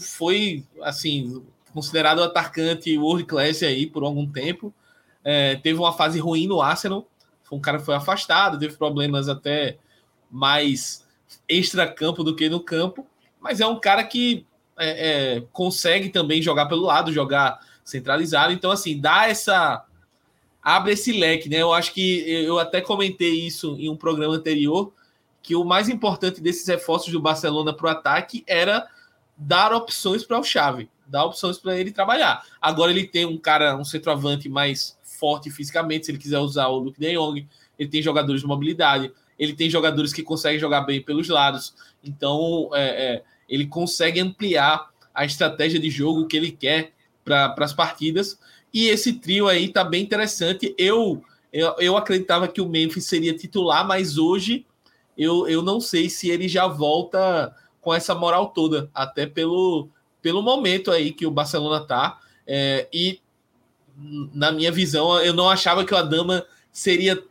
foi, 0.00 0.64
assim, 0.80 1.44
considerado 1.74 2.22
atacante 2.22 2.96
world 2.96 3.24
class 3.24 3.62
aí 3.62 3.86
por 3.86 4.02
algum 4.02 4.26
tempo. 4.26 4.72
É, 5.22 5.56
teve 5.56 5.78
uma 5.78 5.92
fase 5.92 6.18
ruim 6.18 6.46
no 6.46 6.62
Arsenal. 6.62 7.06
Foi 7.42 7.58
um 7.58 7.60
cara 7.60 7.76
que 7.76 7.84
foi 7.84 7.94
afastado, 7.94 8.58
teve 8.58 8.78
problemas 8.78 9.28
até 9.28 9.76
mais 10.30 11.04
extra-campo 11.46 12.24
do 12.24 12.34
que 12.34 12.48
no 12.48 12.60
campo. 12.60 13.06
Mas 13.38 13.60
é 13.60 13.66
um 13.66 13.78
cara 13.78 14.02
que 14.04 14.46
é, 14.78 15.34
é, 15.36 15.40
consegue 15.52 16.08
também 16.08 16.40
jogar 16.40 16.64
pelo 16.64 16.86
lado, 16.86 17.12
jogar 17.12 17.60
centralizado. 17.84 18.54
Então, 18.54 18.70
assim, 18.70 18.98
dá 18.98 19.28
essa. 19.28 19.84
abre 20.62 20.94
esse 20.94 21.12
leque, 21.12 21.50
né? 21.50 21.60
Eu 21.60 21.74
acho 21.74 21.92
que 21.92 22.24
eu 22.26 22.58
até 22.58 22.80
comentei 22.80 23.34
isso 23.46 23.76
em 23.78 23.90
um 23.90 23.96
programa 23.98 24.34
anterior 24.34 24.94
que 25.46 25.54
o 25.54 25.64
mais 25.64 25.88
importante 25.88 26.40
desses 26.40 26.66
reforços 26.66 27.12
do 27.12 27.20
Barcelona 27.20 27.72
para 27.72 27.86
o 27.86 27.90
ataque 27.90 28.42
era 28.48 28.84
dar 29.38 29.72
opções 29.72 30.24
para 30.24 30.40
o 30.40 30.42
Xavi, 30.42 30.90
dar 31.06 31.24
opções 31.24 31.56
para 31.56 31.78
ele 31.78 31.92
trabalhar. 31.92 32.44
Agora 32.60 32.90
ele 32.90 33.06
tem 33.06 33.24
um 33.24 33.38
cara, 33.38 33.76
um 33.76 33.84
centroavante 33.84 34.48
mais 34.48 34.98
forte 35.04 35.48
fisicamente, 35.48 36.04
se 36.04 36.10
ele 36.10 36.18
quiser 36.18 36.40
usar 36.40 36.66
o 36.66 36.78
Luke 36.78 36.98
de 36.98 37.14
Jong, 37.14 37.46
ele 37.78 37.88
tem 37.88 38.02
jogadores 38.02 38.40
de 38.40 38.46
mobilidade, 38.48 39.12
ele 39.38 39.52
tem 39.52 39.70
jogadores 39.70 40.12
que 40.12 40.20
conseguem 40.20 40.58
jogar 40.58 40.80
bem 40.80 41.00
pelos 41.00 41.28
lados, 41.28 41.76
então 42.02 42.68
é, 42.74 43.14
é, 43.14 43.22
ele 43.48 43.68
consegue 43.68 44.18
ampliar 44.18 44.90
a 45.14 45.24
estratégia 45.24 45.78
de 45.78 45.90
jogo 45.90 46.26
que 46.26 46.36
ele 46.36 46.50
quer 46.50 46.90
para 47.24 47.54
as 47.58 47.72
partidas. 47.72 48.36
E 48.74 48.88
esse 48.88 49.12
trio 49.12 49.46
aí 49.46 49.68
tá 49.68 49.84
bem 49.84 50.02
interessante. 50.02 50.74
Eu, 50.76 51.22
eu, 51.52 51.72
eu 51.78 51.96
acreditava 51.96 52.48
que 52.48 52.60
o 52.60 52.68
Memphis 52.68 53.06
seria 53.06 53.32
titular, 53.32 53.86
mas 53.86 54.18
hoje 54.18 54.66
eu, 55.16 55.48
eu 55.48 55.62
não 55.62 55.80
sei 55.80 56.08
se 56.08 56.28
ele 56.28 56.48
já 56.48 56.66
volta 56.66 57.54
com 57.80 57.94
essa 57.94 58.14
moral 58.14 58.48
toda, 58.48 58.90
até 58.94 59.26
pelo, 59.26 59.88
pelo 60.20 60.42
momento 60.42 60.90
aí 60.90 61.12
que 61.12 61.26
o 61.26 61.30
Barcelona 61.30 61.80
tá. 61.84 62.18
É, 62.46 62.88
e 62.92 63.20
na 64.34 64.52
minha 64.52 64.70
visão, 64.70 65.18
eu 65.20 65.32
não 65.32 65.48
achava 65.48 65.84
que 65.84 65.94
o 65.94 65.96
Adama 65.96 66.44
seria 66.70 67.22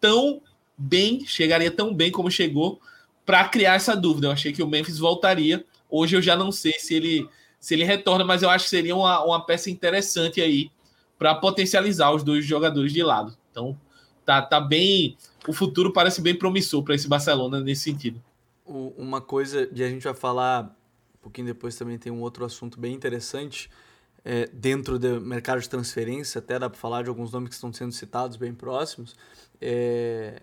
tão 0.00 0.40
bem, 0.76 1.26
chegaria 1.26 1.70
tão 1.70 1.92
bem 1.92 2.10
como 2.10 2.30
chegou 2.30 2.80
para 3.26 3.46
criar 3.48 3.74
essa 3.74 3.94
dúvida. 3.94 4.28
Eu 4.28 4.32
achei 4.32 4.52
que 4.52 4.62
o 4.62 4.66
Memphis 4.66 4.98
voltaria. 4.98 5.64
Hoje 5.90 6.16
eu 6.16 6.22
já 6.22 6.36
não 6.36 6.50
sei 6.50 6.72
se 6.78 6.94
ele 6.94 7.28
se 7.60 7.74
ele 7.74 7.84
retorna, 7.84 8.24
mas 8.24 8.42
eu 8.42 8.48
acho 8.48 8.64
que 8.64 8.70
seria 8.70 8.96
uma, 8.96 9.22
uma 9.22 9.44
peça 9.44 9.70
interessante 9.70 10.40
aí 10.40 10.70
para 11.18 11.34
potencializar 11.34 12.10
os 12.10 12.22
dois 12.22 12.46
jogadores 12.46 12.90
de 12.90 13.02
lado. 13.02 13.36
Então, 13.50 13.78
tá, 14.30 14.42
tá 14.42 14.60
bem 14.60 15.16
o 15.48 15.52
futuro 15.52 15.92
parece 15.92 16.20
bem 16.20 16.34
promissor 16.34 16.82
para 16.82 16.94
esse 16.94 17.08
Barcelona 17.08 17.60
nesse 17.60 17.82
sentido. 17.82 18.22
Uma 18.64 19.20
coisa, 19.20 19.68
e 19.72 19.82
a 19.82 19.88
gente 19.88 20.04
vai 20.04 20.14
falar 20.14 20.76
um 21.14 21.22
pouquinho 21.22 21.48
depois 21.48 21.76
também 21.76 21.98
tem 21.98 22.12
um 22.12 22.20
outro 22.20 22.44
assunto 22.44 22.78
bem 22.78 22.94
interessante. 22.94 23.68
é, 24.24 24.48
dentro 24.52 24.98
do 24.98 25.20
mercado 25.20 25.60
de 25.60 25.68
transferência, 25.68 26.38
até 26.38 26.58
dá 26.58 26.68
para 26.68 26.78
falar 26.78 27.02
de 27.02 27.08
alguns 27.08 27.32
nomes 27.32 27.48
que 27.48 27.54
estão 27.54 27.72
sendo 27.72 27.92
citados 27.92 28.36
bem 28.36 28.54
próximos. 28.54 29.16
É, 29.60 30.42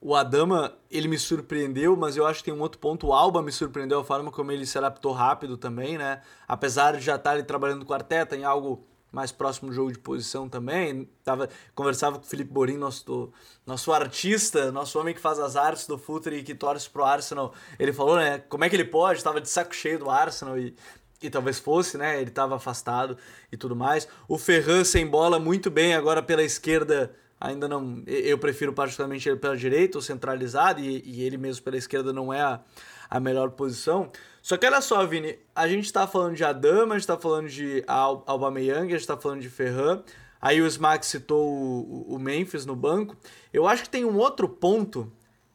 o 0.00 0.14
Adama, 0.14 0.76
ele 0.90 1.08
me 1.08 1.18
surpreendeu, 1.18 1.96
mas 1.96 2.16
eu 2.16 2.26
acho 2.26 2.40
que 2.40 2.46
tem 2.46 2.54
um 2.54 2.60
outro 2.60 2.78
ponto. 2.78 3.08
O 3.08 3.12
Alba 3.12 3.42
me 3.42 3.52
surpreendeu 3.52 4.00
a 4.00 4.04
forma 4.04 4.30
como 4.30 4.52
ele 4.52 4.66
se 4.66 4.76
adaptou 4.76 5.12
rápido 5.12 5.56
também, 5.56 5.96
né? 5.96 6.20
Apesar 6.46 6.96
de 6.96 7.00
já 7.00 7.16
estar 7.16 7.42
trabalhando 7.44 7.84
com 7.84 7.92
o 7.92 7.94
Arteta 7.94 8.36
em 8.36 8.44
algo 8.44 8.84
mais 9.10 9.32
próximo 9.32 9.68
do 9.68 9.74
jogo 9.74 9.92
de 9.92 9.98
posição 9.98 10.48
também. 10.48 11.08
Tava, 11.24 11.48
conversava 11.74 12.18
com 12.18 12.24
o 12.24 12.28
Felipe 12.28 12.52
Borim, 12.52 12.76
nosso, 12.76 13.32
nosso 13.64 13.92
artista, 13.92 14.70
nosso 14.72 14.98
homem 14.98 15.14
que 15.14 15.20
faz 15.20 15.38
as 15.38 15.56
artes 15.56 15.86
do 15.86 15.96
Futre 15.96 16.36
e 16.36 16.42
que 16.42 16.54
torce 16.54 16.88
pro 16.90 17.04
Arsenal. 17.04 17.54
Ele 17.78 17.92
falou, 17.92 18.16
né? 18.16 18.38
Como 18.48 18.64
é 18.64 18.68
que 18.68 18.76
ele 18.76 18.84
pode? 18.84 19.22
Tava 19.22 19.40
de 19.40 19.48
saco 19.48 19.74
cheio 19.74 19.98
do 19.98 20.10
Arsenal 20.10 20.58
e, 20.58 20.74
e 21.22 21.30
talvez 21.30 21.58
fosse, 21.58 21.96
né? 21.96 22.20
Ele 22.20 22.30
estava 22.30 22.56
afastado 22.56 23.16
e 23.50 23.56
tudo 23.56 23.74
mais. 23.74 24.08
O 24.28 24.38
Ferran 24.38 24.84
sem 24.84 25.06
bola 25.06 25.38
muito 25.38 25.70
bem 25.70 25.94
agora 25.94 26.22
pela 26.22 26.42
esquerda. 26.42 27.14
Ainda 27.40 27.68
não. 27.68 28.02
Eu 28.06 28.38
prefiro 28.38 28.72
particularmente 28.72 29.28
ele 29.28 29.36
pela 29.38 29.56
direita, 29.56 29.98
ou 29.98 30.02
centralizado, 30.02 30.80
e, 30.80 31.02
e 31.04 31.22
ele 31.22 31.36
mesmo 31.36 31.62
pela 31.62 31.76
esquerda 31.76 32.12
não 32.12 32.32
é 32.32 32.40
a, 32.40 32.60
a 33.08 33.20
melhor 33.20 33.50
posição. 33.50 34.10
Só 34.42 34.56
que 34.56 34.66
olha 34.66 34.80
só, 34.80 35.04
Vini, 35.06 35.38
a 35.54 35.66
gente 35.66 35.92
tá 35.92 36.06
falando 36.06 36.36
de 36.36 36.44
Adama, 36.44 36.94
a 36.94 36.98
gente 36.98 37.06
tá 37.06 37.18
falando 37.18 37.48
de 37.48 37.82
Al 37.86 38.22
Aubameyang, 38.26 38.92
a 38.92 38.96
gente 38.96 39.06
tá 39.06 39.16
falando 39.16 39.40
de 39.40 39.50
Ferran. 39.50 40.02
Aí 40.40 40.60
o 40.60 40.66
Smack 40.66 41.04
citou 41.04 41.48
o, 41.48 42.14
o 42.14 42.18
Memphis 42.18 42.64
no 42.64 42.76
banco. 42.76 43.16
Eu 43.52 43.66
acho 43.66 43.82
que 43.82 43.88
tem 43.88 44.04
um 44.04 44.16
outro 44.16 44.48
ponto 44.48 45.12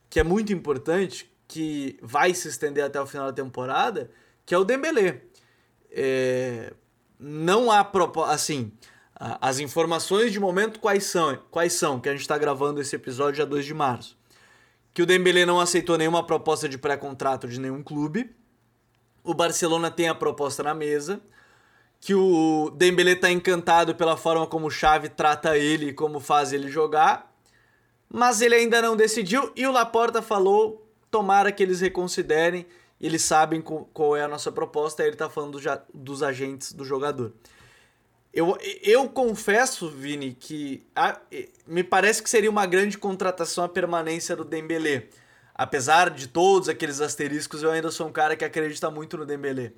que 0.10 0.20
é 0.20 0.24
muito 0.24 0.52
importante, 0.52 1.32
que 1.48 1.98
vai 2.02 2.34
se 2.34 2.48
estender 2.48 2.84
até 2.84 3.00
o 3.00 3.06
final 3.06 3.28
da 3.28 3.34
temporada, 3.34 4.12
que 4.46 4.54
é 4.54 4.58
o 4.58 4.66
Dembélé. 4.66 5.22
É, 5.90 6.74
não 7.18 7.72
há 7.72 7.84
proposta, 7.84 8.34
assim, 8.34 8.72
as 9.16 9.60
informações 9.60 10.32
de 10.32 10.40
momento 10.40 10.80
quais 10.80 11.06
são, 11.06 11.38
quais 11.50 11.74
são, 11.74 12.00
que 12.00 12.10
a 12.10 12.12
gente 12.12 12.22
está 12.22 12.38
gravando 12.38 12.82
esse 12.82 12.96
episódio 12.96 13.36
dia 13.36 13.46
2 13.46 13.66
de 13.66 13.74
março. 13.74 14.18
Que 14.94 15.02
o 15.02 15.06
Dembélé 15.06 15.46
não 15.46 15.60
aceitou 15.60 15.98
nenhuma 15.98 16.26
proposta 16.26 16.68
de 16.68 16.78
pré-contrato 16.78 17.48
de 17.48 17.60
nenhum 17.60 17.82
clube, 17.82 18.36
o 19.24 19.34
Barcelona 19.34 19.92
tem 19.92 20.10
a 20.10 20.16
proposta 20.16 20.64
na 20.64 20.74
mesa, 20.74 21.22
que 22.00 22.16
o 22.16 22.72
Dembélé 22.76 23.12
está 23.12 23.32
encantado 23.32 23.94
pela 23.96 24.18
forma 24.18 24.48
como 24.48 24.68
o 24.68 24.72
Xavi 24.72 25.10
trata 25.10 25.58
ele 25.58 25.90
e 25.90 25.94
como 25.94 26.20
faz 26.20 26.52
ele 26.52 26.68
jogar, 26.68 27.32
mas 28.10 28.42
ele 28.42 28.56
ainda 28.56 28.82
não 28.82 28.96
decidiu 28.96 29.52
e 29.56 29.66
o 29.68 29.72
Laporta 29.72 30.22
falou, 30.22 30.92
tomara 31.12 31.52
que 31.52 31.62
eles 31.62 31.80
reconsiderem, 31.80 32.66
eles 33.00 33.22
sabem 33.22 33.62
qual 33.62 34.16
é 34.16 34.24
a 34.24 34.28
nossa 34.28 34.52
proposta, 34.52 35.02
aí 35.02 35.10
ele 35.10 35.16
está 35.16 35.30
falando 35.30 35.60
dos 35.94 36.24
agentes 36.24 36.74
do 36.74 36.84
jogador. 36.84 37.34
Eu, 38.34 38.58
eu 38.82 39.10
confesso, 39.10 39.90
Vini, 39.90 40.34
que 40.40 40.86
a, 40.96 41.20
me 41.68 41.84
parece 41.84 42.24
que 42.24 42.30
seria 42.30 42.50
uma 42.50 42.66
grande 42.66 42.98
contratação 42.98 43.64
a 43.64 43.70
permanência 43.70 44.36
do 44.36 44.46
Dembélé 44.46 45.10
apesar 45.62 46.10
de 46.10 46.28
todos 46.28 46.68
aqueles 46.68 47.02
asteriscos, 47.02 47.62
eu 47.62 47.70
ainda 47.70 47.92
sou 47.92 48.08
um 48.08 48.12
cara 48.12 48.36
que 48.36 48.44
acredita 48.44 48.90
muito 48.90 49.16
no 49.16 49.28
Dembélé. 49.28 49.74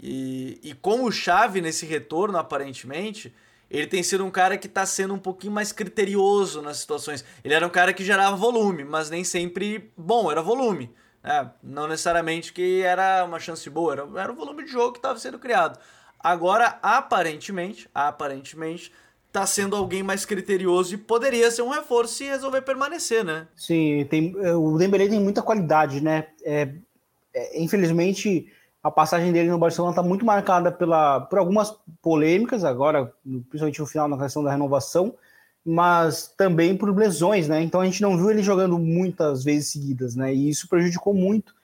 E, 0.00 0.60
e 0.62 0.74
com 0.74 1.02
o 1.02 1.10
Xavi 1.10 1.60
nesse 1.60 1.84
retorno, 1.86 2.38
aparentemente, 2.38 3.34
ele 3.68 3.88
tem 3.88 4.00
sido 4.02 4.24
um 4.24 4.30
cara 4.30 4.56
que 4.56 4.68
está 4.68 4.86
sendo 4.86 5.12
um 5.12 5.18
pouquinho 5.18 5.52
mais 5.52 5.72
criterioso 5.72 6.62
nas 6.62 6.76
situações. 6.76 7.24
Ele 7.42 7.52
era 7.52 7.66
um 7.66 7.70
cara 7.70 7.92
que 7.92 8.04
gerava 8.04 8.36
volume, 8.36 8.84
mas 8.84 9.10
nem 9.10 9.24
sempre 9.24 9.92
bom, 9.96 10.30
era 10.30 10.40
volume. 10.40 10.94
Né? 11.20 11.50
Não 11.60 11.88
necessariamente 11.88 12.52
que 12.52 12.82
era 12.82 13.24
uma 13.24 13.40
chance 13.40 13.68
boa, 13.68 13.92
era, 13.92 14.08
era 14.20 14.32
o 14.32 14.36
volume 14.36 14.64
de 14.64 14.70
jogo 14.70 14.92
que 14.92 14.98
estava 14.98 15.18
sendo 15.18 15.40
criado. 15.40 15.80
Agora, 16.24 16.78
aparentemente, 16.82 17.86
aparentemente, 17.94 18.90
tá 19.30 19.44
sendo 19.44 19.76
alguém 19.76 20.02
mais 20.02 20.24
criterioso 20.24 20.94
e 20.94 20.96
poderia 20.96 21.50
ser 21.50 21.60
um 21.60 21.68
reforço 21.68 22.14
se 22.14 22.24
resolver 22.24 22.62
permanecer, 22.62 23.22
né? 23.22 23.46
Sim, 23.54 24.06
tem, 24.08 24.34
é, 24.38 24.54
o 24.54 24.78
Dembélé 24.78 25.06
tem 25.06 25.20
muita 25.20 25.42
qualidade, 25.42 26.00
né? 26.00 26.28
É, 26.42 26.70
é, 27.34 27.62
infelizmente, 27.62 28.50
a 28.82 28.90
passagem 28.90 29.32
dele 29.32 29.50
no 29.50 29.58
Barcelona 29.58 29.92
está 29.92 30.02
muito 30.02 30.24
marcada 30.24 30.72
pela, 30.72 31.20
por 31.20 31.38
algumas 31.38 31.76
polêmicas, 32.00 32.64
agora, 32.64 33.12
principalmente 33.50 33.80
no 33.80 33.86
final, 33.86 34.08
na 34.08 34.16
questão 34.16 34.42
da 34.42 34.50
renovação, 34.50 35.14
mas 35.62 36.32
também 36.38 36.74
por 36.74 36.96
lesões, 36.96 37.48
né? 37.48 37.62
Então 37.62 37.82
a 37.82 37.84
gente 37.84 38.00
não 38.00 38.16
viu 38.16 38.30
ele 38.30 38.42
jogando 38.42 38.78
muitas 38.78 39.44
vezes 39.44 39.72
seguidas, 39.72 40.16
né? 40.16 40.34
E 40.34 40.48
isso 40.48 40.68
prejudicou 40.68 41.12
muito 41.12 41.54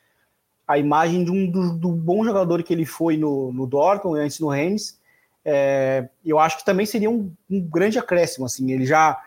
a 0.70 0.78
imagem 0.78 1.24
de 1.24 1.32
um, 1.32 1.50
do, 1.50 1.76
do 1.76 1.88
bom 1.88 2.24
jogador 2.24 2.62
que 2.62 2.72
ele 2.72 2.86
foi 2.86 3.16
no, 3.16 3.52
no 3.52 3.66
Dortmund 3.66 4.20
e 4.20 4.22
antes 4.22 4.38
no 4.38 4.48
Rennes, 4.48 5.00
é, 5.44 6.08
eu 6.24 6.38
acho 6.38 6.58
que 6.58 6.64
também 6.64 6.86
seria 6.86 7.10
um, 7.10 7.32
um, 7.50 7.60
grande 7.60 7.98
acréscimo, 7.98 8.46
assim, 8.46 8.70
ele 8.70 8.86
já, 8.86 9.20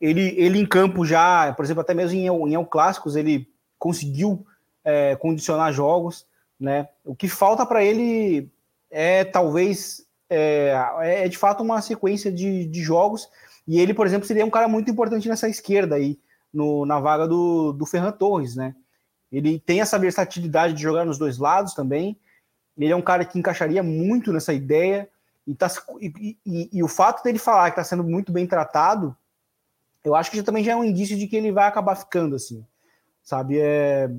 ele, 0.00 0.32
ele 0.38 0.60
em 0.60 0.64
campo 0.64 1.04
já, 1.04 1.52
por 1.54 1.64
exemplo, 1.64 1.80
até 1.80 1.92
mesmo 1.92 2.16
em, 2.16 2.26
em 2.26 2.54
El 2.54 2.64
Clássicos, 2.66 3.16
ele 3.16 3.48
conseguiu 3.76 4.46
é, 4.84 5.16
condicionar 5.16 5.72
jogos, 5.72 6.24
né, 6.58 6.88
o 7.04 7.16
que 7.16 7.26
falta 7.26 7.66
para 7.66 7.82
ele 7.82 8.48
é 8.88 9.24
talvez, 9.24 10.06
é, 10.30 10.72
é, 11.00 11.28
de 11.28 11.36
fato 11.36 11.64
uma 11.64 11.82
sequência 11.82 12.30
de, 12.30 12.64
de 12.64 12.80
jogos, 12.80 13.28
e 13.66 13.80
ele, 13.80 13.92
por 13.92 14.06
exemplo, 14.06 14.24
seria 14.24 14.46
um 14.46 14.50
cara 14.50 14.68
muito 14.68 14.88
importante 14.88 15.28
nessa 15.28 15.48
esquerda 15.48 15.96
aí, 15.96 16.16
no, 16.54 16.86
na 16.86 17.00
vaga 17.00 17.26
do, 17.26 17.72
do 17.72 17.84
Ferran 17.84 18.12
Torres, 18.12 18.54
né, 18.54 18.72
ele 19.36 19.60
tem 19.60 19.80
essa 19.80 19.98
versatilidade 19.98 20.72
de 20.72 20.82
jogar 20.82 21.04
nos 21.04 21.18
dois 21.18 21.36
lados 21.36 21.74
também, 21.74 22.18
ele 22.78 22.92
é 22.92 22.96
um 22.96 23.02
cara 23.02 23.24
que 23.24 23.38
encaixaria 23.38 23.82
muito 23.82 24.32
nessa 24.32 24.52
ideia, 24.52 25.08
e, 25.46 25.54
tá, 25.54 25.70
e, 26.00 26.36
e, 26.44 26.70
e 26.72 26.82
o 26.82 26.88
fato 26.88 27.22
dele 27.22 27.38
falar 27.38 27.70
que 27.70 27.78
está 27.78 27.84
sendo 27.84 28.02
muito 28.02 28.32
bem 28.32 28.46
tratado, 28.46 29.16
eu 30.02 30.14
acho 30.14 30.30
que 30.30 30.36
já, 30.36 30.42
também 30.42 30.64
já 30.64 30.72
é 30.72 30.76
um 30.76 30.84
indício 30.84 31.16
de 31.16 31.26
que 31.26 31.36
ele 31.36 31.52
vai 31.52 31.66
acabar 31.66 31.96
ficando 31.96 32.34
assim, 32.36 32.64
sabe? 33.22 33.58
É, 33.58 34.10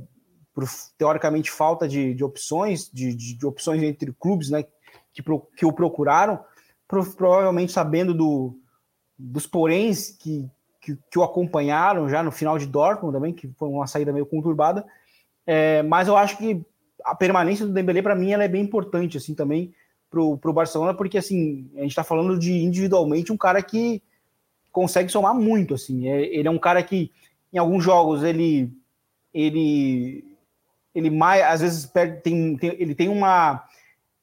por, 0.54 0.66
teoricamente, 0.98 1.50
falta 1.50 1.88
de, 1.88 2.14
de 2.14 2.24
opções, 2.24 2.90
de, 2.92 3.14
de, 3.14 3.38
de, 3.38 3.46
opções 3.46 3.82
entre 3.82 4.14
clubes 4.14 4.50
né, 4.50 4.66
que, 5.14 5.22
pro, 5.22 5.42
que 5.56 5.66
o 5.66 5.74
procuraram, 5.74 6.44
pro, 6.88 7.06
provavelmente 7.16 7.72
sabendo 7.72 8.14
do, 8.14 8.56
dos 9.18 9.48
poréns 9.48 10.12
que, 10.12 10.50
que, 10.82 10.98
que, 11.10 11.20
o 11.20 11.24
acompanharam 11.24 12.08
já 12.08 12.22
no 12.22 12.32
final 12.32 12.58
de 12.58 12.66
Dortmund 12.66 13.14
também, 13.14 13.34
que 13.34 13.48
foi 13.58 13.70
uma 13.70 13.88
saída 13.88 14.14
meio 14.14 14.26
conturbada. 14.26 14.86
É, 15.48 15.82
mas 15.84 16.10
eu 16.10 16.18
acho 16.18 16.38
que 16.38 16.62
a 17.04 17.16
permanência 17.16 17.66
do 17.66 17.72
Dembélé, 17.72 18.02
para 18.02 18.16
mim, 18.16 18.34
ela 18.34 18.44
é 18.44 18.50
bem 18.50 18.62
importante 18.62 19.16
assim 19.16 19.34
também, 19.34 19.74
pro, 20.10 20.38
pro 20.38 20.54
Barcelona, 20.54 20.94
porque 20.94 21.18
assim, 21.18 21.70
a 21.76 21.82
gente 21.82 21.92
está 21.92 22.04
falando 22.04 22.38
de 22.38 22.52
individualmente 22.52 23.32
um 23.32 23.38
cara 23.38 23.64
que 23.64 24.04
consegue 24.72 25.10
somar 25.10 25.34
muito, 25.34 25.74
assim. 25.74 26.10
É, 26.10 26.22
ele 26.22 26.48
é 26.48 26.52
um 26.52 26.60
cara 26.60 26.84
que 26.84 27.12
em 27.52 27.58
alguns 27.58 27.84
jogos 27.84 28.24
ele 28.24 28.70
ele 29.34 30.24
ele 30.94 31.10
mais 31.10 31.44
às 31.44 31.62
vezes 31.62 31.86
perde, 31.86 32.22
tem, 32.22 32.58
tem, 32.58 32.76
ele 32.78 32.94
tem 32.94 33.08
uma 33.08 33.64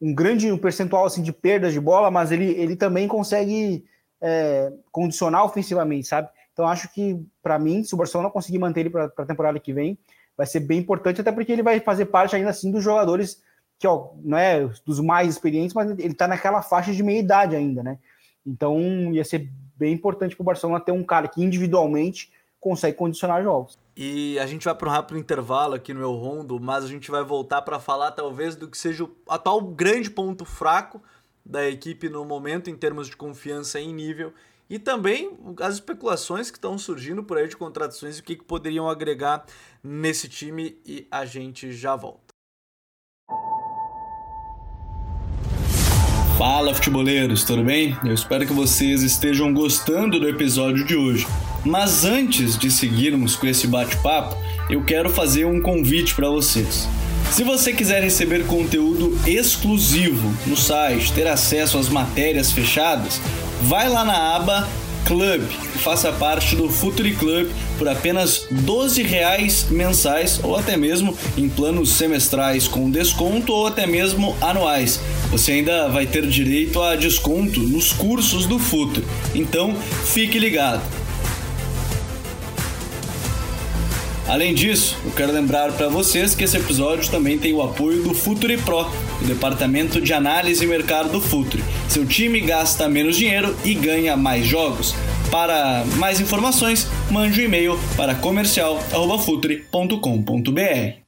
um 0.00 0.14
grande 0.14 0.52
um 0.52 0.58
percentual 0.58 1.06
assim 1.06 1.22
de 1.22 1.32
perdas 1.32 1.72
de 1.72 1.80
bola, 1.80 2.10
mas 2.10 2.30
ele, 2.30 2.50
ele 2.52 2.76
também 2.76 3.08
consegue 3.08 3.84
é, 4.20 4.72
condicionar 4.92 5.44
ofensivamente, 5.44 6.06
sabe? 6.06 6.28
Então 6.52 6.68
acho 6.68 6.92
que 6.92 7.20
para 7.42 7.58
mim, 7.58 7.82
se 7.82 7.94
o 7.94 7.96
Barcelona 7.96 8.30
conseguir 8.30 8.58
manter 8.58 8.80
ele 8.80 8.90
para 8.90 9.10
a 9.16 9.26
temporada 9.26 9.58
que 9.58 9.72
vem, 9.72 9.98
vai 10.36 10.46
ser 10.46 10.60
bem 10.60 10.78
importante, 10.78 11.20
até 11.20 11.30
porque 11.32 11.52
ele 11.52 11.62
vai 11.62 11.80
fazer 11.80 12.06
parte 12.06 12.34
ainda 12.34 12.50
assim 12.50 12.70
dos 12.70 12.82
jogadores 12.82 13.42
que 13.78 13.86
ó, 13.86 14.10
não 14.22 14.38
é 14.38 14.68
dos 14.84 15.00
mais 15.00 15.28
experientes, 15.28 15.74
mas 15.74 15.90
ele 15.90 16.12
está 16.12 16.28
naquela 16.28 16.62
faixa 16.62 16.92
de 16.92 17.02
meia 17.02 17.20
idade 17.20 17.56
ainda, 17.56 17.82
né? 17.82 17.98
Então 18.46 18.80
ia 19.12 19.24
ser 19.24 19.50
bem 19.76 19.92
importante 19.92 20.36
para 20.36 20.42
o 20.42 20.46
Barcelona 20.46 20.80
ter 20.80 20.92
um 20.92 21.04
cara 21.04 21.28
que 21.28 21.42
individualmente 21.42 22.32
consegue 22.60 22.96
condicionar 22.96 23.42
jogos. 23.42 23.78
E 23.96 24.38
a 24.38 24.46
gente 24.46 24.64
vai 24.64 24.74
para 24.74 24.88
um 24.88 24.92
rápido 24.92 25.18
intervalo 25.18 25.74
aqui 25.74 25.92
no 25.92 26.00
meu 26.00 26.14
rondo, 26.14 26.58
mas 26.58 26.84
a 26.84 26.88
gente 26.88 27.10
vai 27.10 27.22
voltar 27.22 27.62
para 27.62 27.78
falar 27.78 28.12
talvez 28.12 28.56
do 28.56 28.68
que 28.68 28.78
seja 28.78 29.04
o 29.04 29.10
atual 29.28 29.60
grande 29.60 30.10
ponto 30.10 30.44
fraco 30.44 31.00
da 31.44 31.68
equipe 31.68 32.08
no 32.08 32.24
momento 32.24 32.70
em 32.70 32.76
termos 32.76 33.06
de 33.06 33.16
confiança 33.16 33.78
em 33.78 33.92
nível 33.92 34.32
e 34.68 34.78
também 34.78 35.32
as 35.60 35.74
especulações 35.74 36.50
que 36.50 36.58
estão 36.58 36.78
surgindo 36.78 37.22
por 37.22 37.38
aí 37.38 37.48
de 37.48 37.56
contratações 37.56 38.18
e 38.18 38.20
o 38.20 38.24
que, 38.24 38.36
que 38.36 38.44
poderiam 38.44 38.88
agregar 38.88 39.44
nesse 39.82 40.28
time 40.28 40.78
e 40.86 41.06
a 41.10 41.24
gente 41.24 41.72
já 41.72 41.94
volta. 41.94 42.24
Fala 46.36 46.74
futeboleiros, 46.74 47.44
tudo 47.44 47.62
bem? 47.62 47.96
Eu 48.04 48.12
espero 48.12 48.44
que 48.44 48.52
vocês 48.52 49.02
estejam 49.02 49.54
gostando 49.54 50.18
do 50.18 50.28
episódio 50.28 50.84
de 50.84 50.96
hoje. 50.96 51.26
Mas 51.64 52.04
antes 52.04 52.58
de 52.58 52.70
seguirmos 52.70 53.36
com 53.36 53.46
esse 53.46 53.68
bate-papo, 53.68 54.36
eu 54.68 54.84
quero 54.84 55.08
fazer 55.08 55.44
um 55.44 55.62
convite 55.62 56.12
para 56.14 56.28
vocês. 56.28 56.88
Se 57.30 57.42
você 57.42 57.72
quiser 57.72 58.02
receber 58.02 58.46
conteúdo 58.46 59.16
exclusivo 59.26 60.32
no 60.46 60.56
site, 60.56 61.12
ter 61.12 61.26
acesso 61.26 61.78
às 61.78 61.88
matérias 61.88 62.52
fechadas, 62.52 63.20
vai 63.64 63.88
lá 63.88 64.04
na 64.04 64.36
aba 64.36 64.68
Club 65.06 65.42
e 65.74 65.78
faça 65.78 66.10
parte 66.12 66.56
do 66.56 66.68
Futuri 66.70 67.14
Club 67.14 67.50
por 67.78 67.86
apenas 67.88 68.46
12 68.50 69.02
reais 69.02 69.66
mensais 69.70 70.40
ou 70.42 70.56
até 70.56 70.76
mesmo 70.76 71.16
em 71.36 71.48
planos 71.48 71.92
semestrais 71.92 72.66
com 72.66 72.90
desconto 72.90 73.52
ou 73.52 73.66
até 73.66 73.86
mesmo 73.86 74.34
anuais. 74.40 75.00
Você 75.30 75.52
ainda 75.52 75.88
vai 75.88 76.06
ter 76.06 76.26
direito 76.26 76.80
a 76.80 76.96
desconto 76.96 77.60
nos 77.60 77.92
cursos 77.92 78.46
do 78.46 78.58
Futuri. 78.58 79.06
Então, 79.34 79.74
fique 80.04 80.38
ligado. 80.38 80.82
Além 84.26 84.54
disso, 84.54 84.96
eu 85.04 85.10
quero 85.10 85.32
lembrar 85.32 85.72
para 85.72 85.88
vocês 85.88 86.34
que 86.34 86.44
esse 86.44 86.56
episódio 86.56 87.10
também 87.10 87.38
tem 87.38 87.52
o 87.52 87.60
apoio 87.60 88.02
do 88.02 88.14
Futuri 88.14 88.56
Pro, 88.56 88.90
o 89.24 89.26
departamento 89.26 90.00
de 90.00 90.12
análise 90.12 90.64
e 90.64 90.68
mercado 90.68 91.10
do 91.10 91.20
Futuri. 91.20 91.64
Seu 91.88 92.06
time 92.06 92.38
gasta 92.40 92.88
menos 92.88 93.16
dinheiro 93.16 93.56
e 93.64 93.74
ganha 93.74 94.16
mais 94.16 94.46
jogos. 94.46 94.94
Para 95.30 95.84
mais 95.98 96.20
informações, 96.20 96.86
mande 97.10 97.40
um 97.40 97.44
e-mail 97.44 97.78
para 97.96 98.14
comercial@futuri.com.br. 98.14 101.04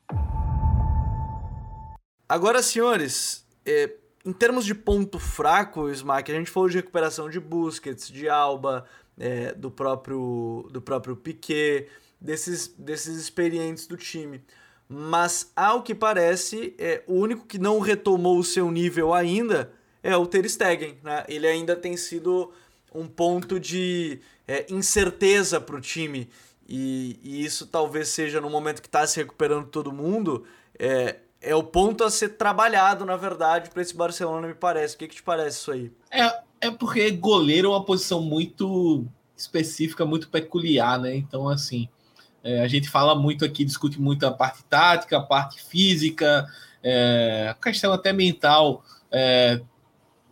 Agora, 2.28 2.60
senhores, 2.62 3.46
é, 3.64 3.94
em 4.24 4.32
termos 4.32 4.64
de 4.64 4.74
ponto 4.74 5.16
fraco, 5.18 5.88
Smack, 5.90 6.32
a 6.32 6.34
gente 6.34 6.50
falou 6.50 6.68
de 6.68 6.76
recuperação 6.76 7.30
de 7.30 7.38
Busquets, 7.38 8.10
de 8.10 8.28
Alba, 8.28 8.84
é, 9.18 9.52
do 9.52 9.70
próprio 9.70 10.68
do 10.72 10.82
próprio 10.82 11.14
Piquet 11.14 11.86
desses, 12.20 12.66
desses 12.66 13.16
experientes 13.16 13.86
do 13.86 13.96
time. 13.96 14.42
Mas, 14.88 15.50
ao 15.56 15.82
que 15.82 15.94
parece, 15.94 16.74
é, 16.78 17.02
o 17.06 17.14
único 17.14 17.46
que 17.46 17.58
não 17.58 17.80
retomou 17.80 18.38
o 18.38 18.44
seu 18.44 18.70
nível 18.70 19.12
ainda 19.12 19.72
é 20.02 20.16
o 20.16 20.26
Ter 20.26 20.48
Stegen. 20.48 20.96
Né? 21.02 21.24
Ele 21.28 21.46
ainda 21.46 21.74
tem 21.74 21.96
sido 21.96 22.52
um 22.94 23.06
ponto 23.06 23.58
de 23.58 24.20
é, 24.46 24.66
incerteza 24.70 25.60
para 25.60 25.76
o 25.76 25.80
time. 25.80 26.28
E, 26.68 27.18
e, 27.22 27.44
isso 27.44 27.66
talvez 27.66 28.08
seja 28.08 28.40
no 28.40 28.48
momento 28.48 28.80
que 28.80 28.88
está 28.88 29.06
se 29.06 29.18
recuperando 29.18 29.66
todo 29.66 29.92
mundo, 29.92 30.44
é, 30.78 31.16
é 31.40 31.54
o 31.54 31.62
ponto 31.62 32.02
a 32.02 32.10
ser 32.10 32.30
trabalhado, 32.30 33.04
na 33.04 33.16
verdade, 33.16 33.70
para 33.70 33.82
esse 33.82 33.94
Barcelona, 33.94 34.48
me 34.48 34.54
parece. 34.54 34.94
O 34.94 34.98
que, 34.98 35.08
que 35.08 35.16
te 35.16 35.22
parece 35.22 35.58
isso 35.58 35.72
aí? 35.72 35.92
É, 36.10 36.40
é 36.60 36.70
porque 36.70 37.10
goleiro 37.10 37.68
é 37.68 37.70
uma 37.70 37.84
posição 37.84 38.20
muito 38.20 39.04
específica, 39.36 40.04
muito 40.04 40.28
peculiar, 40.28 40.98
né? 40.98 41.14
Então, 41.14 41.48
assim, 41.48 41.88
é, 42.46 42.60
a 42.60 42.68
gente 42.68 42.88
fala 42.88 43.16
muito 43.16 43.44
aqui, 43.44 43.64
discute 43.64 44.00
muito 44.00 44.24
a 44.24 44.30
parte 44.30 44.62
tática, 44.70 45.18
a 45.18 45.20
parte 45.20 45.60
física, 45.64 46.46
é, 46.80 47.48
a 47.50 47.54
questão 47.54 47.92
até 47.92 48.12
mental, 48.12 48.84
é, 49.10 49.60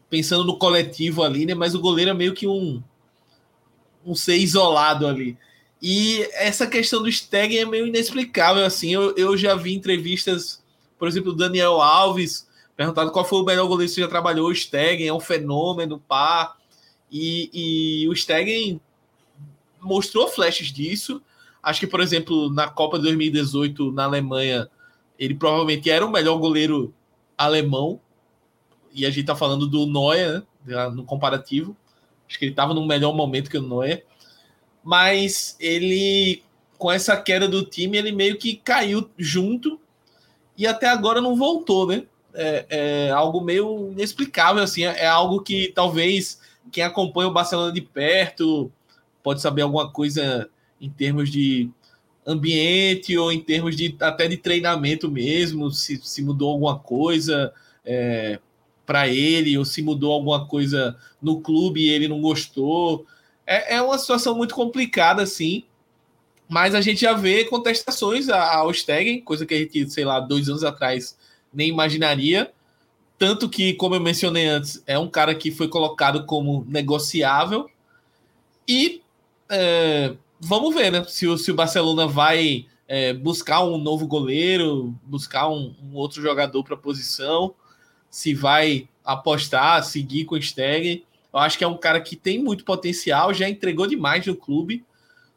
pensando 0.09 0.45
no 0.45 0.57
coletivo 0.57 1.25
ali, 1.25 1.45
né? 1.45 1.55
Mas 1.55 1.75
o 1.75 1.81
goleiro 1.81 2.13
é 2.13 2.15
meio 2.15 2.33
que 2.33 2.47
um, 2.47 2.81
um 4.07 4.15
ser 4.15 4.37
isolado 4.37 5.09
ali. 5.09 5.37
E 5.83 6.23
essa 6.35 6.69
questão 6.69 7.03
do 7.03 7.11
Stegen 7.11 7.59
é 7.59 7.65
meio 7.65 7.89
inexplicável, 7.89 8.65
assim. 8.65 8.95
Eu, 8.95 9.17
eu 9.17 9.37
já 9.37 9.57
vi 9.57 9.75
entrevistas, 9.75 10.63
por 10.97 11.09
exemplo, 11.09 11.33
do 11.33 11.39
Daniel 11.39 11.81
Alves, 11.81 12.49
perguntado 12.77 13.11
qual 13.11 13.25
foi 13.25 13.41
o 13.41 13.45
melhor 13.45 13.67
goleiro 13.67 13.91
que 13.91 13.95
você 13.97 14.03
já 14.03 14.09
trabalhou. 14.09 14.49
O 14.49 14.55
Stegen 14.55 15.09
é 15.09 15.13
um 15.13 15.19
fenômeno, 15.19 15.99
pá. 15.99 16.57
E, 17.11 17.51
e 18.05 18.09
o 18.09 18.15
Stegen 18.15 18.81
mostrou 19.81 20.29
flashes 20.29 20.69
disso, 20.69 21.21
Acho 21.65 21.81
que, 21.81 21.87
por 21.87 22.01
exemplo, 22.01 22.53
na 22.53 22.69
Copa 22.69 22.99
de 22.99 23.05
2018 23.05 23.91
na 23.93 24.05
Alemanha, 24.05 24.69
ele 25.19 25.35
provavelmente 25.35 25.91
era 25.91 26.05
o 26.05 26.11
melhor 26.11 26.37
goleiro 26.39 26.95
alemão. 27.37 27.99
E 28.93 29.07
a 29.07 29.11
gente 29.11 29.27
tá 29.27 29.35
falando 29.35 29.67
do 29.67 29.87
Neuer, 29.87 30.43
né, 30.65 30.89
no 30.91 31.05
comparativo. 31.05 31.77
Acho 32.29 32.39
que 32.39 32.45
ele 32.45 32.53
estava 32.53 32.75
no 32.75 32.87
melhor 32.87 33.15
momento 33.15 33.51
que 33.51 33.59
o 33.59 33.63
Neuer. 33.67 34.05
Mas 34.83 35.57
ele, 35.59 36.43
com 36.77 36.93
essa 36.93 37.17
queda 37.17 37.49
do 37.49 37.65
time, 37.65 37.97
ele 37.97 38.13
meio 38.13 38.39
que 38.39 38.57
caiu 38.57 39.09
junto 39.17 39.81
e 40.57 40.67
até 40.67 40.89
agora 40.89 41.21
não 41.21 41.35
voltou, 41.35 41.87
né? 41.87 42.05
É, 42.35 42.67
é 42.69 43.11
algo 43.11 43.41
meio 43.41 43.91
inexplicável, 43.93 44.63
assim. 44.63 44.85
É 44.85 45.07
algo 45.07 45.41
que 45.41 45.73
talvez 45.75 46.41
quem 46.71 46.85
acompanha 46.85 47.29
o 47.29 47.33
Barcelona 47.33 47.73
de 47.73 47.81
perto 47.81 48.71
pode 49.23 49.41
saber 49.41 49.63
alguma 49.63 49.91
coisa 49.91 50.51
em 50.85 50.91
termos 50.91 51.31
de 51.31 51.71
ambiente 52.27 53.17
ou 53.17 53.33
em 53.33 53.41
termos 53.41 53.77
de 53.77 53.97
até 54.01 54.27
de 54.29 54.37
treinamento 54.37 55.11
mesmo, 55.11 55.71
se, 55.71 56.01
se 56.03 56.23
mudou 56.23 56.51
alguma 56.51 56.79
coisa 56.79 57.53
é, 57.85 58.39
para 58.87 59.09
ele 59.09 59.57
ou 59.57 59.65
se 59.65 59.83
mudou 59.83 60.13
alguma 60.13 60.47
coisa 60.47 60.97
no 61.21 61.41
clube 61.41 61.81
e 61.83 61.89
ele 61.89 62.09
não 62.09 62.21
gostou. 62.21 63.07
É, 63.47 63.77
é 63.77 63.83
uma 63.83 63.99
situação 63.99 64.37
muito 64.37 64.55
complicada, 64.55 65.23
assim. 65.23 65.65
Mas 66.49 66.75
a 66.75 66.81
gente 66.81 67.01
já 67.01 67.15
vê 67.15 67.45
contestações 67.45 68.29
ao 68.29 68.73
Stegen, 68.73 69.21
coisa 69.23 69.47
que 69.47 69.55
a 69.55 69.59
gente, 69.59 69.91
sei 69.91 70.05
lá, 70.05 70.21
dois 70.21 70.49
anos 70.49 70.63
atrás 70.63 71.17
nem 71.53 71.71
imaginaria. 71.71 72.53
Tanto 73.19 73.49
que, 73.49 73.75
como 73.75 73.95
eu 73.95 74.01
mencionei 74.01 74.47
antes, 74.47 74.83
é 74.87 74.99
um 74.99 75.09
cara 75.09 75.35
que 75.35 75.51
foi 75.51 75.69
colocado 75.69 76.27
como 76.27 76.65
negociável. 76.69 77.71
E 78.69 79.01
é, 79.49 80.15
vamos 80.41 80.75
ver, 80.75 80.91
né? 80.91 81.05
Se, 81.05 81.39
se 81.39 81.51
o 81.51 81.55
Barcelona 81.55 82.07
vai 82.07 82.67
é, 82.87 83.13
buscar 83.13 83.65
um 83.65 83.79
novo 83.79 84.07
goleiro, 84.07 84.95
buscar 85.05 85.49
um, 85.49 85.75
um 85.83 85.95
outro 85.95 86.21
jogador 86.23 86.63
para 86.63 86.75
a 86.75 86.79
posição, 86.79 87.55
se 88.11 88.35
vai 88.35 88.89
apostar, 89.05 89.83
seguir 89.85 90.25
com 90.25 90.35
o 90.35 90.43
Stegen. 90.43 91.05
Eu 91.33 91.41
acho 91.41 91.59
que 91.59 91.65
é 91.65 91.69
um 91.69 91.77
cara 91.77 92.01
que 92.01 92.17
tem 92.17 92.43
muito 92.43 92.65
potencial, 92.65 93.35
já 93.35 93.49
entregou 93.49 93.87
demais 93.87 94.25
no 94.27 94.37
clube, 94.37 94.85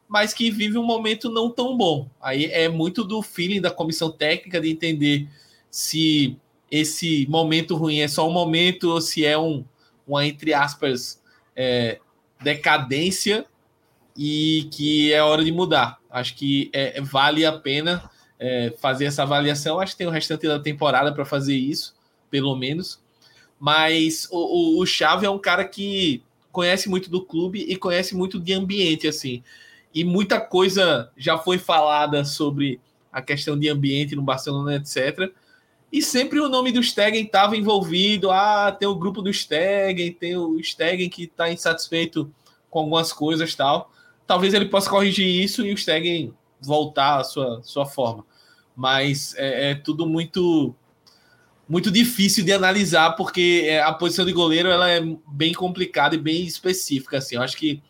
mas 0.06 0.32
que 0.32 0.50
vive 0.50 0.78
um 0.78 0.84
momento 0.84 1.28
não 1.28 1.50
tão 1.50 1.76
bom. 1.76 2.08
Aí 2.20 2.46
é 2.46 2.68
muito 2.68 3.04
do 3.04 3.20
feeling 3.20 3.60
da 3.60 3.70
comissão 3.70 4.10
técnica 4.10 4.60
de 4.60 4.70
entender 4.70 5.28
se 5.70 6.36
esse 6.70 7.26
momento 7.28 7.76
ruim 7.76 8.00
é 8.00 8.08
só 8.08 8.28
um 8.28 8.32
momento 8.32 8.90
ou 8.90 9.00
se 9.00 9.24
é 9.24 9.38
um, 9.38 9.64
uma, 10.06 10.26
entre 10.26 10.54
aspas, 10.54 11.20
é, 11.56 11.98
decadência 12.40 13.46
e 14.18 14.68
que 14.72 15.12
é 15.12 15.22
hora 15.22 15.44
de 15.44 15.52
mudar. 15.52 16.00
Acho 16.10 16.34
que 16.34 16.68
é, 16.72 17.00
vale 17.00 17.46
a 17.46 17.52
pena 17.52 18.10
é, 18.36 18.74
fazer 18.80 19.04
essa 19.04 19.22
avaliação. 19.22 19.78
Acho 19.78 19.92
que 19.92 19.98
tem 19.98 20.08
o 20.08 20.10
restante 20.10 20.48
da 20.48 20.58
temporada 20.58 21.12
para 21.12 21.24
fazer 21.24 21.54
isso, 21.54 21.94
pelo 22.28 22.56
menos. 22.56 23.00
Mas 23.60 24.26
o, 24.32 24.78
o, 24.78 24.82
o 24.82 24.86
Xavi 24.86 25.24
é 25.24 25.30
um 25.30 25.38
cara 25.38 25.64
que 25.64 26.20
conhece 26.50 26.88
muito 26.88 27.08
do 27.08 27.24
clube 27.24 27.60
e 27.60 27.76
conhece 27.76 28.16
muito 28.16 28.40
de 28.40 28.52
ambiente, 28.52 29.06
assim. 29.06 29.40
E 29.94 30.02
muita 30.02 30.40
coisa 30.40 31.12
já 31.16 31.38
foi 31.38 31.56
falada 31.56 32.24
sobre 32.24 32.80
a 33.12 33.22
questão 33.22 33.56
de 33.56 33.68
ambiente 33.68 34.16
no 34.16 34.22
Barcelona, 34.22 34.74
etc. 34.74 35.32
E 35.92 36.02
sempre 36.02 36.40
o 36.40 36.48
nome 36.48 36.72
do 36.72 36.82
Stegen 36.82 37.22
estava 37.22 37.56
envolvido. 37.56 38.32
Ah, 38.32 38.72
tem 38.76 38.88
o 38.88 38.96
grupo 38.96 39.22
do 39.22 39.32
Stegen, 39.32 40.12
tem 40.12 40.36
o 40.36 40.60
Stegen 40.60 41.08
que 41.08 41.22
está 41.22 41.52
insatisfeito 41.52 42.28
com 42.68 42.80
algumas 42.80 43.12
coisas 43.12 43.54
tal 43.54 43.92
talvez 44.28 44.52
ele 44.52 44.66
possa 44.66 44.90
corrigir 44.90 45.26
isso 45.26 45.66
e 45.66 45.72
o 45.72 45.76
Stegen 45.76 46.34
voltar 46.60 47.18
à 47.18 47.24
sua, 47.24 47.62
sua 47.62 47.86
forma. 47.86 48.24
Mas 48.76 49.34
é, 49.36 49.70
é 49.70 49.74
tudo 49.74 50.06
muito 50.06 50.74
muito 51.66 51.90
difícil 51.90 52.44
de 52.44 52.52
analisar 52.52 53.12
porque 53.12 53.64
é, 53.66 53.82
a 53.82 53.92
posição 53.92 54.24
de 54.24 54.32
goleiro 54.32 54.70
ela 54.70 54.88
é 54.88 55.00
bem 55.26 55.52
complicada 55.52 56.14
e 56.14 56.18
bem 56.18 56.44
específica 56.44 57.18
assim. 57.18 57.36
Eu 57.36 57.42
acho 57.42 57.56
que 57.56 57.82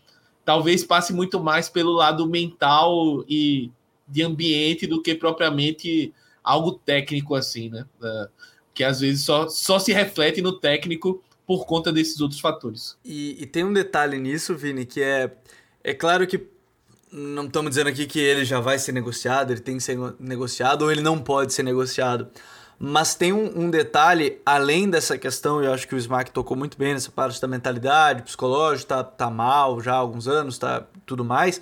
talvez 0.44 0.84
passe 0.84 1.12
muito 1.12 1.40
mais 1.40 1.68
pelo 1.68 1.92
lado 1.92 2.26
mental 2.26 3.24
e 3.28 3.70
de 4.06 4.22
ambiente 4.22 4.86
do 4.86 5.02
que 5.02 5.14
propriamente 5.14 6.14
algo 6.42 6.72
técnico 6.72 7.34
assim, 7.34 7.68
né? 7.68 7.84
É, 8.02 8.28
que 8.72 8.84
às 8.84 9.00
vezes 9.00 9.24
só, 9.24 9.48
só 9.48 9.78
se 9.78 9.92
reflete 9.92 10.40
no 10.40 10.52
técnico 10.52 11.22
por 11.44 11.66
conta 11.66 11.92
desses 11.92 12.20
outros 12.20 12.40
fatores. 12.40 12.96
E, 13.04 13.36
e 13.40 13.46
tem 13.46 13.64
um 13.64 13.72
detalhe 13.72 14.18
nisso, 14.18 14.56
Vini, 14.56 14.86
que 14.86 15.00
é 15.02 15.36
é 15.88 15.94
claro 15.94 16.26
que 16.26 16.46
não 17.10 17.46
estamos 17.46 17.70
dizendo 17.70 17.88
aqui 17.88 18.06
que 18.06 18.20
ele 18.20 18.44
já 18.44 18.60
vai 18.60 18.78
ser 18.78 18.92
negociado, 18.92 19.52
ele 19.52 19.60
tem 19.60 19.78
que 19.78 19.82
ser 19.82 19.98
negociado 20.20 20.82
ou 20.82 20.92
ele 20.92 21.00
não 21.00 21.18
pode 21.18 21.54
ser 21.54 21.62
negociado. 21.62 22.28
Mas 22.78 23.14
tem 23.14 23.32
um, 23.32 23.64
um 23.64 23.70
detalhe, 23.70 24.38
além 24.44 24.88
dessa 24.88 25.16
questão, 25.18 25.64
eu 25.64 25.72
acho 25.72 25.88
que 25.88 25.94
o 25.94 25.98
Smack 25.98 26.30
tocou 26.30 26.56
muito 26.56 26.76
bem 26.78 26.92
nessa 26.92 27.10
parte 27.10 27.40
da 27.40 27.48
mentalidade, 27.48 28.22
psicológico, 28.22 28.88
tá, 28.88 29.02
tá 29.02 29.30
mal 29.30 29.80
já 29.80 29.94
há 29.94 29.96
alguns 29.96 30.28
anos, 30.28 30.58
tá 30.58 30.86
tudo 31.06 31.24
mais. 31.24 31.60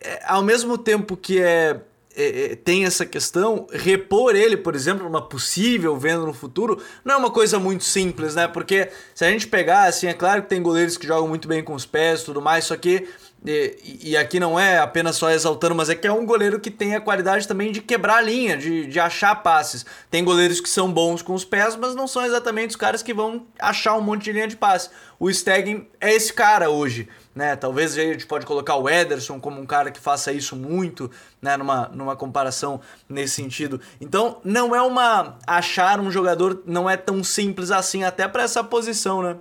É, 0.00 0.22
ao 0.26 0.42
mesmo 0.42 0.76
tempo 0.76 1.16
que 1.16 1.40
é, 1.40 1.80
é, 2.14 2.52
é 2.52 2.56
tem 2.56 2.84
essa 2.84 3.06
questão, 3.06 3.66
repor 3.72 4.34
ele, 4.34 4.58
por 4.58 4.74
exemplo, 4.74 5.06
uma 5.06 5.22
possível 5.22 5.96
venda 5.96 6.26
no 6.26 6.34
futuro, 6.34 6.82
não 7.02 7.14
é 7.14 7.16
uma 7.16 7.30
coisa 7.30 7.58
muito 7.58 7.84
simples, 7.84 8.34
né? 8.34 8.46
Porque 8.46 8.90
se 9.14 9.24
a 9.24 9.30
gente 9.30 9.46
pegar, 9.46 9.84
assim, 9.84 10.08
é 10.08 10.12
claro 10.12 10.42
que 10.42 10.48
tem 10.48 10.60
goleiros 10.60 10.98
que 10.98 11.06
jogam 11.06 11.28
muito 11.28 11.48
bem 11.48 11.62
com 11.64 11.74
os 11.74 11.86
pés 11.86 12.20
e 12.20 12.24
tudo 12.26 12.42
mais, 12.42 12.64
só 12.64 12.76
que 12.76 13.08
e, 13.44 14.10
e, 14.10 14.16
aqui 14.16 14.40
não 14.40 14.58
é 14.58 14.78
apenas 14.78 15.16
só 15.16 15.30
exaltando, 15.30 15.74
mas 15.74 15.88
é 15.88 15.94
que 15.94 16.06
é 16.06 16.12
um 16.12 16.26
goleiro 16.26 16.58
que 16.58 16.70
tem 16.70 16.96
a 16.96 17.00
qualidade 17.00 17.46
também 17.46 17.70
de 17.70 17.80
quebrar 17.80 18.16
a 18.16 18.20
linha, 18.20 18.56
de, 18.56 18.86
de 18.86 18.98
achar 18.98 19.36
passes. 19.36 19.86
Tem 20.10 20.24
goleiros 20.24 20.60
que 20.60 20.68
são 20.68 20.92
bons 20.92 21.22
com 21.22 21.32
os 21.32 21.44
pés, 21.44 21.76
mas 21.76 21.94
não 21.94 22.08
são 22.08 22.24
exatamente 22.24 22.70
os 22.70 22.76
caras 22.76 23.02
que 23.02 23.14
vão 23.14 23.46
achar 23.58 23.96
um 23.96 24.00
monte 24.00 24.24
de 24.24 24.32
linha 24.32 24.48
de 24.48 24.56
passe. 24.56 24.90
O 25.18 25.32
Stegen 25.32 25.88
é 26.00 26.12
esse 26.12 26.32
cara 26.32 26.70
hoje. 26.70 27.08
né? 27.34 27.54
Talvez 27.54 27.96
a 27.96 28.00
gente 28.00 28.26
pode 28.26 28.46
colocar 28.46 28.76
o 28.76 28.88
Ederson 28.88 29.38
como 29.38 29.60
um 29.60 29.66
cara 29.66 29.90
que 29.90 30.00
faça 30.00 30.32
isso 30.32 30.56
muito, 30.56 31.10
né? 31.40 31.56
Numa, 31.56 31.88
numa 31.88 32.16
comparação 32.16 32.80
nesse 33.08 33.34
sentido. 33.34 33.80
Então, 34.00 34.40
não 34.42 34.74
é 34.74 34.82
uma. 34.82 35.38
Achar 35.46 36.00
um 36.00 36.10
jogador 36.10 36.62
não 36.66 36.90
é 36.90 36.96
tão 36.96 37.22
simples 37.22 37.70
assim, 37.70 38.02
até 38.02 38.26
para 38.26 38.42
essa 38.42 38.64
posição, 38.64 39.22
né? 39.22 39.36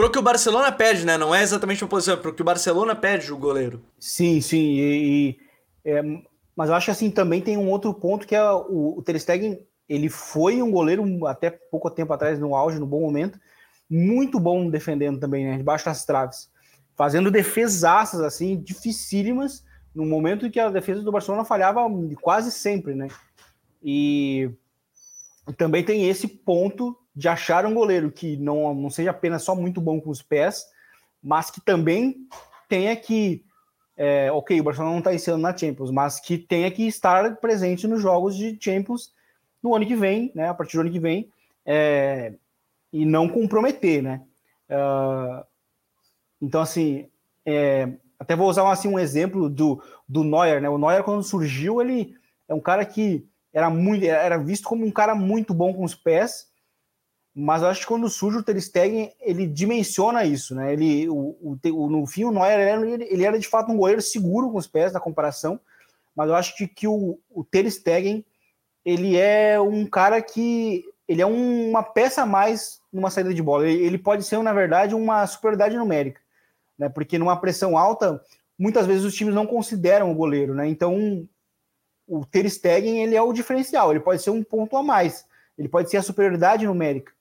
Pro 0.00 0.10
que 0.10 0.18
o 0.18 0.22
Barcelona 0.22 0.72
pede, 0.72 1.04
né? 1.04 1.18
Não 1.18 1.34
é 1.34 1.42
exatamente 1.42 1.84
uma 1.84 1.90
posição, 1.90 2.14
é 2.14 2.16
pro 2.16 2.32
que 2.32 2.40
o 2.40 2.44
Barcelona 2.44 2.96
pede 2.96 3.30
o 3.30 3.36
goleiro. 3.36 3.82
Sim, 3.98 4.40
sim. 4.40 4.56
E, 4.56 5.36
e 5.84 5.90
é, 5.90 6.02
mas 6.56 6.70
eu 6.70 6.74
acho 6.74 6.86
que 6.86 6.90
assim 6.90 7.10
também 7.10 7.42
tem 7.42 7.58
um 7.58 7.68
outro 7.68 7.92
ponto 7.92 8.26
que 8.26 8.34
é 8.34 8.42
o, 8.50 8.94
o 8.96 9.02
Ter 9.02 9.20
Stegen, 9.20 9.60
ele 9.86 10.08
foi 10.08 10.62
um 10.62 10.70
goleiro 10.70 11.26
até 11.26 11.50
pouco 11.50 11.90
tempo 11.90 12.14
atrás 12.14 12.38
no 12.38 12.54
auge, 12.54 12.78
no 12.78 12.86
bom 12.86 13.02
momento, 13.02 13.38
muito 13.90 14.40
bom 14.40 14.70
defendendo 14.70 15.20
também, 15.20 15.44
né? 15.44 15.58
Debaixo 15.58 15.84
das 15.84 16.06
traves. 16.06 16.50
Fazendo 16.96 17.30
defesaças 17.30 18.22
assim, 18.22 18.56
dificílimas, 18.56 19.66
no 19.94 20.06
momento 20.06 20.46
em 20.46 20.50
que 20.50 20.58
a 20.58 20.70
defesa 20.70 21.02
do 21.02 21.12
Barcelona 21.12 21.44
falhava 21.44 21.82
quase 22.22 22.50
sempre, 22.50 22.94
né? 22.94 23.08
E 23.84 24.50
também 25.58 25.84
tem 25.84 26.08
esse 26.08 26.26
ponto 26.26 26.96
de 27.14 27.28
achar 27.28 27.66
um 27.66 27.74
goleiro 27.74 28.10
que 28.10 28.36
não, 28.36 28.74
não 28.74 28.90
seja 28.90 29.10
apenas 29.10 29.42
só 29.42 29.54
muito 29.54 29.80
bom 29.80 30.00
com 30.00 30.10
os 30.10 30.22
pés, 30.22 30.66
mas 31.22 31.50
que 31.50 31.60
também 31.60 32.26
tenha 32.68 32.94
que. 32.96 33.44
É, 33.96 34.32
ok, 34.32 34.58
o 34.58 34.64
Barcelona 34.64 34.92
não 34.92 35.00
está 35.00 35.10
iniciando 35.10 35.42
na 35.42 35.56
Champions, 35.56 35.90
mas 35.90 36.18
que 36.18 36.38
tenha 36.38 36.70
que 36.70 36.86
estar 36.86 37.36
presente 37.36 37.86
nos 37.86 38.00
jogos 38.00 38.34
de 38.34 38.56
Champions 38.58 39.12
no 39.62 39.74
ano 39.74 39.86
que 39.86 39.94
vem, 39.94 40.32
né? 40.34 40.48
A 40.48 40.54
partir 40.54 40.76
do 40.76 40.82
ano 40.82 40.90
que 40.90 40.98
vem, 40.98 41.30
é, 41.66 42.32
e 42.92 43.04
não 43.04 43.28
comprometer, 43.28 44.02
né? 44.02 44.22
Uh, 44.70 45.44
então, 46.40 46.62
assim, 46.62 47.08
é, 47.44 47.92
até 48.18 48.34
vou 48.36 48.48
usar 48.48 48.70
assim, 48.70 48.88
um 48.88 48.98
exemplo 48.98 49.48
do, 49.48 49.82
do 50.08 50.24
Neuer, 50.24 50.60
né? 50.60 50.68
O 50.68 50.78
Neuer, 50.78 51.02
quando 51.02 51.22
surgiu, 51.22 51.80
ele 51.80 52.14
é 52.48 52.54
um 52.54 52.60
cara 52.60 52.84
que 52.84 53.26
era 53.52 53.68
muito 53.68 54.04
era 54.04 54.38
visto 54.38 54.68
como 54.68 54.86
um 54.86 54.90
cara 54.90 55.14
muito 55.14 55.52
bom 55.52 55.74
com 55.74 55.84
os 55.84 55.94
pés, 55.94 56.49
mas 57.34 57.62
eu 57.62 57.68
acho 57.68 57.82
que 57.82 57.86
quando 57.86 58.08
surge 58.08 58.38
o 58.38 58.42
Ter 58.42 58.60
Stegen, 58.60 59.12
ele 59.20 59.46
dimensiona 59.46 60.24
isso, 60.24 60.54
né? 60.54 60.72
Ele, 60.72 61.08
o, 61.08 61.36
o, 61.40 61.88
no 61.88 62.06
fim, 62.06 62.24
o 62.24 62.32
Neuer 62.32 62.82
ele, 62.82 63.04
ele, 63.04 63.24
era 63.24 63.38
de 63.38 63.46
fato 63.46 63.70
um 63.70 63.76
goleiro 63.76 64.02
seguro 64.02 64.50
com 64.50 64.58
os 64.58 64.66
pés 64.66 64.92
na 64.92 65.00
comparação, 65.00 65.60
mas 66.14 66.28
eu 66.28 66.34
acho 66.34 66.56
que, 66.56 66.66
que 66.66 66.88
o, 66.88 67.18
o 67.30 67.44
Ter 67.44 67.70
Stegen 67.70 68.24
ele 68.84 69.16
é 69.16 69.60
um 69.60 69.86
cara 69.86 70.20
que 70.20 70.84
ele 71.06 71.22
é 71.22 71.26
um, 71.26 71.70
uma 71.70 71.82
peça 71.82 72.22
a 72.22 72.26
mais 72.26 72.80
numa 72.92 73.10
saída 73.10 73.32
de 73.32 73.42
bola. 73.42 73.68
Ele, 73.68 73.84
ele, 73.84 73.98
pode 73.98 74.24
ser, 74.24 74.42
na 74.42 74.52
verdade, 74.52 74.94
uma 74.94 75.24
superioridade 75.26 75.76
numérica, 75.76 76.20
né? 76.76 76.88
Porque 76.88 77.16
numa 77.16 77.36
pressão 77.36 77.78
alta, 77.78 78.20
muitas 78.58 78.86
vezes 78.86 79.04
os 79.04 79.14
times 79.14 79.34
não 79.34 79.46
consideram 79.46 80.10
o 80.10 80.14
goleiro, 80.14 80.52
né? 80.52 80.66
Então, 80.66 81.28
o 82.08 82.26
Ter 82.26 82.48
Stegen 82.50 83.02
ele 83.04 83.14
é 83.14 83.22
o 83.22 83.32
diferencial. 83.32 83.92
Ele 83.92 84.00
pode 84.00 84.20
ser 84.20 84.30
um 84.30 84.42
ponto 84.42 84.76
a 84.76 84.82
mais. 84.82 85.24
Ele 85.56 85.68
pode 85.68 85.90
ser 85.90 85.98
a 85.98 86.02
superioridade 86.02 86.66
numérica 86.66 87.12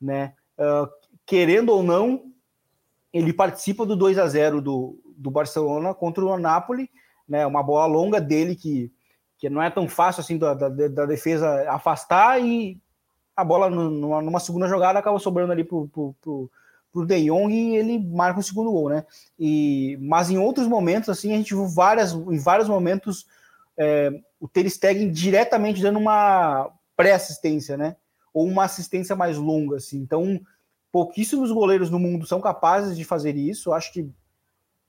né? 0.00 0.34
Uh, 0.58 0.88
querendo 1.24 1.70
ou 1.70 1.82
não, 1.82 2.24
ele 3.12 3.32
participa 3.32 3.84
do 3.86 3.96
2 3.96 4.18
a 4.18 4.26
0 4.26 4.60
do, 4.60 4.98
do 5.16 5.30
Barcelona 5.30 5.94
contra 5.94 6.24
o 6.24 6.38
Napoli, 6.38 6.90
né? 7.28 7.46
Uma 7.46 7.62
bola 7.62 7.86
longa 7.86 8.20
dele 8.20 8.54
que, 8.54 8.92
que 9.38 9.48
não 9.50 9.62
é 9.62 9.70
tão 9.70 9.88
fácil 9.88 10.20
assim 10.20 10.38
da, 10.38 10.54
da, 10.54 10.68
da 10.68 11.06
defesa 11.06 11.70
afastar 11.70 12.40
e 12.40 12.80
a 13.34 13.44
bola 13.44 13.68
numa, 13.68 14.22
numa, 14.22 14.40
segunda 14.40 14.66
jogada 14.66 14.98
acaba 14.98 15.18
sobrando 15.18 15.52
ali 15.52 15.62
pro, 15.62 15.88
pro, 15.88 16.14
pro, 16.22 16.50
pro 16.92 17.06
De 17.06 17.26
Jong 17.26 17.52
e 17.52 17.76
ele 17.76 17.98
marca 17.98 18.40
o 18.40 18.42
segundo 18.42 18.72
gol, 18.72 18.88
né? 18.88 19.04
E, 19.38 19.98
mas 20.00 20.30
em 20.30 20.38
outros 20.38 20.66
momentos, 20.66 21.10
assim, 21.10 21.32
a 21.32 21.36
gente 21.36 21.54
viu 21.54 21.66
várias, 21.66 22.12
em 22.12 22.38
vários 22.38 22.68
momentos 22.68 23.26
é, 23.76 24.10
o 24.40 24.48
Ter 24.48 24.68
Stegen 24.70 25.10
diretamente 25.10 25.82
dando 25.82 25.98
uma 25.98 26.70
pré-assistência, 26.96 27.76
né? 27.76 27.96
Ou 28.36 28.46
uma 28.46 28.64
assistência 28.64 29.16
mais 29.16 29.38
longa, 29.38 29.76
assim. 29.76 29.96
Então, 29.96 30.38
pouquíssimos 30.92 31.50
goleiros 31.50 31.88
no 31.88 31.98
mundo 31.98 32.26
são 32.26 32.38
capazes 32.38 32.94
de 32.94 33.02
fazer 33.02 33.34
isso. 33.34 33.72
Acho 33.72 33.90
que 33.90 34.10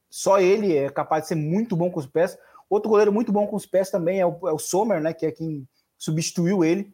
só 0.10 0.38
ele 0.38 0.76
é 0.76 0.90
capaz 0.90 1.24
de 1.24 1.30
ser 1.30 1.36
muito 1.36 1.74
bom 1.74 1.90
com 1.90 1.98
os 1.98 2.06
pés. 2.06 2.38
Outro 2.70 2.90
goleiro 2.90 3.14
muito 3.14 3.32
bom 3.32 3.48
com 3.48 3.56
os 3.56 3.66
pés 3.66 3.90
também 3.90 4.20
é 4.20 4.26
o, 4.26 4.50
é 4.50 4.52
o 4.52 4.60
Sommer, 4.60 5.00
né? 5.00 5.14
Que 5.14 5.28
é 5.28 5.32
quem 5.32 5.66
substituiu 5.98 6.62
ele, 6.62 6.94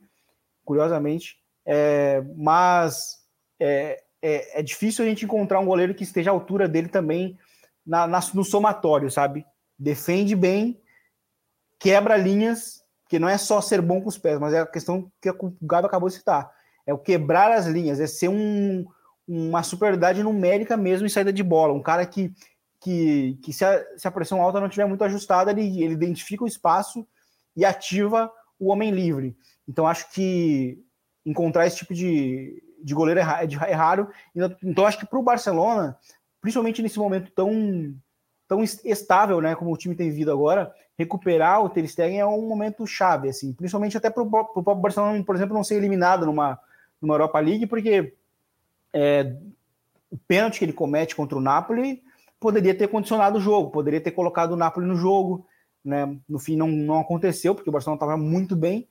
curiosamente. 0.63 1.39
É, 1.65 2.23
mas 2.37 3.25
é, 3.59 4.03
é, 4.21 4.59
é, 4.59 4.61
difícil 4.61 5.03
a 5.03 5.07
gente 5.07 5.25
encontrar 5.25 5.59
um 5.59 5.65
goleiro 5.65 5.95
que 5.95 6.03
esteja 6.03 6.29
à 6.29 6.33
altura 6.33 6.67
dele 6.67 6.87
também 6.87 7.35
na, 7.83 8.05
na, 8.05 8.19
no 8.31 8.43
somatório, 8.43 9.09
sabe? 9.09 9.43
Defende 9.79 10.35
bem, 10.35 10.79
quebra 11.79 12.15
linhas 12.15 12.82
que 13.13 13.19
não 13.19 13.29
é 13.29 13.37
só 13.37 13.61
ser 13.61 13.79
bom 13.79 14.01
com 14.01 14.09
os 14.09 14.17
pés, 14.17 14.39
mas 14.39 14.55
é 14.55 14.61
a 14.61 14.65
questão 14.65 15.07
que 15.21 15.29
o 15.29 15.55
Gabo 15.61 15.85
acabou 15.85 16.09
de 16.09 16.15
citar. 16.15 16.49
É 16.83 16.91
o 16.91 16.97
quebrar 16.97 17.51
as 17.51 17.67
linhas, 17.67 17.99
é 17.99 18.07
ser 18.07 18.27
um, 18.27 18.87
uma 19.27 19.61
superioridade 19.61 20.23
numérica 20.23 20.75
mesmo 20.75 21.05
em 21.05 21.09
saída 21.11 21.31
de 21.31 21.43
bola. 21.43 21.75
Um 21.75 21.81
cara 21.83 22.07
que, 22.07 22.33
que, 22.81 23.37
que 23.43 23.53
se, 23.53 23.63
a, 23.63 23.85
se 23.99 24.07
a 24.07 24.11
pressão 24.11 24.41
alta 24.41 24.59
não 24.59 24.65
estiver 24.65 24.87
muito 24.87 25.03
ajustada, 25.03 25.51
ele, 25.51 25.83
ele 25.83 25.93
identifica 25.93 26.43
o 26.43 26.47
espaço 26.47 27.07
e 27.55 27.63
ativa 27.63 28.31
o 28.59 28.71
homem 28.71 28.89
livre. 28.89 29.37
Então, 29.69 29.85
acho 29.85 30.11
que 30.11 30.83
encontrar 31.23 31.67
esse 31.67 31.77
tipo 31.77 31.93
de, 31.93 32.63
de 32.83 32.95
goleiro 32.95 33.19
é, 33.19 33.23
é 33.23 33.73
raro. 33.75 34.09
Então, 34.63 34.87
acho 34.87 34.97
que 34.97 35.05
para 35.05 35.19
o 35.19 35.23
Barcelona, 35.23 35.95
principalmente 36.41 36.81
nesse 36.81 36.97
momento 36.97 37.31
tão, 37.35 37.93
tão 38.53 38.63
estável 38.63 39.41
né, 39.41 39.55
como 39.55 39.73
o 39.73 39.77
time 39.77 39.95
tem 39.95 40.09
vivido 40.09 40.31
agora, 40.31 40.71
recuperar 40.97 41.63
o 41.63 41.69
Ter 41.69 41.87
Stegen 41.87 42.19
é 42.19 42.25
um 42.25 42.47
momento 42.47 42.85
chave, 42.85 43.29
assim, 43.29 43.51
principalmente 43.51 43.97
até 43.97 44.09
para 44.11 44.21
o 44.21 44.29
próprio 44.29 44.75
Barcelona, 44.75 45.23
por 45.23 45.35
exemplo, 45.35 45.55
não 45.55 45.63
ser 45.63 45.75
eliminado 45.75 46.25
numa, 46.25 46.59
numa 47.01 47.15
Europa 47.15 47.39
League, 47.39 47.65
porque 47.65 48.13
é, 48.93 49.35
o 50.11 50.17
pênalti 50.27 50.59
que 50.59 50.65
ele 50.65 50.73
comete 50.73 51.15
contra 51.15 51.37
o 51.37 51.41
Napoli 51.41 52.03
poderia 52.39 52.75
ter 52.75 52.87
condicionado 52.87 53.39
o 53.39 53.41
jogo, 53.41 53.71
poderia 53.71 53.99
ter 53.99 54.11
colocado 54.11 54.51
o 54.51 54.57
Napoli 54.57 54.85
no 54.85 54.95
jogo, 54.95 55.47
né? 55.83 56.15
No 56.29 56.37
fim 56.37 56.55
não, 56.55 56.67
não 56.67 56.99
aconteceu, 56.99 57.55
porque 57.55 57.69
o 57.69 57.73
Barcelona 57.73 57.97
estava 57.97 58.15
muito 58.15 58.55
bem, 58.55 58.87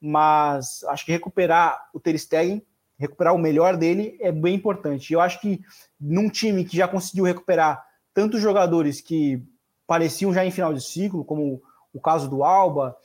mas 0.00 0.82
acho 0.88 1.06
que 1.06 1.12
recuperar 1.12 1.88
o 1.94 2.00
Ter 2.00 2.18
Stegen, 2.18 2.66
recuperar 2.98 3.34
o 3.34 3.38
melhor 3.38 3.76
dele 3.76 4.16
é 4.20 4.32
bem 4.32 4.54
importante. 4.54 5.12
Eu 5.12 5.20
acho 5.20 5.40
que 5.40 5.60
num 6.00 6.28
time 6.28 6.64
que 6.64 6.76
já 6.76 6.88
conseguiu 6.88 7.24
recuperar 7.24 7.84
tantos 8.14 8.40
jogadores 8.40 9.00
que 9.00 9.42
pareciam 9.86 10.32
já 10.32 10.44
em 10.44 10.50
final 10.50 10.72
de 10.72 10.80
ciclo, 10.82 11.24
como 11.24 11.60
o 11.92 12.00
caso 12.00 12.28
do 12.28 12.42
Alba, 12.42 12.96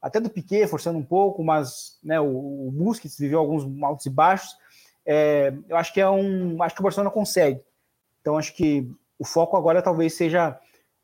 até 0.00 0.20
do 0.20 0.30
Piquet, 0.30 0.68
forçando 0.68 0.98
um 0.98 1.04
pouco, 1.04 1.42
mas 1.42 1.98
né, 2.04 2.20
o, 2.20 2.68
o 2.68 2.70
Busquets 2.70 3.18
viveu 3.18 3.38
alguns 3.38 3.66
altos 3.82 4.06
e 4.06 4.10
baixos. 4.10 4.54
É, 5.04 5.52
eu 5.68 5.76
acho 5.76 5.92
que 5.92 6.00
é 6.00 6.08
um. 6.08 6.62
Acho 6.62 6.74
que 6.74 6.80
o 6.80 6.84
Barcelona 6.84 7.10
consegue. 7.10 7.60
Então 8.20 8.36
acho 8.36 8.54
que 8.54 8.88
o 9.18 9.24
foco 9.24 9.56
agora 9.56 9.82
talvez 9.82 10.14
seja 10.14 10.58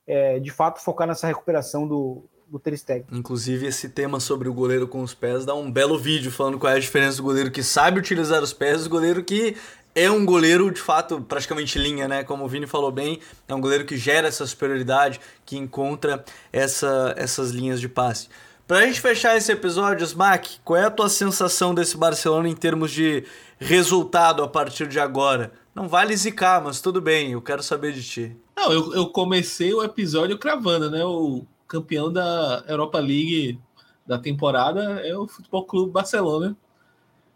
é, 0.06 0.38
de 0.38 0.50
fato 0.50 0.80
focar 0.80 1.08
nessa 1.08 1.26
recuperação 1.26 1.88
do, 1.88 2.24
do 2.46 2.58
Ter 2.58 2.76
Stegen. 2.76 3.06
Inclusive, 3.10 3.66
esse 3.66 3.88
tema 3.88 4.20
sobre 4.20 4.48
o 4.48 4.54
goleiro 4.54 4.86
com 4.86 5.02
os 5.02 5.14
pés 5.14 5.44
dá 5.44 5.54
um 5.54 5.70
belo 5.70 5.98
vídeo 5.98 6.30
falando 6.30 6.58
qual 6.58 6.72
é 6.72 6.76
a 6.76 6.80
diferença 6.80 7.16
do 7.16 7.22
goleiro 7.22 7.50
que 7.50 7.62
sabe 7.62 7.98
utilizar 7.98 8.42
os 8.42 8.52
pés 8.52 8.82
e 8.82 8.84
do 8.84 8.90
goleiro 8.90 9.24
que 9.24 9.56
é 9.94 10.10
um 10.10 10.24
goleiro, 10.24 10.70
de 10.70 10.80
fato, 10.80 11.20
praticamente 11.20 11.78
linha, 11.78 12.08
né? 12.08 12.24
Como 12.24 12.44
o 12.44 12.48
Vini 12.48 12.66
falou 12.66 12.90
bem, 12.90 13.20
é 13.46 13.54
um 13.54 13.60
goleiro 13.60 13.84
que 13.84 13.96
gera 13.96 14.26
essa 14.26 14.46
superioridade, 14.46 15.20
que 15.46 15.56
encontra 15.56 16.24
essa, 16.52 17.14
essas 17.16 17.50
linhas 17.50 17.80
de 17.80 17.88
passe. 17.88 18.28
Pra 18.66 18.80
gente 18.86 19.00
fechar 19.00 19.36
esse 19.36 19.52
episódio, 19.52 20.04
Smack, 20.04 20.58
qual 20.64 20.78
é 20.78 20.84
a 20.86 20.90
tua 20.90 21.08
sensação 21.08 21.74
desse 21.74 21.96
Barcelona 21.96 22.48
em 22.48 22.54
termos 22.54 22.90
de 22.90 23.24
resultado 23.58 24.42
a 24.42 24.48
partir 24.48 24.88
de 24.88 24.98
agora? 24.98 25.52
Não 25.74 25.86
vale 25.86 26.16
zicar, 26.16 26.62
mas 26.62 26.80
tudo 26.80 27.00
bem, 27.00 27.32
eu 27.32 27.42
quero 27.42 27.62
saber 27.62 27.92
de 27.92 28.02
ti. 28.02 28.36
Não, 28.56 28.72
eu, 28.72 28.94
eu 28.94 29.06
comecei 29.08 29.74
o 29.74 29.82
episódio 29.82 30.38
cravando, 30.38 30.90
né? 30.90 31.04
O 31.04 31.44
campeão 31.68 32.12
da 32.12 32.64
Europa 32.66 32.98
League 32.98 33.60
da 34.06 34.18
temporada 34.18 35.00
é 35.06 35.16
o 35.16 35.26
Futebol 35.26 35.64
Clube 35.64 35.92
Barcelona. 35.92 36.56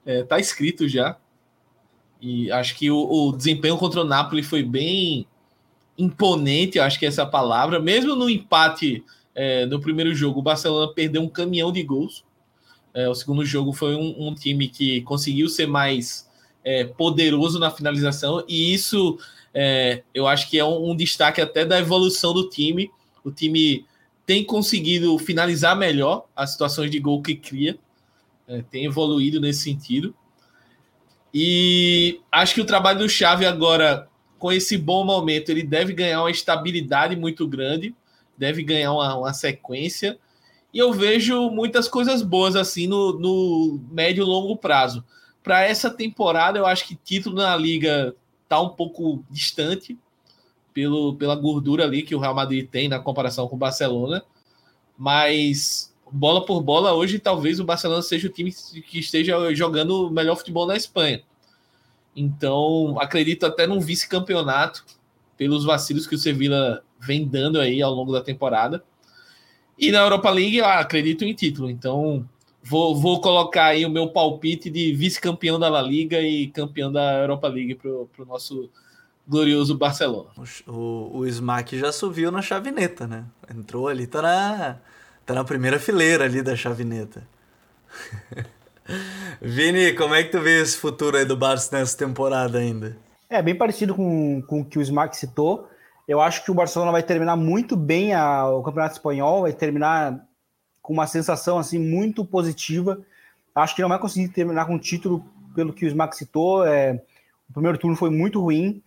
É, 0.07 0.23
tá 0.23 0.39
escrito 0.39 0.89
já. 0.89 1.19
E 2.21 2.51
acho 2.51 2.75
que 2.75 2.91
o, 2.91 2.99
o, 2.99 3.33
desempenho 3.33 3.77
contra 3.77 4.01
o 4.01 4.05
Napoli 4.05 4.43
foi 4.43 4.63
bem 4.63 5.27
imponente, 5.97 6.79
acho 6.79 6.99
que 6.99 7.07
essa 7.07 7.23
é 7.23 7.25
a 7.25 7.29
palavra. 7.29 7.81
Mesmo 7.81 8.15
no 8.15 8.29
empate 8.29 9.05
é, 9.35 9.67
no 9.67 9.81
primeiro 9.81 10.13
jogo, 10.15 10.41
o 10.41 10.43
Barcelona 10.43 10.93
perdeu 10.93 11.23
um 11.23 11.29
caminhão 11.29 11.71
de 11.71 11.83
gols. 11.83 12.25
É, 12.93 13.09
o 13.09 13.15
segundo 13.15 13.45
jogo 13.45 13.73
foi 13.73 13.95
um, 13.95 14.29
um, 14.29 14.35
time 14.35 14.69
que 14.69 15.03
conseguiu 15.03 15.49
ser 15.49 15.67
mais 15.67 16.29
é, 16.65 16.85
poderoso 16.85 17.59
na 17.59 17.71
finalização, 17.71 18.43
e 18.49 18.75
isso 18.75 19.17
é, 19.55 20.03
eu 20.13 20.27
acho 20.27 20.51
que 20.51 20.59
é 20.59 20.65
um, 20.65 20.91
um 20.91 20.97
destaque 20.97 21.41
até 21.41 21.65
da 21.65 21.79
evolução 21.79 22.35
do 22.35 22.49
time. 22.49 22.91
O 23.25 23.31
time 23.31 23.87
tem 24.27 24.45
conseguido 24.45 25.17
finalizar 25.19 25.77
melhor 25.77 26.27
as 26.35 26.51
situações 26.51 26.91
de 26.91 26.99
gol 26.99 27.23
que 27.23 27.35
cria, 27.35 27.79
é, 28.47 28.63
tem 28.63 28.87
evoluído 28.87 29.41
nesse 29.41 29.61
sentido. 29.61 30.15
E 31.33 32.21
acho 32.33 32.55
que 32.55 32.61
o 32.61 32.67
trabalho 32.67 33.01
do 33.01 33.09
Xavi 33.09 33.45
agora 33.45 34.09
com 34.39 34.53
esse 34.53 34.79
bom 34.79 35.05
momento, 35.05 35.51
ele 35.51 35.63
deve 35.63 35.93
ganhar 35.93 36.23
uma 36.23 36.31
estabilidade 36.31 37.17
muito 37.17 37.47
grande, 37.47 37.95
deve 38.37 38.63
ganhar 38.63 38.93
uma, 38.93 39.17
uma 39.17 39.33
sequência. 39.33 40.19
E 40.73 40.79
eu 40.79 40.93
vejo 40.93 41.51
muitas 41.51 41.89
coisas 41.89 42.23
boas 42.23 42.55
assim 42.55 42.87
no, 42.87 43.19
no 43.19 43.81
médio 43.91 44.23
e 44.23 44.27
longo 44.27 44.57
prazo. 44.57 45.05
Para 45.43 45.65
essa 45.65 45.91
temporada, 45.91 46.59
eu 46.59 46.67
acho 46.67 46.87
que 46.87 46.95
título 46.95 47.37
na 47.37 47.57
liga 47.57 48.15
está 48.45 48.61
um 48.61 48.69
pouco 48.69 49.25
distante 49.29 49.99
pelo, 50.73 51.17
pela 51.17 51.35
gordura 51.35 51.85
ali 51.85 52.03
que 52.03 52.15
o 52.15 52.21
Real 52.21 52.35
Madrid 52.35 52.69
tem 52.69 52.89
na 52.89 53.01
comparação 53.01 53.49
com 53.49 53.57
o 53.57 53.59
Barcelona. 53.59 54.23
Mas 54.97 55.88
bola 56.13 56.45
por 56.45 56.63
bola, 56.63 56.93
hoje 56.93 57.19
talvez 57.19 57.61
o 57.61 57.65
Barcelona 57.65 58.03
seja 58.03 58.29
o 58.29 58.31
time 58.31 58.53
que 58.87 58.99
esteja 58.99 59.55
jogando 59.55 60.07
o 60.07 60.11
melhor 60.11 60.37
futebol 60.37 60.67
na 60.67 60.77
Espanha. 60.77 61.23
Então, 62.15 62.97
acredito 63.01 63.47
até 63.47 63.67
num 63.67 63.81
vice-campeonato 63.81 64.85
pelos 65.37 65.65
vacilos 65.65 66.07
que 66.07 66.15
o 66.15 66.19
Sevilla 66.19 66.83
vem 66.99 67.27
dando 67.27 67.61
aí 67.61 67.81
ao 67.81 67.95
longo 67.95 68.13
da 68.13 68.21
temporada. 68.21 68.83
E 69.79 69.93
na 69.93 70.01
Europa 70.01 70.29
League, 70.31 70.61
acredito 70.61 71.25
em 71.25 71.33
título. 71.33 71.71
Então, 71.71 72.29
vou, 72.63 72.97
vou 72.97 73.21
colocar 73.21 73.67
aí 73.67 73.87
o 73.87 73.91
meu 73.91 74.09
palpite 74.09 74.69
de 74.69 74.93
vice-campeão 74.93 75.59
da 75.59 75.69
La 75.69 75.81
Liga 75.81 76.21
e 76.21 76.49
campeão 76.49 76.91
da 76.91 77.21
Europa 77.21 77.47
League 77.47 77.77
para 77.77 77.91
o 77.91 78.27
nosso 78.27 78.69
glorioso 79.27 79.77
Barcelona. 79.77 80.31
O, 80.67 80.73
o, 80.73 81.19
o 81.19 81.27
Smack 81.27 81.79
já 81.79 81.93
subiu 81.93 82.33
na 82.33 82.43
chavineta, 82.43 83.07
né? 83.07 83.25
Entrou 83.49 83.87
ali, 83.87 84.07
tá 84.07 84.23
na, 84.23 84.79
tá 85.29 85.35
na 85.35 85.45
primeira 85.45 85.79
fileira 85.79 86.25
ali 86.25 86.41
da 86.41 86.57
chavineta. 86.57 87.23
Vini, 89.43 89.93
como 89.93 90.15
é 90.15 90.25
que 90.25 90.31
tu 90.31 90.41
vê 90.41 90.63
esse 90.63 90.79
futuro 90.79 91.19
aí 91.19 91.27
do 91.27 91.37
Barça 91.37 91.77
nessa 91.77 91.99
temporada 91.99 92.57
ainda? 92.57 92.97
É 93.29 93.43
bem 93.43 93.55
parecido 93.55 93.95
com, 93.95 94.41
com 94.47 94.63
o 94.63 94.65
que 94.65 94.79
o 94.79 94.83
Smack 94.83 95.15
citou. 95.15 95.69
Eu 96.09 96.23
acho 96.23 96.43
que 96.43 96.51
o 96.51 96.55
Barcelona 96.55 96.91
vai 96.91 97.03
terminar 97.03 97.37
muito 97.37 97.77
bem 97.77 98.15
a, 98.15 98.49
o 98.49 98.63
Campeonato 98.63 98.95
Espanhol, 98.95 99.43
vai 99.43 99.53
terminar 99.53 100.19
com 100.81 100.95
uma 100.95 101.07
sensação 101.07 101.59
assim 101.59 101.79
muito 101.79 102.25
positiva. 102.25 102.99
Acho 103.55 103.77
que 103.77 103.83
não 103.83 103.91
vai 103.91 103.99
conseguir 103.99 104.29
terminar 104.29 104.65
com 104.65 104.77
o 104.77 104.81
título 104.81 105.23
pelo 105.55 105.75
que 105.75 105.85
o 105.85 105.89
Smack 105.89 106.17
citou. 106.17 106.65
É, 106.65 107.03
o 107.51 107.53
primeiro 107.53 107.77
turno 107.77 107.95
foi 107.95 108.09
muito 108.09 108.41
ruim, 108.41 108.83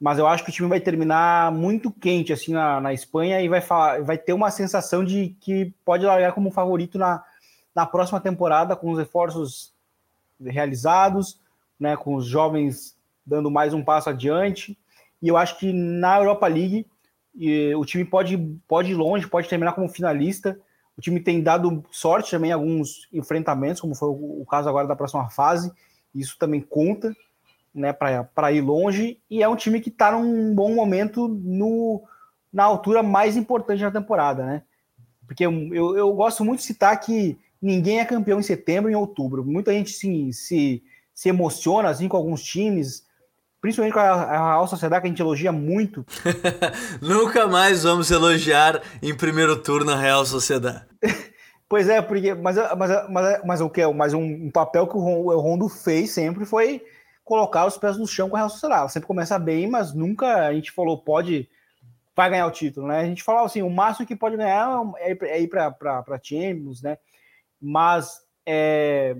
mas 0.00 0.18
eu 0.18 0.26
acho 0.26 0.44
que 0.44 0.50
o 0.50 0.52
time 0.52 0.68
vai 0.68 0.80
terminar 0.80 1.50
muito 1.50 1.90
quente 1.90 2.32
assim 2.32 2.52
na, 2.52 2.80
na 2.80 2.92
Espanha 2.92 3.40
e 3.40 3.48
vai, 3.48 3.60
falar, 3.60 4.02
vai 4.02 4.16
ter 4.16 4.32
uma 4.32 4.50
sensação 4.50 5.04
de 5.04 5.36
que 5.40 5.74
pode 5.84 6.06
largar 6.06 6.32
como 6.32 6.52
favorito 6.52 6.98
na, 6.98 7.24
na 7.74 7.84
próxima 7.84 8.20
temporada 8.20 8.76
com 8.76 8.92
os 8.92 8.98
reforços 8.98 9.74
realizados, 10.40 11.40
né, 11.78 11.96
com 11.96 12.14
os 12.14 12.26
jovens 12.26 12.96
dando 13.26 13.50
mais 13.50 13.74
um 13.74 13.82
passo 13.82 14.08
adiante. 14.08 14.78
E 15.20 15.28
eu 15.28 15.36
acho 15.36 15.58
que 15.58 15.72
na 15.72 16.18
Europa 16.18 16.46
League 16.46 16.86
o 17.76 17.84
time 17.84 18.04
pode, 18.04 18.36
pode 18.66 18.92
ir 18.92 18.94
longe, 18.94 19.28
pode 19.28 19.48
terminar 19.48 19.72
como 19.72 19.88
finalista. 19.88 20.58
O 20.96 21.00
time 21.00 21.20
tem 21.20 21.42
dado 21.42 21.84
sorte 21.90 22.30
também 22.30 22.50
em 22.50 22.54
alguns 22.54 23.08
enfrentamentos, 23.12 23.80
como 23.80 23.94
foi 23.94 24.08
o 24.08 24.44
caso 24.48 24.68
agora 24.68 24.86
da 24.86 24.96
próxima 24.96 25.28
fase. 25.28 25.72
Isso 26.14 26.36
também 26.38 26.60
conta 26.60 27.14
né, 27.74 27.92
para 27.92 28.52
ir 28.52 28.60
longe. 28.60 29.20
E 29.30 29.42
é 29.42 29.48
um 29.48 29.56
time 29.56 29.80
que 29.80 29.88
está 29.88 30.12
num 30.12 30.54
bom 30.54 30.74
momento 30.74 31.28
no, 31.28 32.02
na 32.52 32.64
altura 32.64 33.02
mais 33.02 33.36
importante 33.36 33.82
da 33.82 33.90
temporada. 33.90 34.44
Né? 34.44 34.62
Porque 35.26 35.44
eu, 35.44 35.96
eu 35.96 36.12
gosto 36.12 36.44
muito 36.44 36.60
de 36.60 36.66
citar 36.66 36.98
que 36.98 37.38
ninguém 37.60 38.00
é 38.00 38.04
campeão 38.04 38.40
em 38.40 38.42
setembro 38.42 38.90
e 38.90 38.94
em 38.94 38.96
outubro. 38.96 39.44
Muita 39.44 39.72
gente 39.72 39.90
se, 39.90 40.32
se, 40.32 40.82
se 41.14 41.28
emociona 41.28 41.88
assim, 41.88 42.08
com 42.08 42.16
alguns 42.16 42.42
times, 42.42 43.04
principalmente 43.60 43.92
com 43.92 44.00
a, 44.00 44.52
Real 44.52 44.68
Sociedade, 44.68 45.02
que 45.02 45.06
a 45.06 45.10
gente 45.10 45.22
elogia 45.22 45.52
muito. 45.52 46.04
Nunca 47.02 47.46
mais 47.46 47.82
vamos 47.82 48.10
elogiar 48.10 48.82
em 49.02 49.14
primeiro 49.14 49.56
turno 49.56 49.92
a 49.92 49.96
Real 49.96 50.24
Sociedade. 50.24 50.86
pois 51.68 51.88
é, 51.88 52.00
porque, 52.00 52.34
mas, 52.34 52.56
mas, 52.56 53.10
mas, 53.10 53.44
mas 53.44 53.60
o 53.60 53.68
que? 53.68 53.86
Mas 53.88 54.14
um, 54.14 54.22
um 54.22 54.50
papel 54.50 54.86
que 54.86 54.96
o 54.96 55.40
Rondo 55.40 55.68
fez 55.68 56.10
sempre 56.10 56.44
foi 56.44 56.82
colocar 57.28 57.66
os 57.66 57.76
pés 57.76 57.98
no 57.98 58.06
chão 58.06 58.30
com 58.30 58.36
a 58.36 58.38
Real 58.38 58.48
Sociedade. 58.48 58.80
Ela 58.80 58.88
sempre 58.88 59.06
começa 59.06 59.38
bem, 59.38 59.68
mas 59.68 59.92
nunca 59.92 60.46
a 60.46 60.54
gente 60.54 60.72
falou 60.72 61.04
pode 61.04 61.46
vai 62.16 62.30
ganhar 62.30 62.46
o 62.46 62.50
título, 62.50 62.88
né? 62.88 63.00
A 63.00 63.04
gente 63.04 63.22
falava 63.22 63.46
assim, 63.46 63.62
o 63.62 63.70
máximo 63.70 64.06
que 64.06 64.16
pode 64.16 64.36
ganhar 64.36 64.82
é 64.96 65.40
ir 65.40 65.46
para 65.46 66.20
Champions, 66.20 66.82
né? 66.82 66.98
Mas 67.60 68.20
é, 68.44 69.14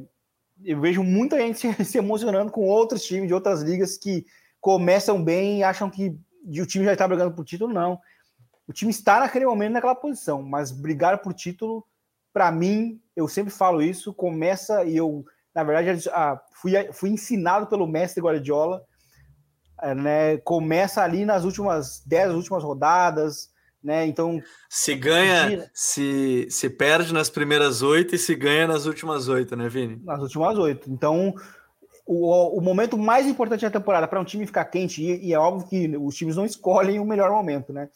eu 0.65 0.81
vejo 0.81 1.05
muita 1.05 1.39
gente 1.39 1.59
se, 1.77 1.85
se, 1.85 1.99
emocionando 1.99 2.51
com 2.51 2.63
outros 2.63 3.05
times 3.05 3.29
de 3.29 3.35
outras 3.35 3.63
ligas 3.63 3.97
que 3.97 4.27
começam 4.61 5.23
bem 5.23 5.59
e 5.59 5.63
acham 5.63 5.89
que 5.89 6.19
o 6.45 6.67
time 6.67 6.85
já 6.87 6.95
está 6.95 7.07
brigando 7.07 7.37
por 7.37 7.45
título. 7.45 7.73
Não. 7.73 8.01
O 8.67 8.73
time 8.73 8.91
está 8.91 9.21
naquele 9.21 9.47
momento 9.47 9.75
naquela 9.75 9.95
posição, 9.95 10.43
mas 10.43 10.73
brigar 10.73 11.19
por 11.19 11.33
título, 11.35 11.87
para 12.33 12.51
mim, 12.51 13.01
eu 13.15 13.29
sempre 13.29 13.53
falo 13.53 13.81
isso, 13.81 14.13
começa 14.13 14.85
e 14.85 14.97
eu, 14.97 15.25
na 15.59 15.65
verdade, 15.65 16.09
ah, 16.11 16.41
fui, 16.53 16.73
fui 16.93 17.11
ensinado 17.11 17.67
pelo 17.67 17.87
mestre 17.87 18.23
Guardiola, 18.23 18.81
é, 19.83 19.93
né, 19.93 20.37
começa 20.39 21.03
ali 21.03 21.25
nas 21.25 21.43
últimas 21.45 22.01
dez 22.07 22.33
últimas 22.33 22.63
rodadas, 22.63 23.51
né? 23.83 24.07
Então. 24.07 24.41
Se 24.69 24.95
ganha, 24.95 25.69
se, 25.75 26.47
se 26.49 26.71
perde 26.71 27.13
nas 27.13 27.29
primeiras 27.29 27.83
oito 27.83 28.15
e 28.15 28.19
se 28.19 28.37
ganha 28.37 28.69
nas 28.69 28.87
últimas 28.87 29.29
oito, 29.29 29.57
né, 29.57 29.69
Vini? 29.69 30.01
Nas 30.05 30.21
últimas 30.21 30.57
oito. 30.59 30.89
Então, 30.91 31.35
o, 32.07 32.59
o 32.59 32.61
momento 32.61 32.97
mais 32.97 33.27
importante 33.27 33.63
da 33.63 33.71
temporada 33.71 34.07
para 34.07 34.21
um 34.21 34.25
time 34.25 34.47
ficar 34.47 34.65
quente, 34.67 35.03
e, 35.03 35.27
e, 35.27 35.35
é 35.35 35.39
óbvio 35.39 35.69
que 35.69 35.97
os 35.97 36.15
times 36.15 36.37
não 36.37 36.45
escolhem 36.45 37.01
o 37.01 37.05
melhor 37.05 37.33
momento, 37.33 37.73
né? 37.73 37.89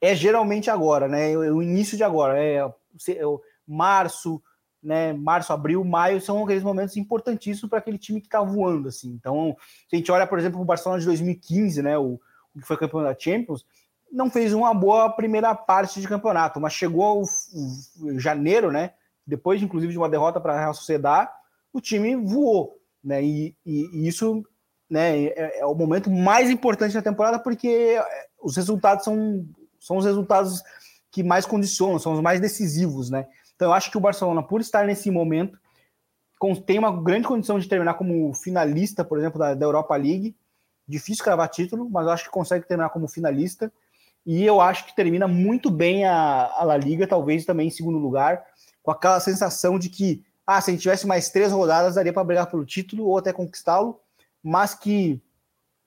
É 0.00 0.14
geralmente 0.14 0.70
agora, 0.70 1.08
né? 1.08 1.36
O, 1.36 1.56
o 1.56 1.62
início 1.62 1.96
de 1.96 2.04
agora, 2.04 2.38
é, 2.38 2.58
é 2.58 3.22
março, 3.66 4.40
né? 4.82 5.12
Março, 5.12 5.52
abril, 5.52 5.84
maio 5.84 6.20
são 6.20 6.42
aqueles 6.42 6.62
momentos 6.62 6.96
importantíssimos 6.96 7.68
para 7.68 7.78
aquele 7.78 7.98
time 7.98 8.20
que 8.20 8.26
está 8.26 8.40
voando, 8.40 8.88
assim. 8.88 9.10
Então, 9.10 9.56
se 9.88 9.96
a 9.96 9.98
gente 9.98 10.10
olha, 10.10 10.26
por 10.26 10.38
exemplo, 10.38 10.60
o 10.60 10.64
Barcelona 10.64 11.00
de 11.00 11.06
2015, 11.06 11.82
né? 11.82 11.98
O, 11.98 12.20
o 12.54 12.60
que 12.60 12.66
foi 12.66 12.76
campeão 12.76 13.02
da 13.02 13.16
Champions, 13.16 13.64
não 14.10 14.30
fez 14.30 14.52
uma 14.52 14.74
boa 14.74 15.10
primeira 15.10 15.54
parte 15.54 16.00
de 16.00 16.08
campeonato, 16.08 16.60
mas 16.60 16.72
chegou 16.72 17.04
ao, 17.04 17.22
janeiro, 18.18 18.72
né? 18.72 18.92
Depois, 19.26 19.62
inclusive, 19.62 19.92
de 19.92 19.98
uma 19.98 20.08
derrota 20.08 20.40
para 20.40 20.54
a 20.54 20.58
Real 20.58 20.74
Sociedade, 20.74 21.30
o 21.72 21.80
time 21.80 22.16
voou, 22.16 22.78
né? 23.02 23.22
E, 23.22 23.54
e, 23.64 23.88
e 23.92 24.08
isso 24.08 24.44
né, 24.90 25.26
é, 25.26 25.60
é, 25.60 25.66
o 25.66 25.74
momento 25.74 26.10
mais 26.10 26.50
importante 26.50 26.94
da 26.94 27.02
temporada 27.02 27.38
porque 27.38 27.96
os 28.42 28.56
resultados 28.56 29.04
são, 29.04 29.46
são 29.78 29.98
os 29.98 30.04
resultados 30.04 30.60
que 31.12 31.22
mais 31.22 31.46
condicionam, 31.46 31.98
são 31.98 32.12
os 32.12 32.20
mais 32.20 32.40
decisivos, 32.40 33.08
né? 33.08 33.28
Então 33.60 33.68
eu 33.68 33.74
acho 33.74 33.90
que 33.90 33.98
o 33.98 34.00
Barcelona, 34.00 34.42
por 34.42 34.62
estar 34.62 34.86
nesse 34.86 35.10
momento, 35.10 35.58
tem 36.64 36.78
uma 36.78 36.90
grande 36.90 37.28
condição 37.28 37.58
de 37.58 37.68
terminar 37.68 37.92
como 37.92 38.32
finalista, 38.32 39.04
por 39.04 39.18
exemplo, 39.18 39.38
da, 39.38 39.52
da 39.52 39.66
Europa 39.66 39.94
League. 39.96 40.34
Difícil 40.88 41.22
cravar 41.22 41.50
título, 41.50 41.86
mas 41.90 42.06
eu 42.06 42.12
acho 42.12 42.24
que 42.24 42.30
consegue 42.30 42.66
terminar 42.66 42.88
como 42.88 43.06
finalista. 43.06 43.70
E 44.24 44.46
eu 44.46 44.62
acho 44.62 44.86
que 44.86 44.96
termina 44.96 45.28
muito 45.28 45.70
bem 45.70 46.06
a, 46.06 46.50
a 46.56 46.64
La 46.64 46.78
Liga, 46.78 47.06
talvez 47.06 47.44
também 47.44 47.68
em 47.68 47.70
segundo 47.70 47.98
lugar, 47.98 48.42
com 48.82 48.92
aquela 48.92 49.20
sensação 49.20 49.78
de 49.78 49.90
que, 49.90 50.24
ah, 50.46 50.58
se 50.58 50.70
a 50.70 50.72
gente 50.72 50.80
tivesse 50.80 51.06
mais 51.06 51.28
três 51.28 51.52
rodadas, 51.52 51.96
daria 51.96 52.14
para 52.14 52.24
brigar 52.24 52.50
pelo 52.50 52.64
título 52.64 53.04
ou 53.08 53.18
até 53.18 53.30
conquistá-lo, 53.30 54.00
mas 54.42 54.74
que 54.74 55.20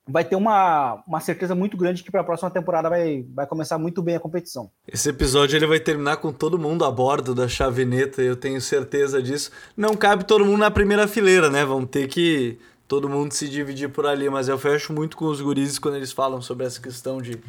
vai 0.07 0.25
ter 0.25 0.35
uma, 0.35 1.01
uma 1.07 1.19
certeza 1.19 1.55
muito 1.55 1.77
grande 1.77 2.03
que 2.03 2.11
para 2.11 2.21
a 2.21 2.23
próxima 2.23 2.51
temporada 2.51 2.89
vai, 2.89 3.25
vai 3.33 3.47
começar 3.47 3.77
muito 3.77 4.01
bem 4.01 4.15
a 4.15 4.19
competição. 4.19 4.69
Esse 4.87 5.09
episódio 5.09 5.55
ele 5.55 5.65
vai 5.65 5.79
terminar 5.79 6.17
com 6.17 6.31
todo 6.31 6.59
mundo 6.59 6.83
a 6.83 6.91
bordo 6.91 7.33
da 7.33 7.47
chavineta, 7.47 8.21
eu 8.21 8.35
tenho 8.35 8.59
certeza 8.59 9.21
disso. 9.21 9.51
Não 9.77 9.95
cabe 9.95 10.25
todo 10.25 10.45
mundo 10.45 10.59
na 10.59 10.71
primeira 10.71 11.07
fileira, 11.07 11.49
né? 11.49 11.63
Vamos 11.65 11.89
ter 11.89 12.07
que 12.07 12.59
todo 12.87 13.09
mundo 13.09 13.33
se 13.33 13.47
dividir 13.47 13.89
por 13.89 14.05
ali, 14.05 14.29
mas 14.29 14.47
eu 14.47 14.57
fecho 14.57 14.91
muito 14.91 15.15
com 15.15 15.25
os 15.25 15.39
gurizes 15.39 15.79
quando 15.79 15.95
eles 15.95 16.11
falam 16.11 16.41
sobre 16.41 16.65
essa 16.65 16.81
questão 16.81 17.21
de 17.21 17.39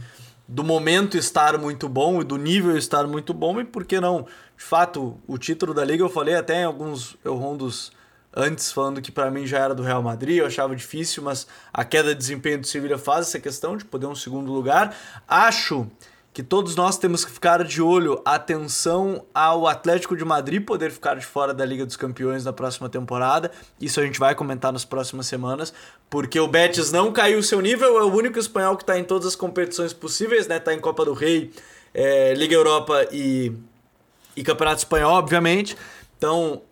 do 0.47 0.63
momento 0.63 1.17
estar 1.17 1.59
muito 1.59 1.89
bom 1.89 2.21
e 2.21 2.25
do 2.25 2.37
nível 2.37 2.77
estar 2.77 3.07
muito 3.07 3.33
bom, 3.33 3.61
e 3.61 3.65
por 3.65 3.85
que 3.85 3.99
não? 3.99 4.27
De 4.57 4.63
fato, 4.63 5.19
o 5.27 5.39
título 5.39 5.73
da 5.73 5.83
liga 5.83 6.05
eu 6.05 6.09
falei 6.09 6.35
até 6.35 6.61
em 6.61 6.65
alguns 6.65 7.17
eu 7.25 7.35
rondos 7.35 7.93
antes 8.37 8.73
falando 8.73 9.01
que 9.01 9.13
para 9.13 9.31
mim 9.31 9.47
já 9.47 9.59
era 9.59 9.75
do 9.75 9.83
Real 9.83 10.03
Madrid, 10.03 10.39
eu 10.39 10.47
achava 10.47 10.75
difícil, 10.75 11.23
mas 11.23 11.47
a 11.73 11.85
queda 11.85 12.15
de 12.15 12.19
desempenho 12.19 12.61
do 12.61 12.67
Sevilla 12.67 12.99
faz 12.99 13.29
essa 13.29 13.39
questão 13.39 13.77
de 13.77 13.85
poder 13.85 14.07
um 14.07 14.15
segundo 14.15 14.53
lugar. 14.53 14.97
Acho 15.29 15.89
que 16.35 16.43
todos 16.43 16.75
nós 16.75 16.99
temos 16.99 17.25
que 17.25 17.31
ficar 17.31 17.63
de 17.63 17.81
olho, 17.81 18.21
atenção 18.25 19.25
ao 19.33 19.69
Atlético 19.69 20.17
de 20.17 20.25
Madrid 20.25 20.65
poder 20.65 20.91
ficar 20.91 21.15
de 21.15 21.25
fora 21.25 21.55
da 21.55 21.65
Liga 21.65 21.87
dos 21.87 21.95
Campeões 21.97 22.45
na 22.45 22.53
próxima 22.53 22.89
temporada. 22.89 23.53
Isso 23.81 24.01
a 24.01 24.03
gente 24.05 24.19
vai 24.19 24.35
comentar 24.35 24.73
nas 24.73 24.85
próximas 24.85 25.29
semanas, 25.29 25.73
porque 26.11 26.41
o 26.41 26.49
Betis 26.49 26.91
não 26.91 27.13
caiu 27.13 27.41
seu 27.41 27.61
nível, 27.61 28.01
é 28.01 28.03
o 28.03 28.13
único 28.13 28.37
espanhol 28.37 28.77
que 28.77 28.83
está 28.83 28.99
em 28.99 29.05
todas 29.05 29.29
as 29.29 29.37
competições 29.37 29.93
possíveis, 29.93 30.49
né? 30.49 30.59
Tá 30.59 30.75
em 30.75 30.81
Copa 30.81 31.05
do 31.05 31.13
Rei, 31.13 31.53
é, 31.95 32.35
Liga 32.35 32.57
Europa 32.57 33.07
e, 33.13 33.53
e 34.35 34.43
Campeonato 34.43 34.79
Espanhol, 34.79 35.13
obviamente. 35.13 35.77
Então, 36.19 36.63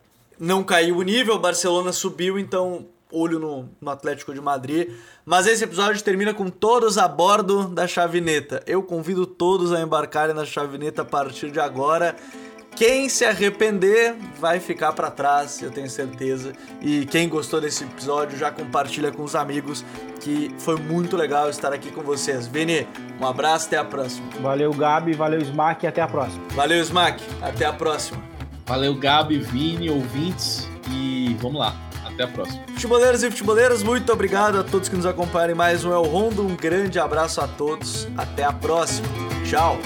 não 0.43 0.65
caiu 0.65 0.97
o 0.97 1.03
nível, 1.03 1.37
o 1.37 1.39
Barcelona 1.39 1.93
subiu, 1.93 2.37
então 2.37 2.89
olho 3.13 3.39
no, 3.39 3.69
no 3.81 3.91
Atlético 3.91 4.35
de 4.35 4.41
Madrid. 4.41 4.91
Mas 5.25 5.47
esse 5.47 5.63
episódio 5.63 6.03
termina 6.03 6.35
com 6.35 6.51
todos 6.51 6.99
a 6.99 7.07
bordo 7.07 7.69
da 7.69 7.87
chavineta. 7.87 8.61
Eu 8.67 8.83
convido 8.83 9.25
todos 9.25 9.73
a 9.73 9.81
embarcarem 9.81 10.35
na 10.35 10.45
chavineta 10.45 11.03
a 11.03 11.05
partir 11.05 11.53
de 11.53 11.61
agora. 11.61 12.17
Quem 12.75 13.09
se 13.09 13.25
arrepender 13.25 14.17
vai 14.41 14.59
ficar 14.59 14.93
para 14.95 15.13
trás, 15.13 15.63
eu 15.63 15.71
tenho 15.71 15.89
certeza. 15.89 16.53
E 16.81 17.07
quem 17.07 17.29
gostou 17.29 17.61
desse 17.61 17.85
episódio 17.85 18.37
já 18.37 18.51
compartilha 18.51 19.13
com 19.13 19.23
os 19.23 19.37
amigos, 19.37 19.85
que 20.21 20.53
foi 20.59 20.75
muito 20.75 21.17
legal 21.17 21.51
estar 21.51 21.73
aqui 21.73 21.93
com 21.93 22.03
vocês. 22.03 22.49
Vini, 22.49 22.89
um 23.21 23.27
abraço, 23.27 23.67
até 23.67 23.77
a 23.77 23.85
próxima. 23.85 24.27
Valeu, 24.41 24.73
Gabi, 24.73 25.13
valeu, 25.13 25.41
Smack, 25.41 25.85
e 25.85 25.87
até 25.87 26.01
a 26.01 26.09
próxima. 26.09 26.43
Valeu, 26.49 26.81
Smack, 26.81 27.23
até 27.43 27.65
a 27.65 27.73
próxima. 27.73 28.32
Valeu, 28.67 28.95
Gabi, 28.95 29.39
Vini, 29.39 29.91
ouvintes, 29.91 30.69
e 30.91 31.37
vamos 31.41 31.59
lá. 31.59 31.75
Até 32.05 32.25
a 32.25 32.29
próxima. 32.29 32.63
Futeboleiros 32.69 33.23
e 33.23 33.31
futeboleiras, 33.31 33.83
muito 33.83 34.13
obrigado 34.13 34.59
a 34.59 34.65
todos 34.65 34.89
que 34.89 34.97
nos 34.97 35.07
acompanham 35.07 35.57
mais 35.57 35.85
um 35.85 35.93
El 35.93 36.03
Rondo. 36.03 36.43
Um 36.43 36.57
grande 36.57 36.99
abraço 36.99 37.41
a 37.41 37.49
todos. 37.49 38.07
Até 38.17 38.45
a 38.45 38.53
próxima. 38.53 39.09
Tchau. 39.45 39.79